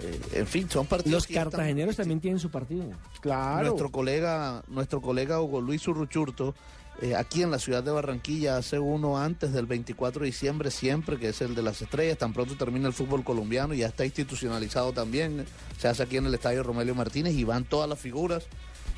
[0.00, 2.84] Eh, en fin, son partidos Los están- cartageneros también tienen su partido.
[3.20, 3.68] Claro.
[3.68, 6.54] Nuestro colega, nuestro colega Hugo Luis Urruchurto,
[7.00, 11.18] eh, aquí en la ciudad de Barranquilla, hace uno antes del 24 de diciembre, siempre,
[11.18, 12.18] que es el de las estrellas.
[12.18, 15.44] Tan pronto termina el fútbol colombiano, ya está institucionalizado también.
[15.78, 18.44] Se hace aquí en el estadio Romelio Martínez y van todas las figuras.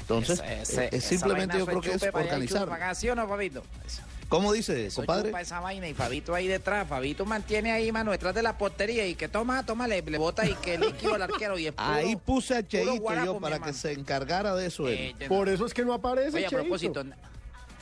[0.01, 2.95] Entonces, Ese- ese- eh, es simplemente yo creo que es y organizar.
[2.95, 3.63] ¿sí o no, papito?
[3.85, 4.03] Eso.
[4.29, 5.31] ¿Cómo dice, Soy compadre?
[5.31, 6.89] para esa vaina y Fabito ahí detrás.
[6.89, 10.45] Fabito mantiene ahí, mano, detrás de la portería y que toma, toma, le, le bota
[10.49, 11.57] y que líquido al arquero.
[11.59, 14.89] Y es puro- Ahí puse a Cheito guarapo, yo para que se encargara de eso.
[14.89, 15.15] él.
[15.21, 17.05] Eh, Por eso es que no aparece, Oye, a propósito,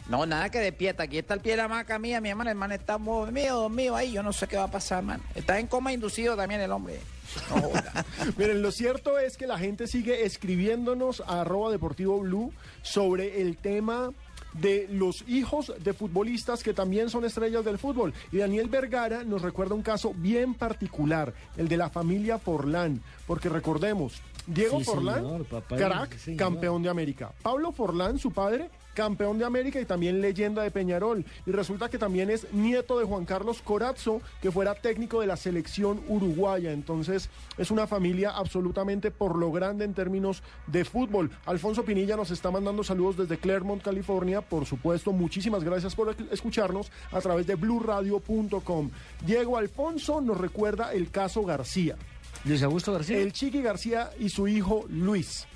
[0.06, 1.04] no, nada que despierta.
[1.04, 2.50] Aquí está el pie de la maca mía, mi hermano.
[2.50, 4.12] El man está dormido, dormido ahí.
[4.12, 5.22] Yo no sé qué va a pasar, man.
[5.34, 7.00] Está en coma inducido también el hombre.
[8.36, 12.52] Miren, lo cierto es que la gente sigue escribiéndonos a arroba deportivo blue
[12.82, 14.12] sobre el tema
[14.54, 18.14] de los hijos de futbolistas que también son estrellas del fútbol.
[18.32, 23.48] Y Daniel Vergara nos recuerda un caso bien particular, el de la familia Forlán, porque
[23.48, 27.32] recordemos, Diego Sí, Forlán, señor, papá, crack, sí, campeón de América.
[27.42, 31.24] Pablo Forlán, su padre, campeón de América y también leyenda de Peñarol.
[31.46, 35.36] Y resulta que también es nieto de Juan Carlos Corazzo, que fuera técnico de la
[35.36, 36.72] selección uruguaya.
[36.72, 41.30] Entonces, es una familia absolutamente por lo grande en términos de fútbol.
[41.46, 44.40] Alfonso Pinilla nos está mandando saludos desde Claremont, California.
[44.40, 48.90] Por supuesto, muchísimas gracias por escucharnos a través de blurradio.com.
[49.26, 51.96] Diego Alfonso nos recuerda el caso García.
[52.44, 53.18] Luis Augusto García.
[53.18, 55.46] El Chiqui García y su hijo Luis.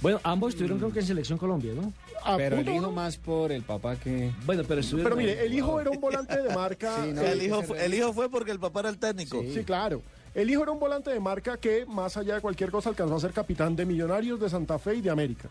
[0.00, 1.92] Bueno, ambos estuvieron creo que en Selección Colombia, ¿no?
[2.24, 2.92] A Pero el punto, hijo ¿no?
[2.92, 4.32] más por el papá que...
[4.46, 5.10] Bueno, pero estuvieron...
[5.12, 6.96] Pero mire, el hijo era un volante de marca.
[7.04, 9.42] Sí, no, el, hijo, fue- el hijo fue porque el papá era el técnico.
[9.42, 10.02] Sí, claro.
[10.34, 13.20] El hijo era un volante de marca que, más allá de cualquier cosa, alcanzó a
[13.20, 15.48] ser capitán de Millonarios, de Santa Fe y de América.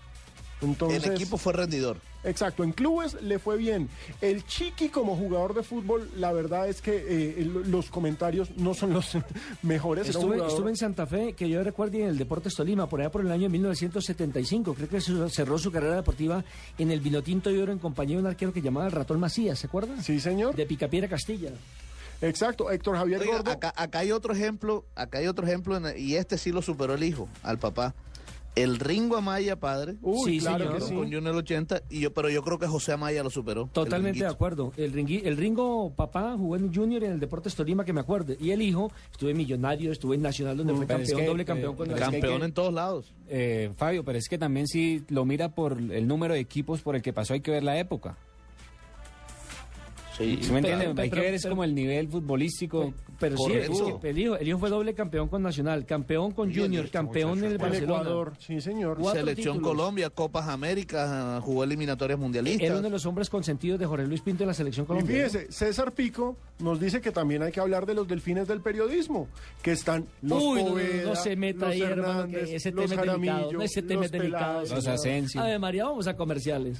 [0.61, 1.97] Entonces, El equipo fue rendidor.
[2.27, 3.89] Exacto, en clubes le fue bien.
[4.21, 6.95] El Chiqui como jugador de fútbol, la verdad es que
[7.39, 9.17] eh, los comentarios no son los
[9.63, 10.07] mejores.
[10.09, 13.09] Estuve, jugador- estuve en Santa Fe, que yo recuerdo, en el Deportes Tolima, por allá
[13.09, 14.73] por el año 1975.
[14.73, 16.43] Creo que cerró su carrera deportiva
[16.77, 19.57] en el Vinotinto y Oro en compañía de un arquero que llamaba el Ratón Macías,
[19.59, 20.03] ¿se acuerdan?
[20.03, 20.55] Sí, señor.
[20.55, 21.51] De Picapiedra Castilla.
[22.19, 23.51] Exacto, Héctor Javier Oiga, Gordo.
[23.51, 26.95] acá, acá hay otro ejemplo, acá hay otro ejemplo, en- y este sí lo superó
[26.95, 27.93] el hijo, al papá.
[28.63, 29.95] El Ringo Amaya, padre.
[30.01, 30.75] Uy, Sí, claro señor.
[30.79, 30.95] que sí.
[30.95, 33.69] Con Junior 80, y yo, pero yo creo que José Amaya lo superó.
[33.71, 34.73] Totalmente el de acuerdo.
[34.77, 38.35] El, Ringui- el Ringo papá jugó en Junior en el Deportes Tolima, que me acuerde.
[38.39, 41.43] Y el hijo estuvo en Millonario, estuvo en Nacional, donde fue es campeón, que, doble
[41.43, 43.13] eh, campeón con es que hay Campeón que- en todos lados.
[43.29, 46.95] Eh, Fabio, pero es que también si lo mira por el número de equipos por
[46.95, 48.17] el que pasó, hay que ver la época.
[50.18, 51.02] Sí, ¿Sí me pero- entiende?
[51.03, 52.94] hay pero- que ver es pero- como el nivel futbolístico.
[53.19, 53.88] Pero sí, Correcto.
[53.88, 57.39] es que el hijo, el hijo fue doble campeón con Nacional, campeón con Junior, campeón
[57.39, 58.02] en el En Barcelona.
[58.02, 58.98] Ecuador, sí, señor.
[58.99, 59.76] Cuatro Selección títulos.
[59.77, 62.64] Colombia, Copas Américas, jugó eliminatorias mundialistas.
[62.64, 65.30] Era uno de los hombres consentidos de Jorge Luis Pinto en la selección Y colombiana.
[65.30, 69.27] fíjese, César Pico nos dice que también hay que hablar de los delfines del periodismo,
[69.64, 72.84] que están los Uy, no, no, Poveda, no se meta ahí, hermano, que ese tema
[72.84, 73.18] es delicado.
[73.19, 74.61] Jaramillo, ese tema es delicado.
[74.61, 74.72] Peláez.
[74.76, 75.41] Los Asensio.
[75.41, 76.80] A ver, María, vamos a comerciales.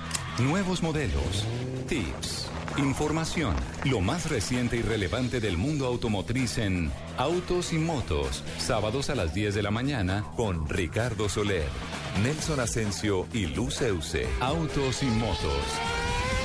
[0.39, 1.45] nuevos modelos,
[1.87, 3.55] tips, información,
[3.85, 9.33] lo más reciente y relevante del mundo automotriz en Autos y Motos, sábados a las
[9.33, 11.67] 10 de la mañana con Ricardo Soler,
[12.23, 14.27] Nelson Asensio y Luz Euse.
[14.39, 15.63] Autos y Motos.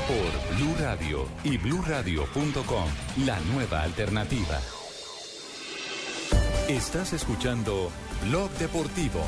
[0.06, 2.86] Por Blue Radio y bluradio.com,
[3.24, 4.60] la nueva alternativa.
[6.68, 7.90] Estás escuchando
[8.24, 9.20] Blog Deportivo.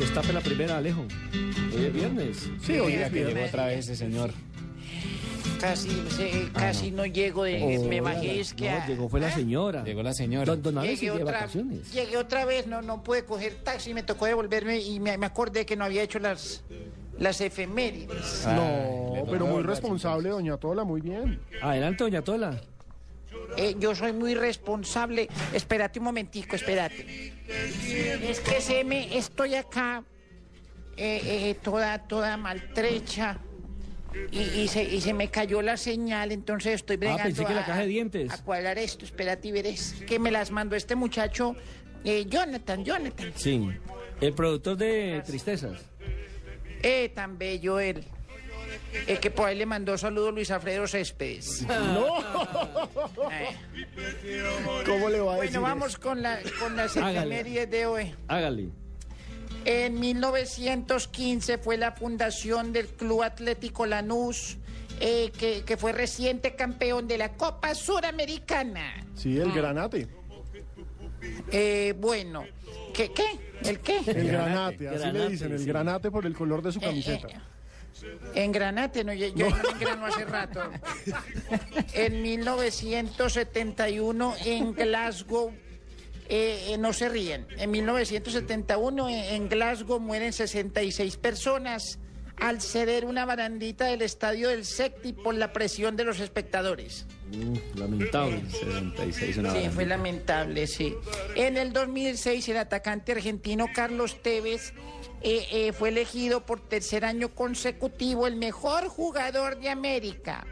[0.00, 1.02] Destape la primera, Alejo.
[1.74, 2.50] Hoy es viernes.
[2.62, 3.48] Sí, hoy es que llegó viernes.
[3.50, 4.30] otra vez ese señor.
[5.60, 7.04] Casi, se- casi no.
[7.04, 7.58] llego de...
[7.86, 8.70] me Hola, bajé, es que...
[8.70, 9.32] no, a- llegó fue la ¿Ah?
[9.32, 9.84] señora.
[9.84, 10.46] Llegó la señora.
[10.46, 11.92] Don, don Llegué otra, vacaciones.
[11.92, 15.66] llegué otra vez, no, no pude coger taxi, me tocó devolverme y me, me acordé
[15.66, 16.62] que no había hecho las,
[17.18, 18.44] las efemérides.
[18.46, 21.40] Ah, No, pero muy responsable, doña Tola, muy bien.
[21.60, 22.58] Adelante, doña Tola.
[23.56, 25.28] Eh, yo soy muy responsable.
[25.52, 27.32] Espérate un momentico, espérate.
[28.22, 30.04] Es que se me, estoy acá
[30.96, 33.38] eh, eh, toda, toda maltrecha
[34.32, 37.54] y, y se, y se me cayó la señal, entonces estoy bregando Ah, pensé que
[37.54, 38.32] la a- caja de dientes.
[38.32, 39.04] a cuadrar esto.
[39.04, 41.56] Espérate y verás que me las mandó este muchacho,
[42.04, 43.32] eh, Jonathan, Jonathan.
[43.36, 43.68] Sí.
[44.20, 45.80] El productor de Tristezas.
[46.82, 48.04] Eh, tan bello él.
[49.06, 51.62] Eh, que por ahí le mandó saludos Luis Alfredo Céspedes.
[51.66, 52.18] No.
[53.30, 53.56] Eh.
[54.86, 58.14] ¿Cómo le va a decir Bueno, vamos con, la, con las efemérides de hoy.
[58.28, 58.68] Hágale.
[59.64, 64.56] En 1915 fue la fundación del Club Atlético Lanús,
[65.00, 69.04] eh, que, que fue reciente campeón de la Copa Suramericana.
[69.14, 70.08] Sí, el granate.
[71.52, 72.44] Eh, bueno,
[72.94, 73.12] ¿qué?
[73.12, 73.24] ¿Qué?
[73.68, 73.98] ¿El qué?
[74.06, 75.66] El granate, así le dicen, el sí.
[75.66, 77.28] granate por el color de su Eh, camiseta.
[78.02, 79.56] Eh, En Granate, no, yo, yo No.
[79.56, 80.62] me engrano hace rato.
[81.94, 85.52] En 1971 en Glasgow,
[86.28, 91.98] eh, eh, no se ríen, en 1971 en, en Glasgow mueren 66 personas
[92.36, 97.06] al ceder una barandita del estadio del Secti por la presión de los espectadores.
[97.74, 98.42] Lamentable.
[98.50, 99.70] 76 una Sí, barandita.
[99.74, 100.94] fue lamentable, sí.
[101.36, 104.72] En el 2006, el atacante argentino Carlos Tevez
[105.22, 110.46] eh, eh, fue elegido por tercer año consecutivo el mejor jugador de América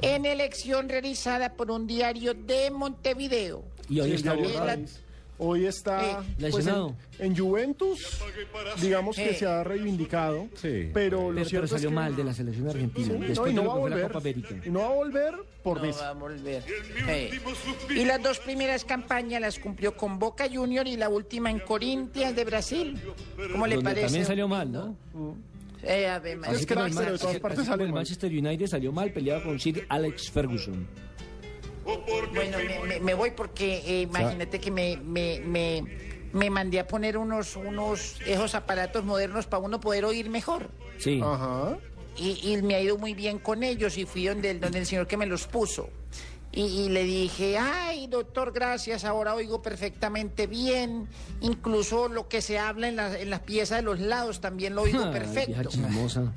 [0.00, 3.64] en elección realizada por un diario de Montevideo.
[3.88, 4.34] Y hoy Sí, está
[5.42, 5.48] el.
[5.48, 5.48] El.
[5.48, 6.94] Hoy está Eh, pues, lesionado.
[7.18, 8.18] en, en Juventus,
[8.80, 9.34] digamos que Eh.
[9.34, 10.90] se ha reivindicado, Sí.
[10.94, 13.06] pero lo Pero, cierto pero salió es que mal de la selección argentina.
[13.06, 14.02] Sí, no, después y no de va a que volver.
[14.06, 14.54] Copa América.
[14.64, 16.00] Y no va a volver por No Messi.
[16.00, 16.62] va a volver.
[17.08, 17.30] Eh.
[17.90, 22.34] Y las dos primeras campañas las cumplió con Boca Junior y la última en Corinthians
[22.36, 23.00] de Brasil.
[23.52, 24.06] ¿Cómo le Donde parece?
[24.06, 24.96] también salió mal, ¿no?
[25.84, 26.52] Eh, María.
[26.52, 27.92] Es Así como crack, el pero de Man- todas así- partes así el mal.
[27.92, 30.86] Manchester United salió mal, peleado con Sir Alex Ferguson.
[31.84, 35.84] Bueno, me, me- me voy porque eh, imagínate que me, me, me,
[36.32, 40.70] me mandé a poner unos, unos esos aparatos modernos para uno poder oír mejor.
[40.98, 41.20] Sí.
[41.22, 41.76] Ajá.
[42.16, 44.86] Y, y me ha ido muy bien con ellos y fui donde, el- donde el
[44.86, 45.88] señor que me los puso.
[46.54, 51.08] Y, y le dije, ay, doctor, gracias, ahora oigo perfectamente bien.
[51.40, 54.82] Incluso lo que se habla en, la- en las piezas de los lados también lo
[54.82, 55.70] oigo perfecto.
[55.70, 56.32] chismosa.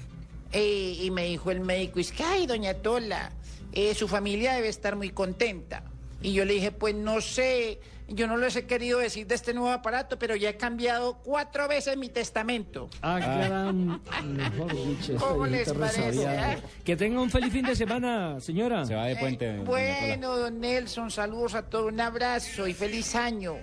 [0.52, 3.32] Eh, y me dijo el médico, es que, ay, doña Tola,
[3.74, 5.84] eh, su familia debe estar muy contenta.
[6.22, 9.54] Y yo le dije, pues no sé, yo no les he querido decir de este
[9.54, 12.90] nuevo aparato, pero ya he cambiado cuatro veces mi testamento.
[13.02, 14.02] Ah, gran...
[14.24, 16.58] Mejor dicho, ¿Cómo les parece, eh?
[16.84, 18.86] Que tenga un feliz fin de semana, señora.
[18.86, 19.54] Se va de puente.
[19.58, 19.66] Pola.
[19.66, 23.58] Bueno, don Nelson, saludos a todos, un abrazo y feliz año.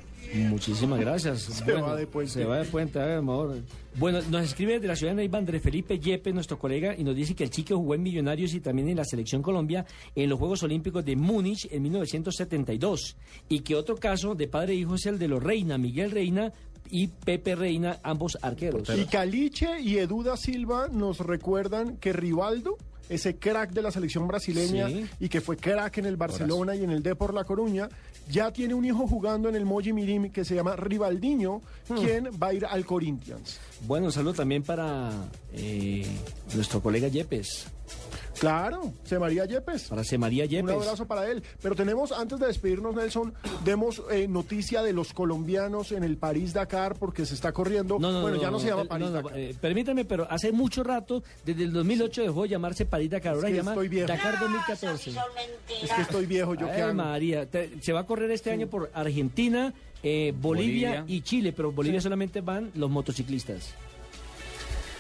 [0.49, 1.43] Muchísimas gracias.
[1.43, 2.33] Se va de puente.
[2.33, 3.59] Se va de puente, a ver, amor.
[3.97, 7.15] Bueno, nos escribe de la ciudad de Neiva Andrés Felipe Yepes, nuestro colega, y nos
[7.15, 9.85] dice que el chico jugó en Millonarios y también en la Selección Colombia
[10.15, 13.17] en los Juegos Olímpicos de Múnich en 1972.
[13.49, 16.53] Y que otro caso de padre e hijo es el de los Reina, Miguel Reina
[16.91, 18.89] y Pepe Reina, ambos arqueros.
[18.97, 22.77] Y Caliche y Eduda Silva nos recuerdan que Rivaldo,
[23.13, 25.07] ese crack de la selección brasileña Sí.
[25.21, 27.89] y que fue crack en el Barcelona y en el Depor La Coruña,
[28.31, 31.95] ya tiene un hijo jugando en el Moji Mirim que se llama Rivaldiño, Hmm.
[31.97, 33.59] quien va a ir al Corinthians.
[33.87, 35.11] Bueno, un saludo también para
[35.53, 36.07] eh,
[36.55, 37.67] nuestro colega Yepes,
[38.39, 39.85] Claro, se María Yepes.
[39.89, 40.19] para C.
[40.19, 40.71] María Un Yepes.
[40.75, 41.43] abrazo para él.
[41.63, 43.33] Pero tenemos, antes de despedirnos, Nelson,
[43.65, 47.99] demos eh, noticia de los colombianos en el París-Dakar porque se está corriendo.
[47.99, 49.33] No, no, bueno, no, ya no, se llama no, París-Dakar.
[49.33, 53.35] no, eh, permítame, pero hace mucho rato, desde el 2008 dejó de llamarse París Dakar,
[53.35, 54.09] ahora Es que llama estoy viejo.
[54.09, 55.11] Dakar 2014.
[55.83, 56.93] es que estoy viejo, yo qué.
[56.93, 59.73] María, te- se va a correr este año por Argentina,
[60.03, 61.05] eh, Bolivia, Bolivia.
[61.07, 63.75] y Chile, pero Bolivia solamente van los motociclistas.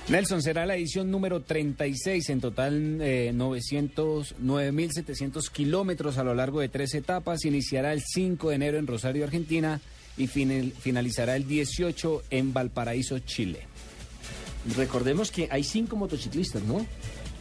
[0.09, 6.61] Nelson, será la edición número 36, en total eh, 900, 9.700 kilómetros a lo largo
[6.61, 7.45] de tres etapas.
[7.45, 9.81] Iniciará el 5 de enero en Rosario, Argentina,
[10.19, 13.61] y final- finalizará el 18 en Valparaíso, Chile.
[14.77, 16.85] Recordemos que hay cinco motociclistas, ¿no?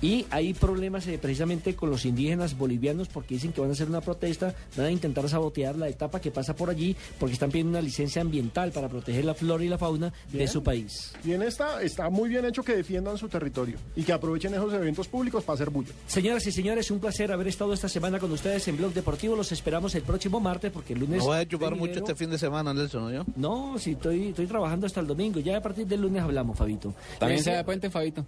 [0.01, 3.87] Y hay problemas eh, precisamente con los indígenas bolivianos porque dicen que van a hacer
[3.87, 7.71] una protesta, van a intentar sabotear la etapa que pasa por allí porque están pidiendo
[7.71, 11.13] una licencia ambiental para proteger la flora y la fauna de su país.
[11.23, 15.07] Bien está, está muy bien hecho que defiendan su territorio y que aprovechen esos eventos
[15.07, 15.91] públicos para hacer bulla.
[16.07, 19.35] Señoras y señores, un placer haber estado esta semana con ustedes en Blog Deportivo.
[19.35, 21.19] Los esperamos el próximo martes porque el lunes...
[21.19, 23.23] No voy a chupar mucho este fin de semana, Nelson, ¿no yo?
[23.35, 25.39] No, sí, estoy, estoy trabajando hasta el domingo.
[25.39, 26.93] Ya a partir del lunes hablamos, Fabito.
[27.19, 28.25] También se de puente, Fabito.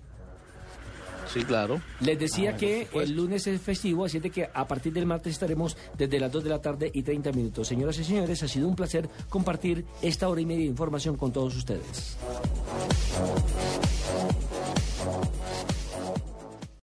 [1.28, 1.82] Sí, claro.
[2.00, 5.78] Les decía ah, que el lunes es festivo, así que a partir del martes estaremos
[5.98, 7.68] desde las 2 de la tarde y 30 minutos.
[7.68, 11.32] Señoras y señores, ha sido un placer compartir esta hora y media de información con
[11.32, 12.18] todos ustedes.